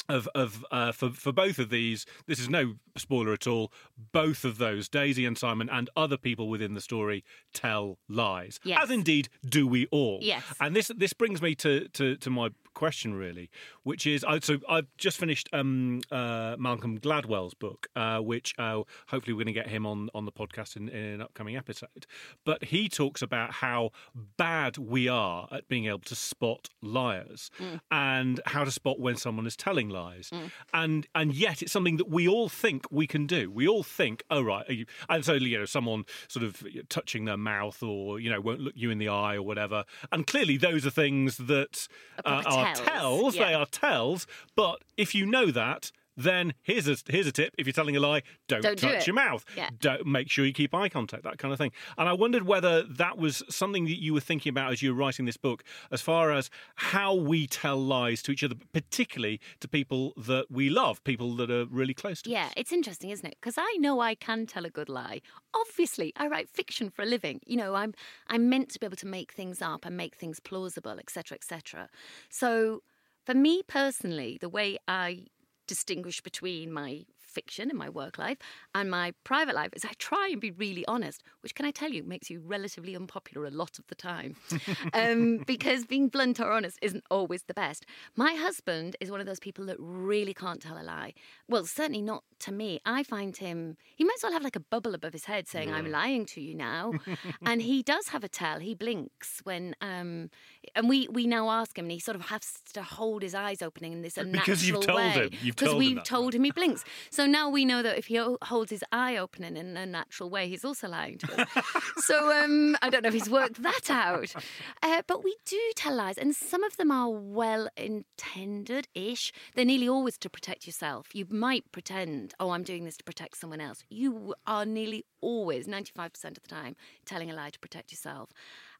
of 0.09 0.27
of 0.35 0.65
uh, 0.71 0.91
for 0.91 1.09
for 1.11 1.31
both 1.31 1.59
of 1.59 1.69
these. 1.69 2.05
This 2.27 2.39
is 2.39 2.49
no 2.49 2.75
spoiler 2.97 3.33
at 3.33 3.47
all. 3.47 3.71
Both 4.11 4.43
of 4.43 4.57
those, 4.57 4.89
Daisy 4.89 5.25
and 5.25 5.37
Simon, 5.37 5.69
and 5.69 5.89
other 5.95 6.17
people 6.17 6.49
within 6.49 6.73
the 6.73 6.81
story, 6.81 7.23
tell 7.53 7.97
lies, 8.09 8.59
yes. 8.63 8.79
as 8.83 8.91
indeed 8.91 9.29
do 9.47 9.67
we 9.67 9.87
all. 9.87 10.19
Yes. 10.21 10.43
And 10.59 10.75
this 10.75 10.91
this 10.95 11.13
brings 11.13 11.41
me 11.41 11.55
to 11.55 11.87
to, 11.89 12.15
to 12.17 12.29
my 12.29 12.49
question 12.73 13.13
really, 13.13 13.49
which 13.83 14.05
is 14.07 14.23
I, 14.23 14.39
so 14.39 14.57
I've 14.67 14.87
just 14.97 15.17
finished 15.17 15.49
um, 15.53 16.01
uh, 16.11 16.55
Malcolm 16.57 16.99
Gladwell's 16.99 17.53
book, 17.53 17.87
uh, 17.95 18.19
which 18.19 18.53
uh, 18.57 18.83
hopefully 19.07 19.33
we're 19.33 19.43
going 19.43 19.53
to 19.53 19.59
get 19.59 19.67
him 19.67 19.85
on 19.85 20.09
on 20.13 20.25
the 20.25 20.31
podcast 20.31 20.75
in, 20.75 20.89
in 20.89 21.03
an 21.03 21.21
upcoming 21.21 21.55
episode. 21.55 22.05
But 22.45 22.65
he 22.65 22.89
talks 22.89 23.21
about 23.21 23.53
how 23.53 23.91
bad 24.37 24.77
we 24.77 25.07
are 25.07 25.47
at 25.51 25.67
being 25.67 25.85
able 25.85 25.99
to 25.99 26.15
spot 26.15 26.69
liars 26.81 27.51
mm. 27.59 27.79
and 27.91 28.39
how 28.45 28.63
to 28.63 28.71
spot 28.71 28.99
when 28.99 29.15
someone 29.15 29.47
is 29.47 29.55
telling 29.55 29.89
lies, 29.89 30.29
mm. 30.33 30.51
and 30.73 31.07
and 31.15 31.33
yet 31.33 31.61
it's 31.61 31.71
something 31.71 31.97
that 31.97 32.09
we 32.09 32.27
all 32.27 32.49
think 32.49 32.85
we 32.91 33.07
can 33.07 33.27
do. 33.27 33.51
We 33.51 33.67
all 33.67 33.83
think, 33.83 34.23
oh 34.29 34.41
right, 34.41 34.65
and 35.09 35.25
so 35.25 35.33
you 35.33 35.59
know 35.59 35.65
someone 35.65 36.05
sort 36.27 36.45
of 36.45 36.63
touching 36.89 37.25
their 37.25 37.37
mouth 37.37 37.81
or 37.83 38.19
you 38.19 38.29
know 38.29 38.41
won't 38.41 38.59
look 38.59 38.73
you 38.75 38.91
in 38.91 38.97
the 38.97 39.09
eye 39.09 39.35
or 39.35 39.43
whatever, 39.43 39.85
and 40.11 40.25
clearly 40.27 40.57
those 40.57 40.85
are 40.85 40.91
things 40.91 41.37
that 41.37 41.87
uh, 42.25 42.43
are 42.61 42.75
tells. 42.75 42.85
tells 42.85 43.35
yeah. 43.35 43.47
They 43.47 43.53
are 43.53 43.65
tells. 43.65 44.27
But 44.55 44.83
if 44.97 45.13
you 45.15 45.25
know 45.25 45.51
that, 45.51 45.91
then 46.17 46.53
here's 46.61 46.87
a 46.87 46.97
here's 47.07 47.27
a 47.27 47.31
tip: 47.31 47.53
if 47.57 47.65
you're 47.65 47.73
telling 47.73 47.95
a 47.95 47.99
lie, 47.99 48.23
don't, 48.47 48.61
don't 48.61 48.77
touch 48.77 49.05
do 49.05 49.11
your 49.11 49.15
mouth. 49.15 49.45
Yeah. 49.55 49.69
Don't 49.79 50.05
make 50.05 50.29
sure 50.29 50.45
you 50.45 50.53
keep 50.53 50.73
eye 50.73 50.89
contact. 50.89 51.23
That 51.23 51.37
kind 51.37 51.51
of 51.51 51.57
thing. 51.57 51.71
And 51.97 52.09
I 52.09 52.13
wondered 52.13 52.43
whether 52.43 52.83
that 52.83 53.17
was 53.17 53.43
something 53.49 53.85
that 53.85 54.01
you 54.01 54.13
were 54.13 54.19
thinking 54.19 54.49
about 54.49 54.71
as 54.71 54.81
you 54.81 54.93
were 54.93 54.99
writing 54.99 55.25
this 55.25 55.37
book, 55.37 55.63
as 55.91 56.01
far 56.01 56.31
as 56.31 56.49
how 56.75 57.13
we 57.13 57.47
tell 57.47 57.77
lies 57.77 58.21
to 58.23 58.31
each 58.31 58.43
other, 58.43 58.55
particularly 58.73 59.39
to 59.59 59.67
people 59.67 60.13
that 60.17 60.47
we 60.49 60.69
love, 60.69 61.03
people 61.03 61.35
that 61.37 61.49
are 61.49 61.65
really 61.65 61.93
close 61.93 62.21
to 62.23 62.29
yeah, 62.29 62.45
us. 62.45 62.53
Yeah, 62.55 62.61
it's 62.61 62.71
interesting, 62.71 63.09
isn't 63.09 63.25
it? 63.25 63.37
Because 63.39 63.55
I 63.57 63.77
know 63.79 63.99
I 63.99 64.15
can 64.15 64.45
tell 64.45 64.65
a 64.65 64.69
good 64.69 64.89
lie. 64.89 65.21
Obviously, 65.53 66.13
I 66.17 66.27
write 66.27 66.49
fiction 66.49 66.89
for 66.89 67.03
a 67.03 67.05
living. 67.05 67.41
You 67.45 67.57
know, 67.57 67.75
I'm 67.75 67.93
I'm 68.27 68.49
meant 68.49 68.69
to 68.69 68.79
be 68.79 68.85
able 68.85 68.97
to 68.97 69.07
make 69.07 69.31
things 69.33 69.61
up 69.61 69.85
and 69.85 69.95
make 69.95 70.15
things 70.15 70.39
plausible, 70.39 70.97
etc., 70.99 71.35
etc. 71.35 71.89
So 72.29 72.81
for 73.25 73.33
me 73.33 73.61
personally, 73.67 74.37
the 74.39 74.49
way 74.49 74.77
I 74.87 75.25
distinguish 75.71 76.19
between 76.19 76.69
my 76.69 77.05
fiction 77.31 77.69
in 77.69 77.77
my 77.77 77.89
work 77.89 78.17
life 78.17 78.37
and 78.75 78.89
my 78.89 79.13
private 79.23 79.55
life 79.55 79.69
is 79.73 79.85
I 79.85 79.91
try 79.97 80.29
and 80.31 80.41
be 80.41 80.51
really 80.51 80.85
honest, 80.87 81.23
which 81.41 81.55
can 81.55 81.65
I 81.65 81.71
tell 81.71 81.91
you 81.91 82.03
makes 82.03 82.29
you 82.29 82.41
relatively 82.45 82.95
unpopular 82.95 83.45
a 83.47 83.51
lot 83.51 83.79
of 83.79 83.87
the 83.87 83.95
time. 83.95 84.35
um, 84.93 85.43
because 85.47 85.85
being 85.85 86.07
blunt 86.07 86.39
or 86.39 86.51
honest 86.51 86.77
isn't 86.81 87.03
always 87.09 87.43
the 87.43 87.53
best. 87.53 87.85
My 88.15 88.33
husband 88.33 88.95
is 88.99 89.11
one 89.11 89.19
of 89.19 89.25
those 89.25 89.39
people 89.39 89.65
that 89.65 89.77
really 89.79 90.33
can't 90.33 90.61
tell 90.61 90.77
a 90.77 90.83
lie. 90.83 91.13
Well, 91.47 91.65
certainly 91.65 92.01
not 92.01 92.23
to 92.39 92.51
me. 92.51 92.79
I 92.85 93.03
find 93.03 93.35
him, 93.35 93.77
he 93.95 94.03
might 94.03 94.15
as 94.17 94.23
well 94.23 94.33
have 94.33 94.43
like 94.43 94.55
a 94.55 94.61
bubble 94.61 94.95
above 94.95 95.13
his 95.13 95.25
head 95.25 95.47
saying, 95.47 95.69
yeah. 95.69 95.75
I'm 95.75 95.89
lying 95.89 96.25
to 96.27 96.41
you 96.41 96.55
now. 96.55 96.93
and 97.45 97.61
he 97.61 97.83
does 97.83 98.09
have 98.09 98.23
a 98.23 98.29
tell. 98.29 98.59
He 98.59 98.75
blinks 98.75 99.41
when, 99.43 99.75
um, 99.81 100.29
and 100.75 100.89
we, 100.89 101.07
we 101.09 101.27
now 101.27 101.49
ask 101.49 101.77
him, 101.77 101.85
and 101.85 101.91
he 101.91 101.99
sort 101.99 102.15
of 102.15 102.23
has 102.23 102.59
to 102.73 102.83
hold 102.83 103.23
his 103.23 103.35
eyes 103.35 103.61
opening 103.61 103.93
in 103.93 104.01
this 104.01 104.17
unnatural 104.17 104.37
way. 104.37 104.45
because 104.45 104.67
you've 104.67 104.85
told 104.85 104.97
way. 104.97 105.09
him. 105.11 105.29
You've 105.41 105.55
we've 105.77 105.97
him 105.97 106.03
told 106.03 106.33
him 106.33 106.43
he 106.43 106.51
blinks. 106.51 106.83
So 107.09 107.20
now 107.25 107.49
we 107.49 107.65
know 107.65 107.81
that 107.81 107.97
if 107.97 108.07
he 108.07 108.21
holds 108.43 108.71
his 108.71 108.83
eye 108.91 109.17
open 109.17 109.43
in 109.43 109.77
a 109.77 109.85
natural 109.85 110.29
way, 110.29 110.47
he's 110.47 110.65
also 110.65 110.87
lying 110.87 111.17
to 111.19 111.41
us. 111.41 111.65
so 112.05 112.31
um, 112.43 112.77
I 112.81 112.89
don't 112.89 113.03
know 113.03 113.07
if 113.07 113.13
he's 113.13 113.29
worked 113.29 113.61
that 113.63 113.89
out. 113.89 114.33
Uh, 114.81 115.01
but 115.07 115.23
we 115.23 115.35
do 115.45 115.59
tell 115.75 115.95
lies, 115.95 116.17
and 116.17 116.35
some 116.35 116.63
of 116.63 116.77
them 116.77 116.91
are 116.91 117.09
well 117.09 117.69
intended 117.75 118.87
ish. 118.93 119.31
They're 119.55 119.65
nearly 119.65 119.89
always 119.89 120.17
to 120.19 120.29
protect 120.29 120.65
yourself. 120.65 121.13
You 121.13 121.27
might 121.29 121.71
pretend, 121.71 122.33
oh, 122.39 122.51
I'm 122.51 122.63
doing 122.63 122.85
this 122.85 122.97
to 122.97 123.03
protect 123.03 123.37
someone 123.37 123.61
else. 123.61 123.83
You 123.89 124.33
are 124.45 124.65
nearly 124.65 125.05
always, 125.21 125.67
95% 125.67 126.37
of 126.37 126.43
the 126.43 126.49
time, 126.49 126.75
telling 127.05 127.29
a 127.29 127.35
lie 127.35 127.49
to 127.49 127.59
protect 127.59 127.91
yourself. 127.91 128.29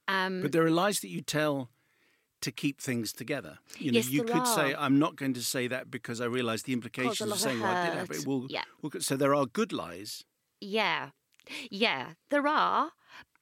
Um, 0.08 0.41
but 0.41 0.51
there 0.51 0.65
are 0.65 0.71
lies 0.71 0.99
that 1.01 1.10
you 1.10 1.21
tell 1.21 1.69
to 2.41 2.51
keep 2.51 2.82
things 2.82 3.13
together. 3.13 3.60
You 3.77 3.91
know, 3.91 3.97
yes, 3.97 4.10
you 4.10 4.23
could 4.23 4.36
are. 4.38 4.45
say, 4.45 4.75
"I'm 4.77 4.99
not 4.99 5.15
going 5.15 5.34
to 5.34 5.43
say 5.43 5.67
that 5.67 5.89
because 5.89 6.21
I 6.21 6.25
realise 6.25 6.63
the 6.63 6.73
implications 6.73 7.32
of 7.32 7.39
saying 7.39 7.60
what 7.60 7.69
I 7.69 7.86
did 7.86 7.97
have." 7.97 8.12
It 8.12 8.25
will, 8.27 8.47
yeah. 8.49 8.63
Will, 8.82 8.91
so 8.99 9.15
there 9.15 9.36
are 9.36 9.45
good 9.45 9.71
lies. 9.71 10.23
Yeah, 10.60 11.10
yeah, 11.69 12.13
there 12.30 12.47
are. 12.47 12.91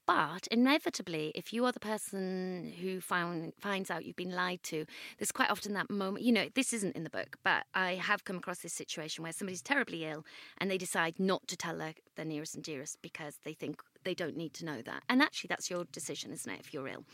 But 0.10 0.48
inevitably, 0.48 1.32
if 1.36 1.54
you 1.54 1.66
are 1.66 1.72
the 1.72 1.80
person 1.80 2.74
who 2.82 3.00
found, 3.00 3.54
finds 3.60 3.92
out 3.92 4.06
you've 4.06 4.16
been 4.16 4.34
lied 4.34 4.64
to, 4.64 4.88
there's 5.20 5.32
quite 5.32 5.52
often 5.52 5.74
that 5.76 5.92
moment. 5.92 6.26
You 6.26 6.32
know, 6.32 6.48
this 6.56 6.74
isn't 6.74 6.96
in 6.96 7.04
the 7.04 7.12
book, 7.12 7.38
but 7.44 7.68
I 7.76 7.94
have 7.94 8.24
come 8.24 8.38
across 8.38 8.58
this 8.58 8.74
situation 8.74 9.22
where 9.24 9.32
somebody's 9.32 9.62
terribly 9.62 10.06
ill 10.06 10.26
and 10.58 10.72
they 10.72 10.80
decide 10.80 11.20
not 11.20 11.48
to 11.48 11.56
tell 11.56 11.78
their, 11.78 11.94
their 12.16 12.26
nearest 12.26 12.56
and 12.56 12.64
dearest 12.64 12.98
because 13.04 13.38
they 13.46 13.54
think 13.54 13.84
they 14.04 14.16
don't 14.16 14.36
need 14.36 14.56
to 14.56 14.66
know 14.66 14.82
that. 14.82 15.04
And 15.10 15.22
actually, 15.22 15.50
that's 15.50 15.70
your 15.70 15.84
decision, 15.92 16.32
isn't 16.32 16.52
it, 16.52 16.60
if 16.60 16.74
you're 16.74 16.88
ill? 16.88 17.06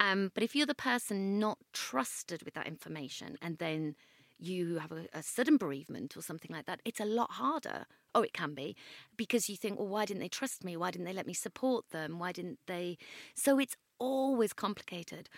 Um, 0.00 0.30
but 0.34 0.42
if 0.42 0.54
you're 0.54 0.66
the 0.66 0.74
person 0.74 1.38
not 1.38 1.58
trusted 1.72 2.42
with 2.44 2.54
that 2.54 2.66
information 2.66 3.36
and 3.42 3.58
then 3.58 3.96
you 4.38 4.78
have 4.78 4.92
a, 4.92 5.06
a, 5.12 5.22
sudden 5.22 5.56
bereavement 5.56 6.16
or 6.16 6.22
something 6.22 6.54
like 6.54 6.66
that, 6.66 6.80
it's 6.84 7.00
a 7.00 7.04
lot 7.04 7.32
harder. 7.32 7.86
Oh, 8.14 8.22
it 8.22 8.32
can 8.32 8.54
be 8.54 8.76
because 9.16 9.48
you 9.48 9.56
think, 9.56 9.78
well, 9.78 9.88
why 9.88 10.04
didn't 10.04 10.20
they 10.20 10.28
trust 10.28 10.64
me? 10.64 10.76
Why 10.76 10.90
didn't 10.90 11.06
they 11.06 11.12
let 11.12 11.26
me 11.26 11.34
support 11.34 11.86
them? 11.90 12.18
Why 12.18 12.32
didn't 12.32 12.60
they? 12.66 12.96
So 13.34 13.58
it's 13.58 13.76
always 13.98 14.52
complicated. 14.52 15.28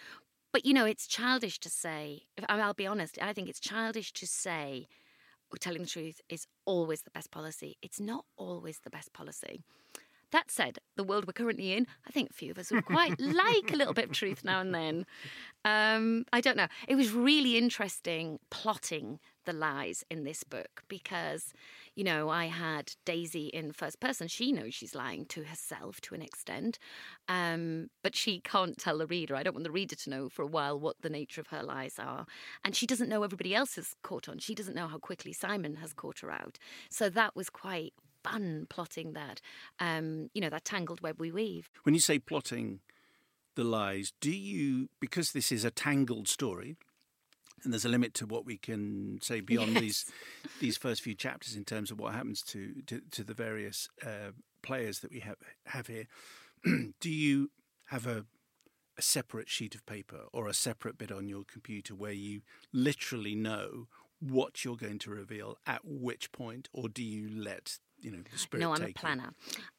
But 0.53 0.66
you 0.66 0.75
know, 0.75 0.85
it's 0.85 1.07
childish 1.07 1.59
to 1.61 1.70
say, 1.70 2.25
I'll 2.49 2.75
be 2.75 2.87
honest, 2.87 3.18
I 3.23 3.33
think 3.33 3.49
it's 3.49 3.61
childish 3.61 4.12
to 4.14 4.27
say 4.27 4.88
telling 5.59 5.83
the 5.83 5.88
truth 5.88 6.20
is 6.29 6.46
always 6.64 7.03
the 7.03 7.11
best 7.11 7.31
policy. 7.31 7.77
It's 7.83 7.99
not 8.01 8.25
always 8.37 8.81
the 8.81 8.90
best 8.90 9.12
policy. 9.12 9.64
That 10.33 10.51
said, 10.51 10.79
the 10.97 11.05
world 11.05 11.27
we're 11.27 11.33
currently 11.33 11.73
in, 11.73 11.87
I 12.07 12.11
think 12.11 12.31
a 12.31 12.35
few 12.35 12.51
of 12.53 12.59
us 12.59 12.71
would 12.71 12.85
quite 12.85 13.19
like 13.21 13.73
a 13.73 13.77
little 13.77 13.95
bit 13.95 14.07
of 14.07 14.12
truth 14.12 14.45
now 14.45 14.61
and 14.61 14.75
then. 14.75 15.07
Um, 15.64 16.25
I 16.33 16.40
don't 16.40 16.57
know. 16.57 16.69
It 16.88 16.95
was 16.95 17.12
really 17.12 17.57
interesting 17.57 18.38
plotting 18.51 19.19
the 19.45 19.53
lies 19.53 20.05
in 20.11 20.25
this 20.25 20.45
book 20.45 20.83
because, 20.88 21.53
you 21.95 22.05
know, 22.05 22.29
I 22.29 22.47
had 22.47 22.93
Daisy 23.05 23.47
in 23.47 23.73
first 23.73 24.01
person. 24.01 24.29
She 24.29 24.53
knows 24.53 24.75
she's 24.75 24.95
lying 24.95 25.27
to 25.27 25.45
herself 25.45 26.01
to 26.03 26.14
an 26.14 26.23
extent, 26.23 26.79
um, 27.29 27.88
but 28.03 28.14
she 28.14 28.40
can't 28.40 28.79
tell 28.79 28.99
the 28.99 29.07
reader. 29.07 29.35
I 29.35 29.43
don't 29.43 29.55
want 29.55 29.64
the 29.64 29.71
reader 29.71 29.97
to 29.97 30.11
know 30.11 30.29
for 30.29 30.43
a 30.43 30.47
while 30.47 30.79
what 30.79 30.97
the 31.01 31.11
nature 31.11 31.40
of 31.40 31.49
her 31.49 31.62
lies 31.62 31.99
are. 31.99 32.27
And 32.64 32.77
she 32.77 32.87
doesn't 32.87 33.09
know 33.09 33.23
everybody 33.23 33.55
else 33.55 33.77
has 33.77 33.95
caught 34.03 34.29
on. 34.29 34.38
She 34.38 34.55
doesn't 34.55 34.77
know 34.77 34.88
how 34.88 34.99
quickly 34.99 35.33
Simon 35.33 35.77
has 35.77 35.93
caught 35.93 36.21
her 36.21 36.31
out. 36.31 36.59
So 36.90 37.11
that 37.11 37.35
was 37.35 37.51
quite 37.51 37.95
fun 38.22 38.66
plotting 38.68 39.12
that, 39.14 39.40
um, 39.78 40.30
you 40.35 40.40
know, 40.40 40.50
that 40.50 40.64
tangled 40.64 41.00
web 41.00 41.20
we 41.20 41.30
weave. 41.30 41.70
When 41.83 41.94
you 41.94 42.00
say 42.00 42.18
plotting 42.18 42.80
the 43.56 43.64
lies, 43.64 44.12
do 44.20 44.30
you, 44.30 44.88
because 45.00 45.33
this 45.33 45.50
is 45.50 45.64
a 45.64 45.70
tangled 45.70 46.28
story, 46.28 46.76
and 47.62 47.72
there's 47.72 47.85
a 47.85 47.88
limit 47.90 48.14
to 48.14 48.26
what 48.26 48.46
we 48.46 48.56
can 48.56 49.18
say 49.22 49.40
beyond 49.40 49.72
Yes. 49.72 49.80
these 49.80 50.04
these 50.61 50.76
first 50.78 51.02
few 51.02 51.14
chapters 51.14 51.54
in 51.56 51.64
terms 51.64 51.90
of 51.90 51.98
what 51.98 52.14
happens 52.14 52.40
to 52.42 52.83
to, 52.87 53.02
to 53.11 53.22
the 53.22 53.35
various 53.35 53.88
uh, 54.04 54.30
players 54.62 55.00
that 55.00 55.11
we 55.11 55.20
have 55.20 55.37
have 55.66 55.87
here. 55.87 56.06
do 57.00 57.11
you 57.11 57.50
have 57.87 58.06
a 58.06 58.24
a 58.98 59.02
separate 59.02 59.48
sheet 59.48 59.74
of 59.74 59.85
paper 59.87 60.24
or 60.33 60.46
a 60.46 60.52
separate 60.54 60.98
bit 60.98 61.11
on 61.11 61.26
your 61.26 61.42
computer 61.44 61.94
where 61.94 62.12
you 62.12 62.42
literally 62.72 63.35
know 63.35 63.87
what 64.18 64.62
you're 64.64 64.76
going 64.76 64.98
to 64.98 65.11
reveal 65.11 65.56
at 65.66 65.80
which 65.85 66.30
point, 66.33 66.68
or 66.74 66.88
do 66.88 67.02
you 67.02 67.28
let 67.30 67.78
you 68.00 68.10
know 68.10 68.18
the 68.30 68.38
spirit? 68.38 68.60
No, 68.60 68.72
I'm 68.72 68.82
a 68.82 68.92
planner. 68.92 69.30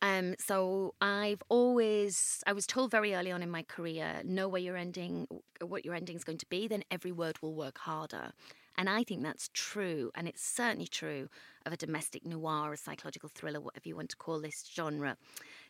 Um, 0.02 0.36
so 0.40 0.94
I've 1.02 1.42
always, 1.50 2.44
I 2.46 2.54
was 2.54 2.68
told 2.68 2.92
very 2.92 3.14
early 3.14 3.32
on 3.32 3.42
in 3.42 3.50
my 3.50 3.64
career, 3.64 4.22
know 4.24 4.48
where 4.48 4.62
your 4.62 4.78
ending, 4.78 5.28
what 5.62 5.86
your 5.86 5.96
ending 5.96 6.16
is 6.16 6.24
going 6.24 6.38
to 6.40 6.46
be, 6.48 6.68
then 6.68 6.84
every 6.92 7.12
word 7.12 7.42
will 7.42 7.54
work 7.54 7.80
harder. 7.80 8.32
And 8.78 8.90
I 8.90 9.04
think 9.04 9.22
that's 9.22 9.50
true, 9.54 10.12
and 10.16 10.28
it's 10.28 10.42
certainly 10.42 10.88
true 10.88 11.30
of 11.66 11.74
a 11.74 11.78
domestic 11.78 12.26
noir, 12.26 12.74
a 12.74 12.78
psychological 12.78 13.30
thriller, 13.34 13.60
whatever 13.60 13.88
you 13.88 13.96
want 13.96 14.10
to 14.10 14.16
call 14.16 14.40
this 14.40 14.64
genre. 14.74 15.18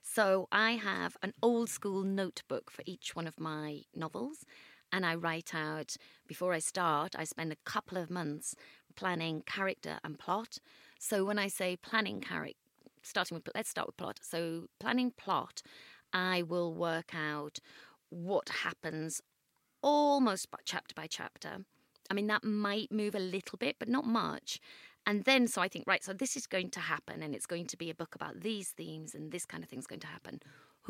So 0.04 0.48
I 0.52 0.74
have 0.74 1.18
an 1.24 1.34
old 1.42 1.70
school 1.70 2.04
notebook 2.04 2.70
for 2.70 2.84
each 2.86 3.16
one 3.16 3.28
of 3.28 3.40
my 3.40 3.82
novels, 3.96 4.46
and 4.92 5.06
I 5.06 5.16
write 5.16 5.56
out 5.56 5.96
before 6.28 6.54
I 6.54 6.60
start. 6.60 7.16
I 7.18 7.24
spend 7.24 7.52
a 7.52 7.58
couple 7.66 7.98
of 7.98 8.10
months 8.10 8.56
planning 8.96 9.42
character 9.46 10.00
and 10.04 10.20
plot. 10.20 10.60
So 11.04 11.26
when 11.26 11.40
I 11.40 11.48
say 11.48 11.76
planning 11.76 12.22
character, 12.22 12.60
starting 13.02 13.34
with 13.36 13.50
let's 13.56 13.72
start 13.72 13.88
with 13.88 13.98
plot. 13.98 14.20
So 14.22 14.68
planning 14.80 15.12
plot, 15.18 15.64
I 16.14 16.44
will 16.44 16.76
work 16.76 17.16
out 17.16 17.58
what 18.10 18.50
happens 18.64 19.20
almost 19.82 20.48
chapter 20.64 20.94
by 20.94 21.08
chapter. 21.08 21.66
I 22.12 22.14
mean 22.14 22.28
that 22.28 22.44
might 22.44 22.92
move 22.92 23.16
a 23.16 23.20
little 23.20 23.58
bit, 23.58 23.78
but 23.80 23.90
not 23.90 24.06
much. 24.06 24.60
And 25.08 25.24
then 25.24 25.48
so 25.48 25.60
I 25.60 25.68
think 25.68 25.86
right, 25.88 26.04
so 26.04 26.14
this 26.14 26.38
is 26.38 26.46
going 26.46 26.70
to 26.70 26.80
happen, 26.80 27.24
and 27.24 27.34
it's 27.34 27.48
going 27.48 27.66
to 27.66 27.78
be 27.78 27.90
a 27.90 27.96
book 27.96 28.14
about 28.14 28.42
these 28.42 28.70
themes, 28.70 29.16
and 29.16 29.32
this 29.32 29.48
kind 29.48 29.64
of 29.64 29.70
thing's 29.70 29.88
going 29.88 30.02
to 30.02 30.08
happen. 30.08 30.40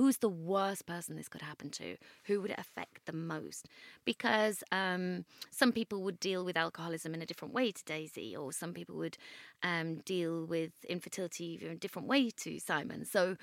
Who's 0.02 0.18
the 0.18 0.30
worst 0.30 0.88
person 0.88 1.16
this 1.16 1.30
could 1.30 1.44
happen 1.44 1.70
to? 1.70 1.96
Who 2.24 2.42
would 2.42 2.50
it 2.50 2.58
affect 2.58 3.06
the 3.06 3.14
most? 3.14 3.68
Because 4.04 4.64
um, 4.72 5.26
some 5.52 5.72
people 5.72 6.02
would 6.02 6.20
deal 6.20 6.44
with 6.44 6.58
alcoholism 6.58 7.14
in 7.14 7.22
a 7.22 7.26
different 7.28 7.54
way 7.54 7.72
to 7.72 7.84
Daisy, 7.84 8.36
or 8.36 8.52
some 8.52 8.74
people 8.74 8.96
would 8.96 9.16
um, 9.62 9.98
deal 9.98 10.44
with 10.44 10.72
infertility 10.90 11.60
in 11.62 11.70
a 11.74 11.76
different 11.76 12.08
way 12.08 12.32
to 12.32 12.58
Simon. 12.58 13.06
So 13.06 13.38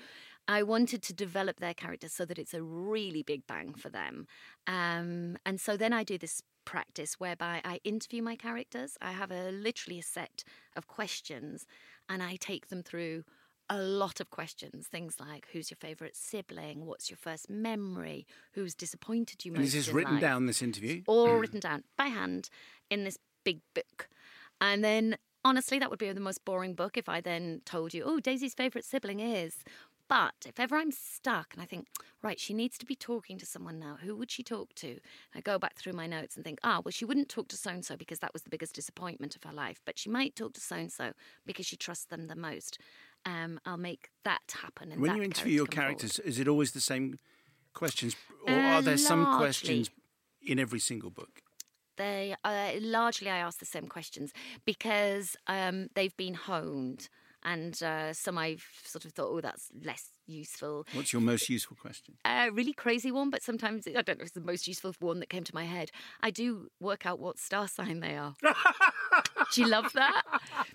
I 0.49 0.63
wanted 0.63 1.01
to 1.03 1.13
develop 1.13 1.61
their 1.61 1.73
characters 1.73 2.11
so 2.11 2.25
that 2.25 2.37
it's 2.37 2.53
a 2.53 2.61
really 2.61 3.23
big 3.23 3.47
bang 3.47 3.73
for 3.73 3.87
them. 3.87 4.27
Um, 4.67 5.37
and 5.45 5.61
so 5.61 5.77
then 5.77 5.93
I 5.93 6.03
do 6.03 6.17
this 6.17 6.43
practice 6.65 7.21
whereby 7.21 7.61
I 7.63 7.79
interview 7.85 8.21
my 8.21 8.35
characters. 8.35 8.97
I 9.01 9.13
have 9.13 9.31
a 9.31 9.49
literally 9.49 9.99
a 9.99 10.03
set 10.03 10.43
of 10.75 10.87
questions, 10.87 11.65
and 12.09 12.21
I 12.21 12.35
take 12.35 12.67
them 12.67 12.83
through 12.83 13.23
a 13.69 13.77
lot 13.79 14.19
of 14.19 14.29
questions. 14.29 14.87
Things 14.87 15.17
like 15.19 15.47
who's 15.51 15.69
your 15.69 15.77
favourite 15.77 16.15
sibling? 16.15 16.85
What's 16.85 17.09
your 17.09 17.17
first 17.17 17.49
memory? 17.49 18.25
Who's 18.53 18.75
disappointed 18.75 19.45
you 19.45 19.51
most? 19.51 19.57
And 19.59 19.67
is 19.67 19.73
this 19.73 19.87
in 19.89 19.95
written 19.95 20.13
life? 20.13 20.21
down? 20.21 20.45
This 20.45 20.61
interview. 20.61 21.03
all 21.07 21.35
written 21.35 21.59
down 21.59 21.83
by 21.97 22.07
hand 22.07 22.49
in 22.89 23.03
this 23.03 23.17
big 23.43 23.61
book. 23.73 24.09
And 24.61 24.83
then, 24.83 25.17
honestly, 25.45 25.79
that 25.79 25.89
would 25.89 25.99
be 25.99 26.11
the 26.11 26.19
most 26.19 26.43
boring 26.43 26.73
book 26.73 26.97
if 26.97 27.07
I 27.07 27.21
then 27.21 27.61
told 27.65 27.93
you, 27.93 28.03
oh, 28.05 28.19
Daisy's 28.19 28.53
favourite 28.53 28.85
sibling 28.85 29.19
is. 29.19 29.63
But 30.09 30.47
if 30.47 30.59
ever 30.59 30.75
I'm 30.75 30.91
stuck 30.91 31.53
and 31.53 31.61
I 31.61 31.67
think, 31.67 31.85
right, 32.23 32.39
she 32.39 32.55
needs 32.55 32.79
to 32.79 32.85
be 32.85 32.95
talking 32.95 33.37
to 33.37 33.45
someone 33.45 33.77
now, 33.77 33.99
who 34.01 34.15
would 34.15 34.31
she 34.31 34.41
talk 34.41 34.73
to? 34.75 34.97
I 35.35 35.39
go 35.39 35.59
back 35.59 35.75
through 35.77 35.93
my 35.93 36.07
notes 36.07 36.35
and 36.35 36.43
think, 36.43 36.57
ah, 36.63 36.81
well, 36.83 36.91
she 36.91 37.05
wouldn't 37.05 37.29
talk 37.29 37.47
to 37.49 37.55
so 37.55 37.69
and 37.69 37.85
so 37.85 37.95
because 37.95 38.17
that 38.19 38.33
was 38.33 38.41
the 38.41 38.49
biggest 38.49 38.73
disappointment 38.73 39.35
of 39.35 39.43
her 39.43 39.53
life, 39.53 39.79
but 39.85 39.99
she 39.99 40.09
might 40.09 40.35
talk 40.35 40.53
to 40.53 40.61
so 40.61 40.77
and 40.77 40.91
so 40.91 41.11
because 41.45 41.67
she 41.67 41.77
trusts 41.77 42.05
them 42.05 42.25
the 42.25 42.35
most. 42.35 42.79
Um, 43.25 43.59
I'll 43.65 43.77
make 43.77 44.09
that 44.23 44.41
happen. 44.61 44.91
And 44.91 45.01
when 45.01 45.11
that 45.11 45.17
you 45.17 45.23
interview 45.23 45.53
your 45.53 45.65
character 45.67 46.07
come 46.07 46.09
forward. 46.09 46.13
characters, 46.15 46.19
is 46.35 46.39
it 46.39 46.47
always 46.47 46.71
the 46.71 46.81
same 46.81 47.19
questions, 47.73 48.15
or 48.47 48.53
Uh, 48.53 48.77
are 48.77 48.81
there 48.81 48.97
some 48.97 49.23
largely. 49.23 49.37
questions 49.39 49.89
in 50.41 50.59
every 50.59 50.79
single 50.79 51.09
book? 51.09 51.41
they 51.97 52.33
uh, 52.45 52.71
largely 52.79 53.29
I 53.29 53.39
ask 53.39 53.59
the 53.59 53.65
same 53.65 53.87
questions 53.87 54.31
because 54.63 55.35
um, 55.47 55.89
they've 55.95 56.15
been 56.15 56.33
honed, 56.33 57.09
and 57.43 57.81
uh, 57.83 58.13
some 58.13 58.37
I've 58.37 58.65
sort 58.85 59.03
of 59.03 59.11
thought, 59.11 59.27
oh, 59.33 59.41
that's 59.41 59.69
less 59.83 60.13
useful. 60.25 60.85
What's 60.93 61.11
your 61.11 61.21
most 61.21 61.49
useful 61.49 61.75
question? 61.75 62.15
A 62.23 62.51
really 62.51 62.71
crazy 62.71 63.11
one, 63.11 63.29
but 63.29 63.43
sometimes 63.43 63.85
I 63.85 64.01
don't 64.01 64.17
know 64.17 64.21
if 64.23 64.27
it's 64.27 64.31
the 64.31 64.39
most 64.39 64.65
useful 64.65 64.93
one 64.99 65.19
that 65.19 65.29
came 65.29 65.43
to 65.43 65.53
my 65.53 65.65
head. 65.65 65.91
I 66.21 66.31
do 66.31 66.69
work 66.79 67.05
out 67.05 67.19
what 67.19 67.37
star 67.37 67.67
sign 67.67 67.99
they 67.99 68.15
are. 68.15 68.33
do 69.53 69.61
you 69.61 69.67
love 69.67 69.91
that? 69.93 70.23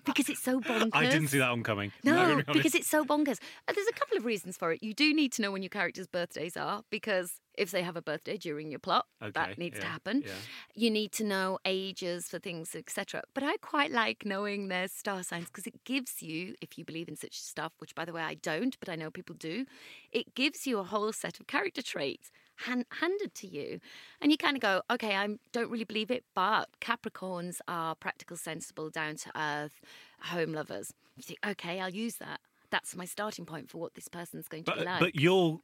Because 0.05 0.29
it's 0.29 0.41
so 0.41 0.59
bonkers. 0.59 0.89
I 0.93 1.05
didn't 1.05 1.27
see 1.29 1.39
that 1.39 1.49
one 1.49 1.63
coming. 1.63 1.91
I'm 2.05 2.13
No, 2.13 2.41
because 2.53 2.75
it's 2.75 2.87
so 2.89 3.03
bonkers. 3.05 3.39
Uh, 3.67 3.73
There's 3.73 3.87
a 3.87 3.93
couple 3.93 4.17
of 4.17 4.25
reasons 4.25 4.57
for 4.57 4.71
it. 4.71 4.83
You 4.83 4.93
do 4.93 5.13
need 5.13 5.31
to 5.33 5.41
know 5.41 5.51
when 5.51 5.61
your 5.63 5.69
characters' 5.69 6.07
birthdays 6.07 6.55
are 6.57 6.83
because 6.89 7.39
if 7.57 7.71
they 7.71 7.83
have 7.83 7.95
a 7.95 8.01
birthday 8.01 8.35
during 8.37 8.69
your 8.69 8.79
plot, 8.79 9.05
Okay, 9.21 9.31
that 9.31 9.57
needs 9.57 9.79
to 9.79 9.85
happen. 9.85 10.23
yeah. 10.25 10.31
You 10.75 10.91
need 10.91 11.11
to 11.13 11.23
know 11.23 11.57
ages 11.65 12.27
for 12.27 12.37
things, 12.37 12.75
etc. 12.75 13.23
But 13.33 13.43
I 13.43 13.55
quite 13.57 13.91
like 13.91 14.25
knowing 14.25 14.67
their 14.67 14.87
star 14.89 15.23
signs 15.23 15.45
because 15.45 15.65
it 15.65 15.83
gives 15.85 16.21
you, 16.21 16.55
if 16.61 16.77
you 16.77 16.83
believe 16.83 17.07
in 17.07 17.15
such 17.15 17.39
stuff, 17.39 17.71
which 17.79 17.95
by 17.95 18.03
the 18.05 18.11
way 18.13 18.21
I 18.21 18.33
don't, 18.35 18.77
but 18.79 18.89
I 18.89 18.95
know 18.95 19.09
people 19.09 19.35
do, 19.39 19.65
it 20.11 20.35
gives 20.35 20.67
you 20.67 20.79
a 20.79 20.83
whole 20.83 21.13
set 21.13 21.39
of 21.39 21.47
character 21.47 21.81
traits 21.81 22.29
hand, 22.55 22.85
handed 22.89 23.33
to 23.35 23.47
you, 23.47 23.79
and 24.21 24.31
you 24.31 24.37
kind 24.37 24.55
of 24.55 24.61
go, 24.61 24.81
okay, 24.91 25.15
I 25.15 25.27
don't 25.51 25.69
really 25.69 25.83
believe 25.83 26.11
it, 26.11 26.23
but 26.33 26.69
Capricorns 26.81 27.59
are 27.67 27.95
practical, 27.95 28.37
sensible, 28.37 28.89
down 28.89 29.15
to 29.17 29.31
earth, 29.39 29.81
home 30.21 30.53
lovers. 30.53 30.93
You 31.17 31.23
think, 31.23 31.39
okay, 31.45 31.79
I'll 31.79 31.89
use 31.89 32.15
that. 32.15 32.39
That's 32.71 32.95
my 32.95 33.05
starting 33.05 33.45
point 33.45 33.69
for 33.69 33.77
what 33.77 33.93
this 33.93 34.07
person's 34.07 34.47
going 34.47 34.63
to 34.65 34.71
But, 34.71 34.79
be 34.79 34.85
like. 34.85 34.99
but 34.99 35.15
you're 35.15 35.59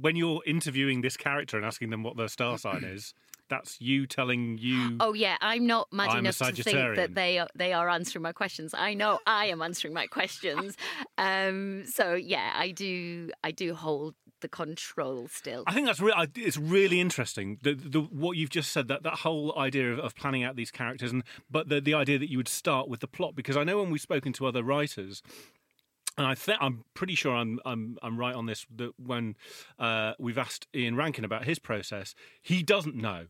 when 0.00 0.16
you're 0.16 0.40
interviewing 0.46 1.02
this 1.02 1.16
character 1.16 1.56
and 1.58 1.66
asking 1.66 1.90
them 1.90 2.02
what 2.02 2.16
their 2.16 2.28
star 2.28 2.56
sign 2.56 2.84
is, 2.84 3.12
that's 3.50 3.80
you 3.80 4.06
telling 4.06 4.58
you. 4.58 4.96
Oh 5.00 5.12
yeah, 5.12 5.36
I'm 5.40 5.66
not 5.66 5.92
mad 5.92 6.08
I'm 6.10 6.18
enough 6.20 6.38
to 6.38 6.52
think 6.62 6.96
that 6.96 7.14
they 7.14 7.38
are, 7.38 7.48
they 7.54 7.72
are 7.72 7.88
answering 7.88 8.22
my 8.22 8.32
questions. 8.32 8.74
I 8.74 8.94
know 8.94 9.18
I 9.26 9.46
am 9.46 9.60
answering 9.62 9.94
my 9.94 10.06
questions. 10.06 10.76
Um, 11.18 11.84
so 11.86 12.14
yeah, 12.14 12.52
I 12.54 12.70
do 12.70 13.30
I 13.42 13.50
do 13.50 13.74
hold 13.74 14.14
the 14.40 14.48
control 14.48 15.28
still. 15.28 15.64
I 15.66 15.74
think 15.74 15.86
that's 15.86 16.00
re- 16.00 16.12
I- 16.14 16.28
it's 16.34 16.56
really 16.56 17.00
interesting. 17.00 17.58
The, 17.62 17.74
the 17.74 18.00
what 18.00 18.36
you've 18.36 18.50
just 18.50 18.70
said 18.72 18.88
that 18.88 19.02
that 19.02 19.14
whole 19.20 19.56
idea 19.58 19.92
of, 19.92 19.98
of 19.98 20.14
planning 20.14 20.42
out 20.44 20.56
these 20.56 20.70
characters, 20.70 21.12
and 21.12 21.22
but 21.50 21.68
the 21.68 21.80
the 21.80 21.94
idea 21.94 22.18
that 22.18 22.30
you 22.30 22.36
would 22.38 22.48
start 22.48 22.88
with 22.88 23.00
the 23.00 23.08
plot 23.08 23.34
because 23.34 23.56
I 23.56 23.64
know 23.64 23.78
when 23.78 23.90
we've 23.90 24.00
spoken 24.00 24.32
to 24.34 24.46
other 24.46 24.62
writers. 24.62 25.22
And 26.16 26.26
I 26.26 26.34
think 26.34 26.58
I'm 26.60 26.84
pretty 26.94 27.14
sure 27.14 27.32
I'm 27.32 27.60
I'm 27.64 27.96
I'm 28.02 28.18
right 28.18 28.34
on 28.34 28.46
this. 28.46 28.66
That 28.74 28.90
when 28.98 29.36
uh, 29.78 30.14
we've 30.18 30.36
asked 30.38 30.66
Ian 30.74 30.96
Rankin 30.96 31.24
about 31.24 31.44
his 31.44 31.60
process, 31.60 32.14
he 32.42 32.64
doesn't 32.64 32.96
know. 32.96 33.26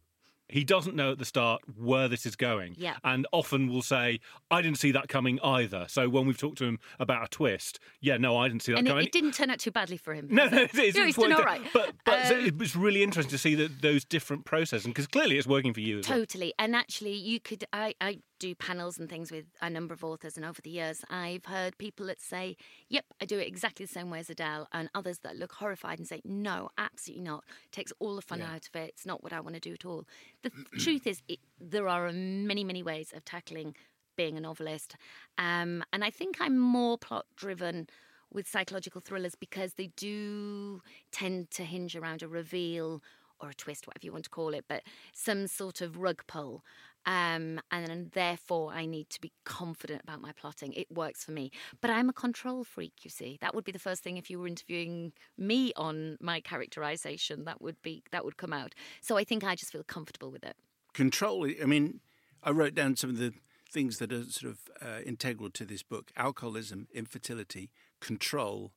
He 0.48 0.64
doesn't 0.64 0.96
know 0.96 1.12
at 1.12 1.18
the 1.18 1.24
start 1.24 1.62
where 1.76 2.08
this 2.08 2.24
is 2.24 2.34
going. 2.36 2.74
Yeah. 2.78 2.96
And 3.04 3.26
often 3.32 3.68
will 3.68 3.82
say, 3.82 4.20
I 4.50 4.62
didn't 4.62 4.78
see 4.78 4.92
that 4.92 5.08
coming 5.08 5.38
either. 5.42 5.86
So 5.88 6.08
when 6.08 6.26
we've 6.26 6.38
talked 6.38 6.58
to 6.58 6.64
him 6.64 6.78
about 6.98 7.24
a 7.24 7.28
twist, 7.28 7.78
yeah, 8.00 8.16
no, 8.16 8.36
I 8.36 8.48
didn't 8.48 8.62
see 8.62 8.72
that 8.72 8.78
and 8.78 8.88
it, 8.88 8.90
coming. 8.90 9.06
it 9.06 9.12
didn't 9.12 9.32
turn 9.32 9.50
out 9.50 9.58
too 9.58 9.70
badly 9.70 9.96
for 9.98 10.14
him. 10.14 10.28
No, 10.30 10.48
no, 10.48 10.58
it? 10.62 10.74
it 10.74 10.84
is. 10.84 10.94
No, 10.94 11.04
he's 11.04 11.16
done 11.16 11.32
all 11.32 11.42
right. 11.42 11.60
But, 11.72 11.94
but 12.04 12.32
Um, 12.32 12.46
it 12.46 12.56
was 12.58 12.74
really 12.74 13.02
interesting 13.02 13.30
to 13.30 13.38
see 13.38 13.54
that 13.56 13.82
those 13.82 14.04
different 14.04 14.44
processes, 14.44 14.86
because 14.86 15.06
clearly 15.06 15.36
it's 15.38 15.46
working 15.46 15.74
for 15.74 15.80
you 15.80 15.98
as 15.98 16.08
well. 16.08 16.18
Totally. 16.18 16.54
And 16.58 16.74
actually, 16.74 17.14
you 17.14 17.40
could. 17.40 17.64
I, 17.72 17.94
I 18.00 18.20
do 18.38 18.54
panels 18.54 18.98
and 18.98 19.08
things 19.08 19.30
with 19.30 19.46
a 19.60 19.70
number 19.70 19.94
of 19.94 20.04
authors, 20.04 20.36
and 20.36 20.44
over 20.44 20.60
the 20.62 20.70
years, 20.70 21.04
I've 21.10 21.44
heard 21.44 21.78
people 21.78 22.06
that 22.06 22.20
say, 22.20 22.56
Yep, 22.88 23.04
I 23.20 23.24
do 23.24 23.38
it 23.38 23.46
exactly 23.46 23.86
the 23.86 23.92
same 23.92 24.10
way 24.10 24.20
as 24.20 24.30
Adele, 24.30 24.68
and 24.72 24.88
others 24.94 25.18
that 25.20 25.36
look 25.36 25.52
horrified 25.52 25.98
and 25.98 26.06
say, 26.06 26.20
No, 26.24 26.70
absolutely 26.78 27.24
not. 27.24 27.44
It 27.66 27.72
takes 27.72 27.92
all 27.98 28.16
the 28.16 28.22
fun 28.22 28.40
out 28.42 28.68
of 28.68 28.76
it. 28.76 28.90
It's 28.90 29.06
not 29.06 29.22
what 29.22 29.32
I 29.32 29.40
want 29.40 29.54
to 29.54 29.60
do 29.60 29.72
at 29.72 29.84
all. 29.84 30.04
The 30.42 30.50
truth 30.78 31.06
is, 31.06 31.22
it, 31.28 31.38
there 31.60 31.88
are 31.88 32.12
many, 32.12 32.64
many 32.64 32.82
ways 32.82 33.12
of 33.14 33.24
tackling 33.24 33.74
being 34.16 34.36
a 34.36 34.40
novelist. 34.40 34.96
Um, 35.38 35.84
and 35.92 36.04
I 36.04 36.10
think 36.10 36.36
I'm 36.40 36.58
more 36.58 36.98
plot 36.98 37.26
driven 37.36 37.88
with 38.30 38.46
psychological 38.46 39.00
thrillers 39.00 39.34
because 39.34 39.74
they 39.74 39.86
do 39.96 40.82
tend 41.12 41.50
to 41.52 41.64
hinge 41.64 41.96
around 41.96 42.22
a 42.22 42.28
reveal 42.28 43.02
or 43.40 43.50
a 43.50 43.54
twist, 43.54 43.86
whatever 43.86 44.04
you 44.04 44.12
want 44.12 44.24
to 44.24 44.30
call 44.30 44.52
it, 44.52 44.64
but 44.68 44.82
some 45.14 45.46
sort 45.46 45.80
of 45.80 45.98
rug 45.98 46.22
pull. 46.26 46.64
Um, 47.06 47.60
and 47.70 48.10
therefore, 48.12 48.72
I 48.72 48.84
need 48.84 49.08
to 49.10 49.20
be 49.20 49.32
confident 49.44 50.02
about 50.02 50.20
my 50.20 50.32
plotting. 50.32 50.72
It 50.74 50.90
works 50.90 51.24
for 51.24 51.32
me. 51.32 51.50
But 51.80 51.90
I'm 51.90 52.08
a 52.10 52.12
control 52.12 52.64
freak, 52.64 52.92
you 53.02 53.10
see. 53.10 53.38
That 53.40 53.54
would 53.54 53.64
be 53.64 53.72
the 53.72 53.78
first 53.78 54.02
thing 54.02 54.18
if 54.18 54.28
you 54.28 54.38
were 54.38 54.46
interviewing 54.46 55.12
me 55.38 55.72
on 55.74 56.18
my 56.20 56.40
characterization. 56.40 57.44
That 57.44 57.62
would 57.62 57.80
be 57.82 58.02
that 58.12 58.24
would 58.24 58.36
come 58.36 58.52
out. 58.52 58.74
So 59.00 59.16
I 59.16 59.24
think 59.24 59.42
I 59.42 59.54
just 59.54 59.72
feel 59.72 59.84
comfortable 59.84 60.30
with 60.30 60.44
it. 60.44 60.56
Control. 60.92 61.46
I 61.46 61.64
mean, 61.64 62.00
I 62.42 62.50
wrote 62.50 62.74
down 62.74 62.96
some 62.96 63.10
of 63.10 63.18
the 63.18 63.32
things 63.70 63.98
that 63.98 64.12
are 64.12 64.24
sort 64.24 64.52
of 64.52 64.58
uh, 64.82 65.00
integral 65.06 65.50
to 65.50 65.64
this 65.64 65.82
book: 65.82 66.10
alcoholism, 66.16 66.88
infertility, 66.92 67.70
control 68.00 68.72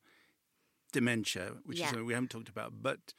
dementia, 0.94 1.58
which 1.66 1.80
Yeah. 1.80 1.86
is 1.86 1.90
something 1.92 2.06
we 2.06 2.14
haven't 2.14 2.32
talked 2.32 2.50
about, 2.50 2.82
but 2.82 3.14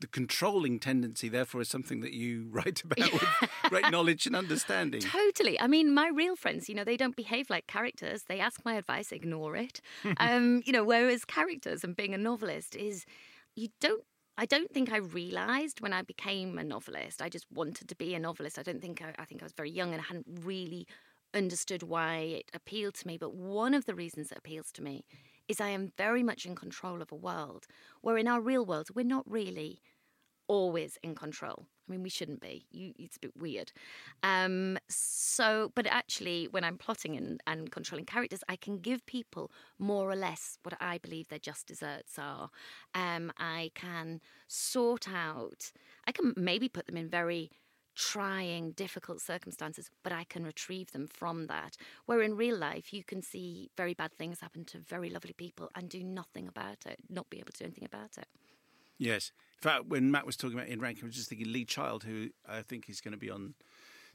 the 0.00 0.06
controlling 0.06 0.78
tendency, 0.78 1.28
therefore, 1.28 1.60
is 1.60 1.68
something 1.68 2.00
that 2.00 2.12
you 2.12 2.48
write 2.50 2.82
about 2.82 3.12
with 3.12 3.50
great 3.64 3.90
knowledge 3.90 4.26
and 4.26 4.36
understanding. 4.36 5.00
Totally. 5.00 5.58
I 5.60 5.66
mean, 5.66 5.94
my 5.94 6.08
real 6.08 6.36
friends, 6.36 6.68
you 6.68 6.74
know, 6.74 6.84
they 6.84 6.96
don't 6.96 7.16
behave 7.16 7.50
like 7.50 7.66
characters. 7.66 8.24
They 8.24 8.40
ask 8.40 8.64
my 8.64 8.74
advice, 8.74 9.12
ignore 9.12 9.56
it. 9.56 9.80
um, 10.18 10.62
you 10.64 10.72
know, 10.72 10.84
whereas 10.84 11.24
characters 11.24 11.84
and 11.84 11.96
being 11.96 12.14
a 12.14 12.18
novelist 12.18 12.76
is 12.76 13.06
you 13.54 13.68
don't 13.80 14.02
I 14.38 14.44
don't 14.44 14.70
think 14.70 14.92
I 14.92 14.98
realized 14.98 15.80
when 15.80 15.94
I 15.94 16.02
became 16.02 16.58
a 16.58 16.64
novelist. 16.64 17.22
I 17.22 17.30
just 17.30 17.46
wanted 17.50 17.88
to 17.88 17.94
be 17.94 18.14
a 18.14 18.18
novelist. 18.18 18.58
I 18.58 18.62
don't 18.62 18.82
think 18.82 19.02
I, 19.02 19.14
I 19.18 19.24
think 19.24 19.42
I 19.42 19.46
was 19.46 19.52
very 19.52 19.70
young 19.70 19.92
and 19.92 20.00
I 20.00 20.04
hadn't 20.04 20.26
really 20.42 20.86
understood 21.32 21.82
why 21.82 22.16
it 22.16 22.50
appealed 22.52 22.94
to 22.96 23.06
me. 23.06 23.16
But 23.16 23.34
one 23.34 23.72
of 23.72 23.86
the 23.86 23.94
reasons 23.94 24.30
it 24.30 24.38
appeals 24.38 24.70
to 24.72 24.82
me 24.82 25.04
is 25.48 25.60
I 25.60 25.68
am 25.68 25.92
very 25.96 26.22
much 26.22 26.46
in 26.46 26.54
control 26.54 27.02
of 27.02 27.12
a 27.12 27.16
world 27.16 27.66
where 28.00 28.18
in 28.18 28.28
our 28.28 28.40
real 28.40 28.64
world 28.64 28.88
we're 28.94 29.04
not 29.04 29.30
really 29.30 29.80
always 30.48 30.98
in 31.02 31.14
control. 31.14 31.66
I 31.88 31.92
mean, 31.92 32.02
we 32.02 32.08
shouldn't 32.08 32.40
be. 32.40 32.66
You, 32.70 32.92
it's 32.98 33.16
a 33.16 33.20
bit 33.20 33.36
weird. 33.36 33.72
Um, 34.22 34.76
so, 34.88 35.70
but 35.74 35.86
actually, 35.86 36.48
when 36.50 36.64
I'm 36.64 36.78
plotting 36.78 37.16
and, 37.16 37.40
and 37.46 37.70
controlling 37.70 38.06
characters, 38.06 38.42
I 38.48 38.56
can 38.56 38.78
give 38.78 39.06
people 39.06 39.52
more 39.78 40.10
or 40.10 40.16
less 40.16 40.58
what 40.62 40.74
I 40.80 40.98
believe 40.98 41.28
their 41.28 41.38
just 41.38 41.66
desserts 41.66 42.18
are. 42.18 42.50
Um, 42.94 43.32
I 43.38 43.70
can 43.74 44.20
sort 44.48 45.08
out. 45.08 45.70
I 46.06 46.12
can 46.12 46.32
maybe 46.36 46.68
put 46.68 46.86
them 46.86 46.96
in 46.96 47.08
very 47.08 47.50
trying, 47.96 48.72
difficult 48.72 49.20
circumstances, 49.20 49.90
but 50.02 50.12
I 50.12 50.24
can 50.24 50.44
retrieve 50.44 50.92
them 50.92 51.06
from 51.06 51.46
that. 51.48 51.76
Where 52.04 52.22
in 52.22 52.36
real 52.36 52.56
life, 52.56 52.92
you 52.92 53.02
can 53.02 53.22
see 53.22 53.70
very 53.76 53.94
bad 53.94 54.12
things 54.12 54.40
happen 54.40 54.64
to 54.66 54.78
very 54.78 55.10
lovely 55.10 55.32
people 55.32 55.70
and 55.74 55.88
do 55.88 56.04
nothing 56.04 56.46
about 56.46 56.86
it, 56.86 56.98
not 57.08 57.30
be 57.30 57.38
able 57.38 57.52
to 57.52 57.58
do 57.58 57.64
anything 57.64 57.86
about 57.86 58.18
it. 58.18 58.28
Yes. 58.98 59.32
In 59.58 59.62
fact, 59.62 59.86
when 59.86 60.10
Matt 60.10 60.26
was 60.26 60.36
talking 60.36 60.56
about 60.58 60.68
Ian 60.68 60.80
Rankin, 60.80 61.04
I 61.04 61.06
was 61.06 61.16
just 61.16 61.28
thinking 61.28 61.52
Lee 61.52 61.64
Child, 61.64 62.04
who 62.04 62.28
I 62.46 62.62
think 62.62 62.88
is 62.88 63.00
going 63.00 63.12
to 63.12 63.18
be 63.18 63.30
on 63.30 63.54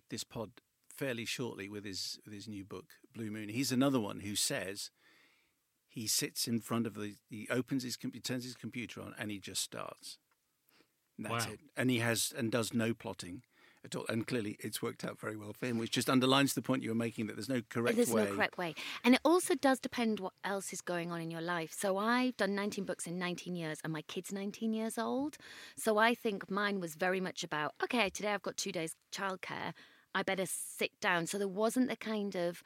this 0.09 0.23
pod 0.23 0.51
fairly 0.87 1.25
shortly 1.25 1.67
with 1.67 1.83
his 1.83 2.19
with 2.25 2.33
his 2.33 2.47
new 2.47 2.63
book, 2.63 2.85
Blue 3.13 3.31
Moon. 3.31 3.49
He's 3.49 3.71
another 3.71 3.99
one 3.99 4.19
who 4.19 4.35
says 4.35 4.91
he 5.87 6.05
sits 6.07 6.47
in 6.47 6.59
front 6.61 6.85
of 6.85 6.93
the 6.93 7.15
he 7.29 7.47
opens 7.49 7.83
his 7.83 7.97
com- 7.97 8.11
he 8.13 8.19
turns 8.19 8.43
his 8.43 8.55
computer 8.55 9.01
on 9.01 9.15
and 9.17 9.31
he 9.31 9.39
just 9.39 9.61
starts. 9.63 10.17
And 11.17 11.25
that's 11.25 11.47
Wow. 11.47 11.53
it. 11.53 11.59
And 11.75 11.89
he 11.89 11.99
has 11.99 12.31
and 12.37 12.51
does 12.51 12.73
no 12.73 12.93
plotting 12.93 13.43
at 13.83 13.95
all. 13.95 14.05
And 14.09 14.25
clearly 14.25 14.57
it's 14.59 14.81
worked 14.81 15.03
out 15.03 15.19
very 15.19 15.35
well 15.35 15.53
for 15.53 15.65
him, 15.65 15.77
which 15.77 15.91
just 15.91 16.09
underlines 16.09 16.53
the 16.53 16.61
point 16.61 16.83
you 16.83 16.89
were 16.89 16.95
making 16.95 17.27
that 17.27 17.35
there's 17.35 17.49
no 17.49 17.61
correct 17.69 17.95
There's 17.95 18.09
way. 18.09 18.21
There's 18.21 18.29
no 18.29 18.35
correct 18.35 18.57
way. 18.57 18.75
And 19.03 19.15
it 19.15 19.21
also 19.23 19.55
does 19.55 19.79
depend 19.79 20.19
what 20.19 20.33
else 20.43 20.73
is 20.73 20.81
going 20.81 21.11
on 21.11 21.21
in 21.21 21.31
your 21.31 21.41
life. 21.41 21.73
So 21.77 21.97
I've 21.97 22.37
done 22.37 22.55
19 22.55 22.85
books 22.85 23.07
in 23.07 23.17
19 23.17 23.55
years 23.55 23.79
and 23.83 23.91
my 23.93 24.01
kid's 24.03 24.31
19 24.31 24.73
years 24.73 24.97
old. 24.97 25.37
So 25.75 25.97
I 25.97 26.13
think 26.13 26.49
mine 26.49 26.79
was 26.79 26.95
very 26.95 27.19
much 27.19 27.43
about, 27.43 27.73
okay, 27.83 28.09
today 28.09 28.33
I've 28.33 28.41
got 28.41 28.57
two 28.57 28.71
days 28.71 28.95
childcare. 29.13 29.73
I 30.13 30.23
better 30.23 30.45
sit 30.45 30.91
down. 30.99 31.25
So 31.25 31.37
there 31.37 31.47
wasn't 31.47 31.89
the 31.89 31.95
kind 31.95 32.35
of, 32.35 32.63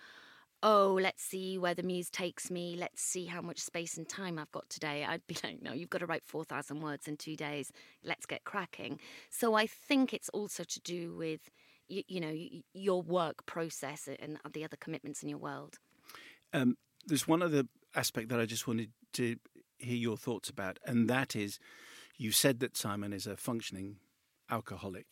oh, 0.66 0.98
let's 1.00 1.24
see 1.24 1.60
where 1.60 1.76
the 1.76 1.84
muse 1.84 2.10
takes 2.10 2.50
me. 2.50 2.76
Let's 2.76 3.00
see 3.00 3.26
how 3.26 3.40
much 3.40 3.60
space 3.60 3.98
and 3.98 4.10
time 4.10 4.40
I've 4.40 4.52
got 4.52 4.68
today. 4.68 5.06
I'd 5.08 5.26
be 5.28 5.38
like, 5.44 5.62
no, 5.62 5.72
you've 5.72 5.92
got 5.92 6.00
to 6.00 6.08
write 6.08 6.24
4,000 6.26 6.82
words 6.82 7.08
in 7.08 7.18
two 7.18 7.36
days. 7.36 7.72
Let's 8.04 8.26
get 8.26 8.44
cracking. 8.44 9.00
So 9.30 9.54
I 9.54 9.68
think 9.68 10.12
it's 10.12 10.28
also 10.30 10.64
to 10.64 10.80
do 10.82 11.16
with, 11.16 11.52
you, 11.88 12.02
you 12.08 12.20
know, 12.20 12.34
your 12.74 13.04
work 13.04 13.46
process 13.46 14.10
and 14.20 14.40
the 14.52 14.66
other 14.66 14.76
commitments 14.76 15.22
in 15.22 15.30
your 15.30 15.38
world. 15.38 15.78
Um, 16.52 16.78
there's 17.06 17.28
one 17.28 17.44
other 17.44 17.66
aspect 17.94 18.30
that 18.30 18.40
I 18.40 18.48
just 18.48 18.68
wanted 18.68 18.90
to 19.14 19.36
hear 19.78 19.96
your 19.96 20.18
thoughts 20.18 20.50
about, 20.50 20.80
and 20.84 21.08
that 21.10 21.36
is, 21.36 21.60
you 22.18 22.32
said 22.32 22.60
that 22.62 22.76
Simon 22.76 23.14
is 23.14 23.28
a 23.28 23.38
functioning 23.38 23.98
alcoholic, 24.50 25.06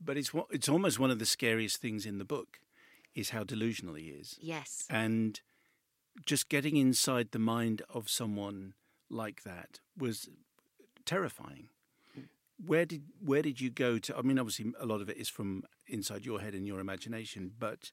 but 0.00 0.16
it's 0.16 0.30
it's 0.50 0.68
almost 0.68 0.98
one 0.98 1.10
of 1.10 1.18
the 1.18 1.26
scariest 1.26 1.82
things 1.82 2.06
in 2.06 2.18
the 2.18 2.24
book, 2.24 2.60
is 3.16 3.30
how 3.30 3.42
delusional 3.42 3.94
he 3.94 4.06
is, 4.08 4.38
Yes. 4.40 4.86
and 4.88 5.40
just 6.24 6.48
getting 6.48 6.76
inside 6.76 7.28
the 7.32 7.38
mind 7.38 7.82
of 7.88 8.08
someone 8.08 8.74
like 9.10 9.42
that 9.42 9.80
was 9.98 10.28
terrifying. 11.04 11.68
Where 12.64 12.86
did 12.86 13.02
where 13.20 13.42
did 13.42 13.60
you 13.60 13.68
go 13.70 13.98
to? 13.98 14.16
I 14.16 14.22
mean, 14.22 14.38
obviously, 14.38 14.72
a 14.80 14.86
lot 14.86 15.00
of 15.02 15.10
it 15.10 15.18
is 15.18 15.28
from 15.28 15.64
inside 15.86 16.24
your 16.24 16.40
head 16.40 16.54
and 16.54 16.66
your 16.66 16.80
imagination, 16.80 17.52
but 17.58 17.92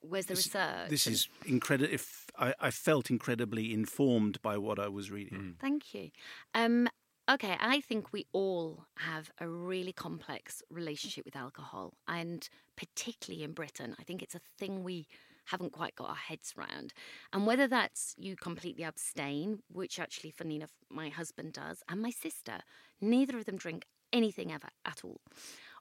Where's 0.00 0.26
the 0.26 0.34
this, 0.34 0.46
research? 0.46 0.88
This 0.90 1.06
is 1.06 1.28
incredible. 1.46 1.92
If 1.92 2.26
I, 2.38 2.54
I 2.60 2.70
felt 2.70 3.08
incredibly 3.10 3.72
informed 3.72 4.40
by 4.42 4.56
what 4.58 4.78
I 4.78 4.88
was 4.88 5.10
reading. 5.10 5.56
Thank 5.60 5.94
you. 5.94 6.10
Um, 6.54 6.88
okay, 7.28 7.56
I 7.60 7.80
think 7.80 8.12
we 8.12 8.26
all 8.32 8.86
have 8.96 9.30
a 9.38 9.48
really 9.48 9.92
complex 9.92 10.62
relationship 10.70 11.24
with 11.24 11.36
alcohol, 11.36 11.94
and 12.06 12.48
particularly 12.76 13.44
in 13.44 13.52
Britain, 13.52 13.94
I 13.98 14.02
think 14.02 14.22
it's 14.22 14.34
a 14.34 14.40
thing 14.58 14.82
we 14.82 15.06
haven't 15.46 15.72
quite 15.72 15.94
got 15.96 16.10
our 16.10 16.14
heads 16.14 16.54
round. 16.56 16.92
And 17.32 17.46
whether 17.46 17.66
that's 17.66 18.14
you 18.18 18.36
completely 18.36 18.84
abstain, 18.84 19.60
which 19.72 19.98
actually, 19.98 20.30
funny 20.30 20.56
enough, 20.56 20.72
my 20.90 21.08
husband 21.08 21.54
does, 21.54 21.82
and 21.88 22.00
my 22.00 22.10
sister, 22.10 22.58
neither 23.00 23.36
of 23.38 23.44
them 23.44 23.56
drink 23.56 23.84
anything 24.12 24.52
ever 24.52 24.68
at 24.84 25.00
all. 25.04 25.20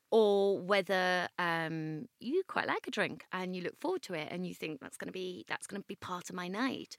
Or 0.09 0.57
whether 0.57 1.27
um, 1.37 2.07
you 2.21 2.43
quite 2.47 2.67
like 2.67 2.87
a 2.87 2.91
drink 2.91 3.25
and 3.33 3.53
you 3.53 3.61
look 3.61 3.77
forward 3.77 4.03
to 4.03 4.13
it 4.13 4.29
and 4.31 4.47
you 4.47 4.53
think 4.53 4.79
that's 4.79 4.95
going 4.95 5.09
to 5.09 5.13
be 5.13 5.43
that's 5.49 5.67
going 5.67 5.81
to 5.81 5.87
be 5.87 5.95
part 5.95 6.29
of 6.29 6.35
my 6.35 6.47
night, 6.47 6.95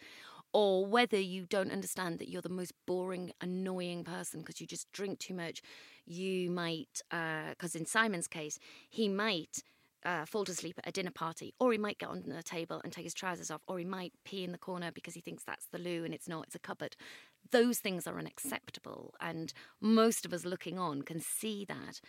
or 0.53 0.87
whether 0.87 1.19
you 1.19 1.47
don't 1.47 1.73
understand 1.73 2.19
that 2.19 2.29
you're 2.29 2.43
the 2.43 2.49
most 2.49 2.73
boring, 2.87 3.33
annoying 3.41 4.05
person 4.05 4.41
because 4.41 4.61
you 4.61 4.67
just 4.67 4.91
drink 4.93 5.19
too 5.19 5.35
much. 5.35 5.61
You 6.07 6.51
might, 6.51 7.03
because 7.11 7.75
in 7.75 7.87
Simon's 7.87 8.29
case, 8.29 8.59
he 8.89 9.09
might 9.09 9.63
uh, 10.05 10.25
fall 10.25 10.45
to 10.45 10.55
sleep 10.55 10.79
at 10.79 10.89
a 10.89 10.93
dinner 10.93 11.11
party, 11.11 11.53
or 11.59 11.73
he 11.73 11.79
might 11.79 11.99
get 11.99 12.09
on 12.09 12.23
the 12.27 12.43
table 12.43 12.81
and 12.83 12.93
take 12.93 13.05
his 13.05 13.15
trousers 13.15 13.51
off, 13.51 13.63
or 13.67 13.79
he 13.79 13.85
might 13.85 14.13
pee 14.25 14.45
in 14.45 14.53
the 14.53 14.59
corner 14.59 14.91
because 14.93 15.15
he 15.15 15.21
thinks 15.21 15.45
that's 15.45 15.67
the 15.73 15.79
loo 15.79 16.05
and 16.05 16.15
it's 16.15 16.29
not, 16.29 16.47
it's 16.47 16.55
a 16.55 16.61
cupboard. 16.61 16.97
Those 17.51 17.79
things 17.79 18.07
are 18.07 18.19
unacceptable, 18.19 19.15
and 19.21 19.53
most 19.81 20.25
of 20.25 20.33
us 20.33 20.45
looking 20.45 20.79
on 20.79 21.03
can 21.03 21.21
see 21.21 21.67
that. 21.69 22.01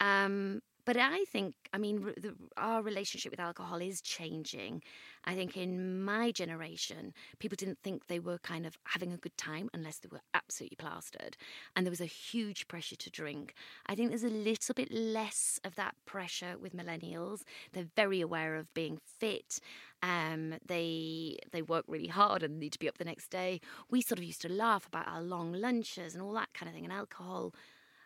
Um, 0.00 0.60
but 0.84 0.96
I 0.96 1.24
think, 1.24 1.54
I 1.72 1.78
mean, 1.78 2.12
the, 2.16 2.34
our 2.56 2.82
relationship 2.82 3.30
with 3.32 3.40
alcohol 3.40 3.80
is 3.80 4.00
changing. 4.00 4.82
I 5.24 5.34
think 5.34 5.56
in 5.56 6.04
my 6.04 6.30
generation, 6.30 7.14
people 7.38 7.56
didn't 7.56 7.78
think 7.82 8.06
they 8.06 8.18
were 8.18 8.38
kind 8.38 8.66
of 8.66 8.76
having 8.84 9.12
a 9.12 9.16
good 9.16 9.36
time 9.38 9.70
unless 9.72 9.98
they 9.98 10.08
were 10.12 10.20
absolutely 10.34 10.76
plastered. 10.76 11.36
And 11.74 11.86
there 11.86 11.90
was 11.90 12.02
a 12.02 12.06
huge 12.06 12.68
pressure 12.68 12.96
to 12.96 13.10
drink. 13.10 13.54
I 13.86 13.94
think 13.94 14.10
there's 14.10 14.24
a 14.24 14.28
little 14.28 14.74
bit 14.74 14.92
less 14.92 15.58
of 15.64 15.74
that 15.76 15.94
pressure 16.04 16.56
with 16.60 16.76
millennials. 16.76 17.42
They're 17.72 17.88
very 17.96 18.20
aware 18.20 18.56
of 18.56 18.72
being 18.74 18.98
fit. 19.18 19.60
Um, 20.02 20.56
they 20.66 21.38
they 21.50 21.62
work 21.62 21.86
really 21.88 22.08
hard 22.08 22.42
and 22.42 22.58
need 22.60 22.72
to 22.72 22.78
be 22.78 22.88
up 22.88 22.98
the 22.98 23.04
next 23.06 23.28
day. 23.30 23.60
We 23.90 24.02
sort 24.02 24.18
of 24.18 24.24
used 24.24 24.42
to 24.42 24.50
laugh 24.52 24.86
about 24.86 25.08
our 25.08 25.22
long 25.22 25.52
lunches 25.52 26.14
and 26.14 26.22
all 26.22 26.34
that 26.34 26.52
kind 26.52 26.68
of 26.68 26.74
thing. 26.74 26.84
And 26.84 26.92
alcohol, 26.92 27.54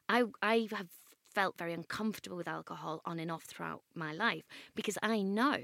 I 0.09 0.25
I 0.43 0.69
have 0.73 0.89
felt 1.35 1.57
very 1.59 1.73
uncomfortable 1.73 2.37
with 2.37 2.49
alcohol 2.49 3.01
on 3.05 3.19
and 3.19 3.31
off 3.31 3.45
throughout 3.45 3.83
my 3.95 4.13
life 4.13 4.45
because 4.75 4.99
I 5.03 5.21
know 5.23 5.57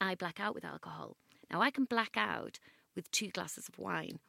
I 0.00 0.14
black 0.14 0.40
out 0.40 0.54
with 0.54 0.64
alcohol. 0.64 1.16
Now 1.50 1.60
I 1.60 1.70
can 1.70 1.84
black 1.84 2.16
out 2.16 2.58
with 2.94 3.10
two 3.10 3.28
glasses 3.28 3.68
of 3.68 3.78
wine. 3.78 4.20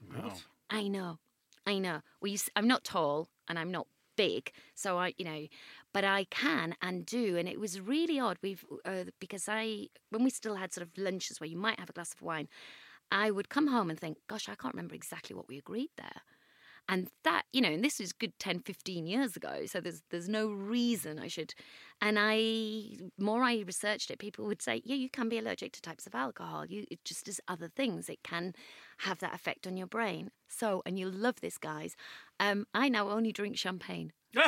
I 0.69 0.87
know, 0.87 1.19
I 1.65 1.77
know. 1.79 2.01
We, 2.21 2.33
s- 2.33 2.49
I'm 2.55 2.67
not 2.67 2.83
tall 2.83 3.29
and 3.47 3.57
I'm 3.59 3.71
not 3.71 3.87
big, 4.17 4.51
so 4.75 4.97
I, 4.97 5.13
you 5.17 5.25
know, 5.25 5.47
but 5.93 6.03
I 6.03 6.25
can 6.25 6.75
and 6.81 7.05
do. 7.05 7.37
And 7.37 7.47
it 7.47 7.59
was 7.59 7.79
really 7.79 8.19
odd. 8.19 8.37
We've 8.41 8.63
uh, 8.85 9.05
because 9.19 9.45
I 9.49 9.87
when 10.09 10.23
we 10.23 10.29
still 10.29 10.55
had 10.55 10.73
sort 10.73 10.85
of 10.87 10.97
lunches 10.97 11.39
where 11.39 11.49
you 11.49 11.57
might 11.57 11.79
have 11.79 11.89
a 11.89 11.93
glass 11.93 12.13
of 12.13 12.21
wine, 12.21 12.47
I 13.11 13.31
would 13.31 13.49
come 13.49 13.67
home 13.67 13.89
and 13.89 13.99
think, 13.99 14.17
gosh, 14.27 14.47
I 14.47 14.55
can't 14.55 14.73
remember 14.73 14.95
exactly 14.95 15.35
what 15.35 15.47
we 15.47 15.57
agreed 15.57 15.89
there. 15.97 16.21
And 16.91 17.07
that, 17.23 17.43
you 17.53 17.61
know, 17.61 17.69
and 17.69 17.83
this 17.83 17.99
was 17.99 18.11
good 18.11 18.37
10, 18.37 18.59
15 18.59 19.07
years 19.07 19.37
ago. 19.37 19.65
So 19.65 19.79
there's 19.79 20.03
there's 20.09 20.27
no 20.27 20.49
reason 20.51 21.19
I 21.19 21.29
should. 21.29 21.53
And 22.01 22.17
I, 22.19 22.97
more 23.17 23.43
I 23.43 23.63
researched 23.65 24.11
it, 24.11 24.19
people 24.19 24.45
would 24.45 24.61
say, 24.61 24.81
yeah, 24.83 24.95
you 24.95 25.09
can 25.09 25.29
be 25.29 25.37
allergic 25.37 25.71
to 25.73 25.81
types 25.81 26.05
of 26.05 26.13
alcohol. 26.15 26.65
You, 26.65 26.85
it 26.91 27.05
just 27.05 27.29
as 27.29 27.39
other 27.47 27.69
things, 27.69 28.09
it 28.09 28.19
can 28.23 28.53
have 28.99 29.19
that 29.19 29.33
effect 29.33 29.65
on 29.67 29.77
your 29.77 29.87
brain. 29.87 30.31
So, 30.49 30.83
and 30.85 30.99
you'll 30.99 31.13
love 31.13 31.39
this, 31.41 31.57
guys. 31.57 31.95
Um, 32.41 32.67
I 32.73 32.89
now 32.89 33.09
only 33.09 33.31
drink 33.31 33.57
champagne. 33.57 34.11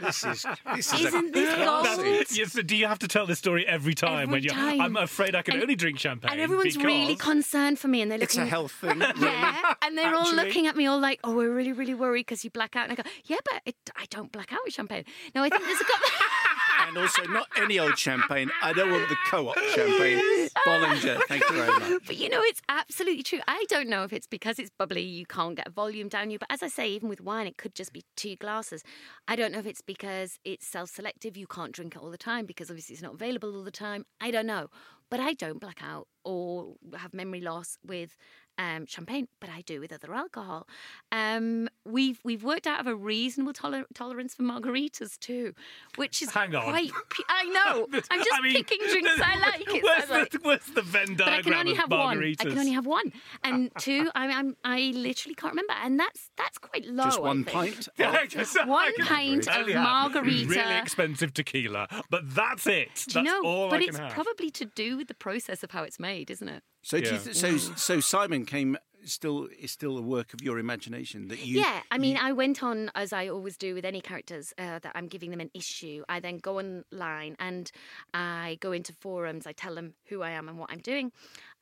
This 0.00 0.24
is 0.24 0.46
this 0.74 0.92
is 0.92 1.00
Isn't 1.06 1.28
a 1.28 1.32
this 1.32 1.54
gold? 1.56 2.26
Yes, 2.30 2.52
so 2.52 2.62
do 2.62 2.76
you 2.76 2.86
have 2.86 2.98
to 3.00 3.08
tell 3.08 3.26
this 3.26 3.38
story 3.38 3.66
every 3.66 3.94
time 3.94 4.22
Every 4.22 4.32
when 4.32 4.42
you're? 4.42 4.54
time. 4.54 4.80
I'm 4.80 4.96
afraid 4.96 5.34
I 5.34 5.42
can 5.42 5.54
And- 5.54 5.62
only 5.62 5.74
drink 5.74 5.98
champagne. 5.98 6.30
And 6.32 6.40
everyone's 6.40 6.74
because... 6.76 6.86
really 6.86 7.16
concerned 7.16 7.78
for 7.78 7.88
me, 7.88 8.02
and 8.02 8.10
they're 8.10 8.18
looking. 8.18 8.24
It's 8.24 8.36
looking. 8.36 8.46
a 8.48 8.50
health 8.50 8.72
thing. 8.72 9.02
Yeah, 9.24 9.74
and 9.82 9.96
they're 9.98 10.14
all 10.14 10.32
looking 10.34 10.66
at 10.66 10.76
me 10.76 10.86
all 10.86 11.00
like, 11.00 11.20
"Oh, 11.24 11.34
we're 11.34 11.50
really, 11.52 11.72
really 11.72 11.94
worried 11.94 12.26
because 12.26 12.44
you 12.44 12.50
black 12.50 12.76
out." 12.76 12.88
And 12.88 12.92
I 12.98 13.02
go, 13.02 13.08
"Yeah, 13.24 13.38
but 13.44 13.62
it, 13.64 13.76
I 13.96 14.04
don't 14.10 14.30
black 14.30 14.52
out 14.52 14.60
with 14.64 14.74
champagne." 14.74 15.04
No, 15.34 15.42
I 15.42 15.48
think 15.48 15.62
there's 15.64 15.80
a 15.80 15.84
couple. 15.84 16.08
and 16.88 16.98
also 16.98 17.22
not 17.26 17.48
any 17.56 17.78
old 17.78 17.96
champagne. 17.98 18.50
I 18.62 18.72
don't 18.72 18.90
want 18.90 19.08
the 19.08 19.16
co-op 19.26 19.56
champagne. 19.74 20.18
Bollinger. 20.66 21.20
Thank 21.28 21.48
you 21.48 21.56
very 21.56 21.78
much. 21.78 22.02
But 22.06 22.16
you 22.16 22.28
know, 22.28 22.40
it's 22.42 22.62
absolutely 22.68 23.22
true. 23.22 23.40
I 23.46 23.64
don't 23.68 23.88
know 23.88 24.04
if 24.04 24.12
it's 24.12 24.26
because 24.26 24.58
it's 24.58 24.70
bubbly, 24.70 25.02
you 25.02 25.26
can't 25.26 25.56
get 25.56 25.72
volume 25.72 26.08
down 26.08 26.30
you. 26.30 26.38
But 26.38 26.50
as 26.50 26.62
I 26.62 26.68
say, 26.68 26.88
even 26.90 27.08
with 27.08 27.20
wine, 27.20 27.46
it 27.46 27.56
could 27.56 27.74
just 27.74 27.92
be 27.92 28.04
two 28.16 28.36
glasses. 28.36 28.82
I 29.28 29.36
don't 29.36 29.52
know 29.52 29.58
if 29.58 29.66
it's 29.66 29.80
because 29.80 30.38
it's 30.44 30.66
self 30.66 30.90
selective, 30.90 31.36
you 31.36 31.46
can't 31.46 31.72
drink 31.72 31.96
it 31.96 32.02
all 32.02 32.10
the 32.10 32.18
time 32.18 32.46
because 32.46 32.70
obviously 32.70 32.94
it's 32.94 33.02
not 33.02 33.14
available 33.14 33.54
all 33.54 33.64
the 33.64 33.70
time. 33.70 34.04
I 34.20 34.30
don't 34.30 34.46
know. 34.46 34.68
But 35.10 35.20
I 35.20 35.34
don't 35.34 35.60
black 35.60 35.80
out 35.82 36.08
or 36.24 36.74
have 36.96 37.14
memory 37.14 37.40
loss 37.40 37.78
with 37.84 38.16
um, 38.58 38.86
champagne, 38.86 39.28
but 39.40 39.50
I 39.50 39.62
do 39.62 39.80
with 39.80 39.92
other 39.92 40.14
alcohol. 40.14 40.66
Um, 41.12 41.68
we've 41.84 42.20
we've 42.24 42.44
worked 42.44 42.66
out 42.66 42.80
of 42.80 42.86
a 42.86 42.94
reasonable 42.94 43.52
toler- 43.52 43.86
tolerance 43.94 44.34
for 44.34 44.42
margaritas 44.44 45.18
too, 45.18 45.54
which 45.96 46.22
is 46.22 46.30
Hang 46.30 46.54
on. 46.54 46.64
quite. 46.64 46.90
p- 47.10 47.24
I 47.28 47.44
know. 47.46 47.86
I'm 48.10 48.18
just 48.20 48.30
I 48.32 48.40
mean, 48.40 48.52
picking 48.54 48.78
drinks 48.88 49.10
I 49.22 49.36
like. 49.40 49.64
It's 49.66 49.84
Where's, 49.84 50.10
like- 50.10 50.30
the, 50.30 50.38
where's 50.42 50.66
the 50.66 50.82
Venn 50.82 51.14
but 51.16 51.28
I 51.28 51.42
can 51.42 51.54
only 51.54 51.72
of 51.72 51.78
have 51.78 51.90
one. 51.90 52.18
I 52.22 52.34
can 52.34 52.58
only 52.58 52.72
have 52.72 52.86
one, 52.86 53.12
and 53.42 53.70
two. 53.78 54.10
I 54.14 54.28
I'm, 54.28 54.56
I 54.64 54.92
literally 54.94 55.34
can't 55.34 55.52
remember, 55.52 55.74
and 55.82 55.98
that's 55.98 56.30
that's 56.36 56.58
quite 56.58 56.86
low. 56.86 57.04
Just 57.04 57.18
I 57.18 57.22
one 57.22 57.44
think. 57.44 57.54
pint. 57.74 57.88
I 57.98 58.26
just- 58.26 58.66
One 58.66 58.92
pint 59.00 59.48
of 59.48 59.56
only 59.56 59.74
margarita. 59.74 60.48
Really 60.48 60.78
expensive 60.78 61.34
tequila, 61.34 61.88
but 62.10 62.22
that's 62.34 62.66
it. 62.66 63.04
Do 63.08 63.20
you 63.20 63.24
That's 63.24 63.42
know? 63.42 63.42
all 63.48 63.70
but 63.70 63.80
I 63.80 63.84
it's 63.84 63.96
can 63.96 64.04
have. 64.06 64.12
probably 64.14 64.50
to 64.52 64.64
do 64.64 64.96
with 64.96 65.08
the 65.08 65.14
process 65.14 65.62
of 65.62 65.70
how 65.72 65.82
it's 65.82 65.98
made, 65.98 66.30
isn't 66.30 66.48
it? 66.48 66.62
So, 66.84 67.00
do 67.00 67.06
you 67.06 67.12
Yeah. 67.12 67.18
th- 67.18 67.36
so, 67.36 67.56
so 67.56 68.00
Simon 68.00 68.44
came 68.44 68.76
still 69.04 69.48
is 69.58 69.70
still 69.70 69.98
a 69.98 70.02
work 70.02 70.32
of 70.34 70.40
your 70.42 70.58
imagination 70.58 71.28
that 71.28 71.44
you. 71.44 71.60
yeah, 71.60 71.82
I 71.90 71.98
mean, 71.98 72.16
I 72.16 72.32
went 72.32 72.62
on 72.62 72.90
as 72.94 73.12
I 73.12 73.28
always 73.28 73.56
do 73.56 73.74
with 73.74 73.84
any 73.84 74.00
characters 74.00 74.52
uh, 74.58 74.78
that 74.78 74.92
I'm 74.94 75.08
giving 75.08 75.30
them 75.30 75.40
an 75.40 75.50
issue. 75.54 76.04
I 76.08 76.20
then 76.20 76.38
go 76.38 76.58
online 76.58 77.36
and 77.38 77.70
I 78.12 78.58
go 78.60 78.72
into 78.72 78.92
forums. 78.92 79.46
I 79.46 79.52
tell 79.52 79.74
them 79.74 79.94
who 80.06 80.22
I 80.22 80.30
am 80.30 80.48
and 80.48 80.58
what 80.58 80.70
I'm 80.70 80.78
doing, 80.78 81.12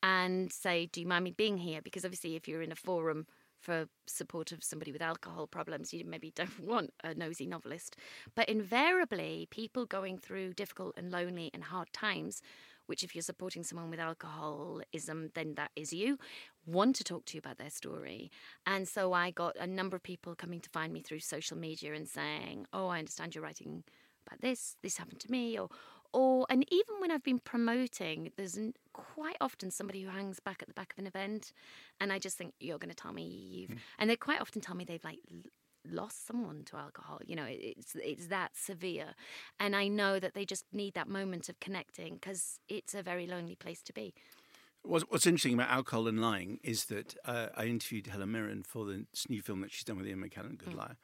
and 0.02 0.52
say, 0.52 0.86
"Do 0.86 1.00
you 1.00 1.06
mind 1.06 1.24
me 1.24 1.30
being 1.32 1.58
here?" 1.58 1.80
Because 1.82 2.04
obviously, 2.04 2.36
if 2.36 2.46
you're 2.48 2.62
in 2.62 2.72
a 2.72 2.76
forum 2.76 3.26
for 3.60 3.86
support 4.06 4.50
of 4.50 4.64
somebody 4.64 4.90
with 4.90 5.02
alcohol 5.02 5.46
problems, 5.46 5.92
you 5.92 6.04
maybe 6.04 6.30
don't 6.34 6.60
want 6.60 6.92
a 7.04 7.14
nosy 7.14 7.46
novelist. 7.46 7.96
But 8.34 8.48
invariably, 8.48 9.46
people 9.50 9.86
going 9.86 10.18
through 10.18 10.54
difficult 10.54 10.94
and 10.96 11.10
lonely 11.10 11.50
and 11.54 11.64
hard 11.64 11.92
times. 11.92 12.42
Which, 12.92 13.02
if 13.02 13.14
you're 13.14 13.22
supporting 13.22 13.64
someone 13.64 13.88
with 13.88 14.00
alcoholism, 14.00 15.30
then 15.32 15.54
that 15.54 15.70
is 15.76 15.94
you, 15.94 16.18
want 16.66 16.94
to 16.96 17.04
talk 17.04 17.24
to 17.24 17.34
you 17.34 17.38
about 17.38 17.56
their 17.56 17.70
story. 17.70 18.30
And 18.66 18.86
so 18.86 19.14
I 19.14 19.30
got 19.30 19.56
a 19.56 19.66
number 19.66 19.96
of 19.96 20.02
people 20.02 20.34
coming 20.34 20.60
to 20.60 20.68
find 20.68 20.92
me 20.92 21.00
through 21.00 21.20
social 21.20 21.56
media 21.56 21.94
and 21.94 22.06
saying, 22.06 22.66
Oh, 22.70 22.88
I 22.88 22.98
understand 22.98 23.34
you're 23.34 23.44
writing 23.44 23.82
about 24.26 24.42
this, 24.42 24.76
this 24.82 24.98
happened 24.98 25.20
to 25.20 25.30
me, 25.30 25.58
or 25.58 25.70
or 26.12 26.44
and 26.50 26.66
even 26.70 26.96
when 26.98 27.10
I've 27.10 27.22
been 27.22 27.38
promoting, 27.38 28.30
there's 28.36 28.58
quite 28.92 29.38
often 29.40 29.70
somebody 29.70 30.02
who 30.02 30.10
hangs 30.10 30.38
back 30.38 30.60
at 30.60 30.68
the 30.68 30.74
back 30.74 30.92
of 30.92 30.98
an 30.98 31.06
event, 31.06 31.54
and 31.98 32.12
I 32.12 32.18
just 32.18 32.36
think 32.36 32.52
you're 32.60 32.76
going 32.76 32.90
to 32.90 32.94
tell 32.94 33.14
me 33.14 33.24
you've, 33.24 33.70
hmm. 33.70 33.76
and 33.98 34.10
they 34.10 34.16
quite 34.16 34.42
often 34.42 34.60
tell 34.60 34.76
me 34.76 34.84
they've 34.84 35.02
like 35.02 35.20
lost 35.88 36.26
someone 36.26 36.64
to 36.66 36.76
alcohol. 36.76 37.20
You 37.26 37.36
know, 37.36 37.44
it- 37.44 37.74
it's 37.78 37.94
it's 37.96 38.26
that 38.28 38.56
severe, 38.56 39.14
and 39.58 39.74
I 39.76 39.88
know 39.88 40.18
that 40.20 40.34
they 40.34 40.44
just 40.44 40.64
need 40.72 40.94
that 40.94 41.08
moment 41.08 41.48
of 41.48 41.58
connecting 41.60 42.14
because 42.14 42.58
it's 42.68 42.94
a 42.94 43.02
very 43.02 43.26
lonely 43.26 43.54
place 43.56 43.82
to 43.82 43.92
be. 43.92 44.14
What's, 44.84 45.04
what's 45.08 45.26
interesting 45.26 45.54
about 45.54 45.70
alcohol 45.70 46.08
and 46.08 46.20
lying 46.20 46.58
is 46.64 46.86
that 46.86 47.14
uh, 47.24 47.48
I 47.56 47.66
interviewed 47.66 48.08
Helen 48.08 48.32
Mirren 48.32 48.64
for 48.64 48.84
this 48.84 49.28
new 49.28 49.40
film 49.40 49.60
that 49.60 49.70
she's 49.70 49.84
done 49.84 49.96
with 49.96 50.06
Ian 50.08 50.20
McKellen, 50.28 50.58
Good 50.58 50.74
Liar, 50.74 50.96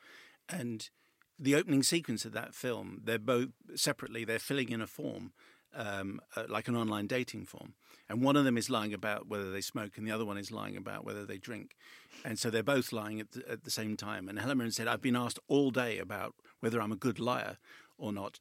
and 0.48 0.90
the 1.38 1.54
opening 1.54 1.84
sequence 1.84 2.24
of 2.24 2.32
that 2.32 2.54
film, 2.56 3.02
they're 3.04 3.20
both 3.20 3.50
separately 3.76 4.24
they're 4.24 4.40
filling 4.40 4.70
in 4.70 4.80
a 4.80 4.88
form. 4.88 5.32
Um, 5.74 6.20
uh, 6.34 6.44
like 6.48 6.66
an 6.66 6.74
online 6.76 7.06
dating 7.06 7.44
form, 7.44 7.74
and 8.08 8.22
one 8.22 8.36
of 8.36 8.44
them 8.46 8.56
is 8.56 8.70
lying 8.70 8.94
about 8.94 9.28
whether 9.28 9.50
they 9.50 9.60
smoke, 9.60 9.98
and 9.98 10.06
the 10.06 10.10
other 10.10 10.24
one 10.24 10.38
is 10.38 10.50
lying 10.50 10.76
about 10.78 11.04
whether 11.04 11.26
they 11.26 11.36
drink, 11.36 11.76
and 12.24 12.38
so 12.38 12.48
they're 12.48 12.62
both 12.62 12.90
lying 12.90 13.20
at 13.20 13.32
the, 13.32 13.48
at 13.48 13.64
the 13.64 13.70
same 13.70 13.94
time. 13.94 14.28
And 14.30 14.38
Helen 14.38 14.56
Mirren 14.58 14.72
said, 14.72 14.88
"I've 14.88 15.02
been 15.02 15.14
asked 15.14 15.38
all 15.46 15.70
day 15.70 15.98
about 15.98 16.34
whether 16.60 16.80
I'm 16.80 16.90
a 16.90 16.96
good 16.96 17.20
liar 17.20 17.58
or 17.98 18.12
not." 18.14 18.40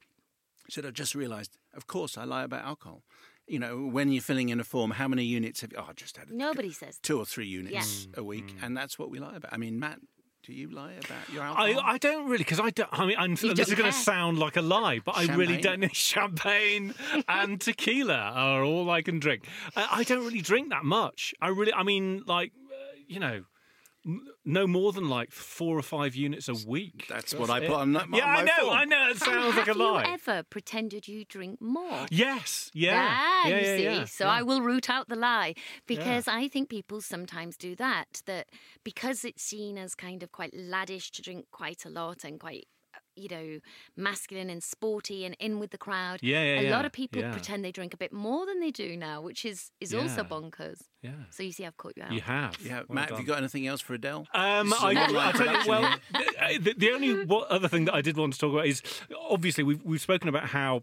She 0.69 0.71
said, 0.75 0.86
"I 0.86 0.91
just 0.91 1.15
realised, 1.15 1.57
of 1.73 1.86
course, 1.86 2.17
I 2.17 2.23
lie 2.23 2.43
about 2.43 2.63
alcohol. 2.63 3.03
You 3.45 3.59
know, 3.59 3.86
when 3.86 4.09
you're 4.11 4.21
filling 4.21 4.47
in 4.49 4.59
a 4.61 4.63
form, 4.63 4.91
how 4.91 5.09
many 5.09 5.25
units 5.25 5.59
have 5.61 5.73
you? 5.73 5.80
Oh, 5.80 5.88
I 5.89 5.93
just 5.93 6.15
had 6.17 6.30
a 6.30 6.34
Nobody 6.36 6.71
says 6.71 6.97
two 6.97 7.19
or 7.19 7.25
three 7.25 7.47
units 7.47 8.07
Yeah. 8.13 8.21
a 8.21 8.23
week, 8.23 8.55
and 8.61 8.75
that's 8.75 8.97
what 8.97 9.09
we 9.09 9.19
lie 9.19 9.36
about. 9.36 9.51
I 9.53 9.57
mean, 9.57 9.78
Matt, 9.80 9.99
do 10.47 10.53
you 10.53 10.69
lie 10.69 10.93
about 10.93 11.29
your 11.29 11.43
I, 11.43 11.47
alcohol? 11.47 11.81
I 11.85 11.97
don't 11.97 12.25
really 12.25 12.37
because 12.37 12.61
I 12.61 12.69
don't. 12.69 12.89
I 12.91 13.05
mean, 13.05 13.17
I'm, 13.19 13.35
this 13.35 13.43
is 13.43 13.73
going 13.73 13.91
to 13.91 13.97
sound 13.97 14.39
like 14.39 14.55
a 14.55 14.61
lie, 14.61 14.99
but 15.03 15.17
I 15.17 15.25
really 15.35 15.57
don't. 15.57 15.81
know. 15.81 15.89
Champagne 15.91 16.95
and 17.27 17.59
tequila 17.59 18.31
are 18.33 18.63
all 18.63 18.89
I 18.89 19.01
can 19.01 19.19
drink. 19.19 19.45
I, 19.75 19.87
I 19.91 20.03
don't 20.03 20.23
really 20.23 20.41
drink 20.41 20.69
that 20.69 20.85
much. 20.85 21.35
I 21.41 21.49
really. 21.49 21.73
I 21.73 21.83
mean, 21.83 22.23
like, 22.25 22.53
uh, 22.71 22.75
you 23.07 23.19
know. 23.19 23.43
No 24.45 24.66
more 24.68 24.93
than 24.93 25.10
like 25.10 25.32
four 25.32 25.78
or 25.78 25.82
five 25.82 26.16
units 26.16 26.47
a 26.47 26.53
week. 26.66 27.05
That's 27.10 27.34
what 27.34 27.49
I 27.49 27.60
put 27.60 27.76
on 27.76 27.91
that- 27.93 28.08
Yeah, 28.12 28.26
I 28.26 28.43
know. 28.43 28.51
form. 28.62 28.74
I 28.78 28.86
know. 28.86 29.10
It 29.10 29.18
sounds 29.18 29.55
like 29.58 29.68
a 29.68 29.74
lie. 29.74 30.03
Have 30.08 30.08
you 30.28 30.34
ever 30.34 30.43
pretended 30.43 31.08
you 31.10 31.26
drink 31.26 31.60
more? 31.62 32.05
Yes. 32.10 32.72
Yeah. 32.74 33.08
Ah, 33.20 33.47
yeah, 33.47 33.55
you 33.55 33.62
yeah, 33.66 33.78
see. 33.78 33.84
yeah, 33.84 34.05
so 34.05 34.26
yeah. 34.26 34.32
I 34.32 34.41
will 34.43 34.62
root 34.62 34.89
out 34.89 35.10
the 35.10 35.18
lie 35.18 35.55
because 35.86 36.28
I 36.28 36.47
think 36.47 36.70
people 36.70 37.01
sometimes 37.01 37.58
do 37.58 37.76
that. 37.76 38.22
That 38.26 38.47
because 38.86 39.26
it's 39.26 39.43
seen 39.43 39.78
as 39.78 39.93
kind 39.95 40.24
of 40.24 40.32
quite 40.32 40.53
laddish 40.53 41.12
to 41.12 41.22
drink 41.22 41.47
quite 41.51 41.84
a 41.84 41.89
lot 41.89 42.24
and 42.24 42.39
quite, 42.39 42.68
you 43.18 43.30
know, 43.30 43.59
masculine 43.95 44.49
and 44.49 44.63
sporty 44.63 45.26
and 45.26 45.36
in 45.39 45.59
with 45.59 45.72
the 45.72 45.78
crowd. 45.78 46.20
Yeah, 46.22 46.43
yeah, 46.43 46.59
A 46.59 46.63
yeah, 46.63 46.72
lot 46.76 46.86
of 46.86 46.91
people 46.91 47.22
yeah. 47.22 47.32
pretend 47.32 47.63
they 47.65 47.72
drink 47.72 47.93
a 47.93 47.97
bit 47.97 48.13
more 48.13 48.45
than 48.45 48.59
they 48.59 48.72
do 48.72 48.95
now, 48.95 49.22
which 49.22 49.45
is 49.45 49.72
is 49.82 49.93
also 49.93 50.24
bonkers. 50.24 50.80
Yeah. 51.01 51.11
So 51.30 51.43
you 51.43 51.51
see, 51.51 51.65
I've 51.65 51.78
caught 51.78 51.93
you 51.95 52.03
out. 52.03 52.11
You 52.11 52.22
have. 52.22 52.57
yeah, 52.61 52.82
Well 52.88 52.95
Matt, 52.95 53.09
have 53.11 53.20
you 53.20 53.26
got 53.26 53.38
anything 53.38 53.68
else 53.68 53.82
for 53.82 53.93
Adele? 53.93 54.28
Um, 54.34 54.70
This 54.70 54.78
is 54.78 54.84
a 54.84 54.88
I, 54.88 54.93
one-line 54.93 55.15
I 55.15 55.32
tell 55.32 55.41
you, 55.41 55.45
production 55.63 55.72
well, 55.72 55.97
the, 56.61 56.76
the 56.78 56.91
only 56.91 57.26
what 57.26 57.47
other 57.49 57.68
thing 57.68 57.86
that 57.86 57.93
I 57.95 58.01
did 58.01 58.18
want 58.18 58.34
to 58.34 58.39
talk 58.39 58.53
about 58.53 58.65
is 58.68 58.82
obviously 59.30 59.63
we've 59.63 59.84
we've 59.84 60.01
spoken 60.01 60.30
about 60.30 60.45
how. 60.49 60.82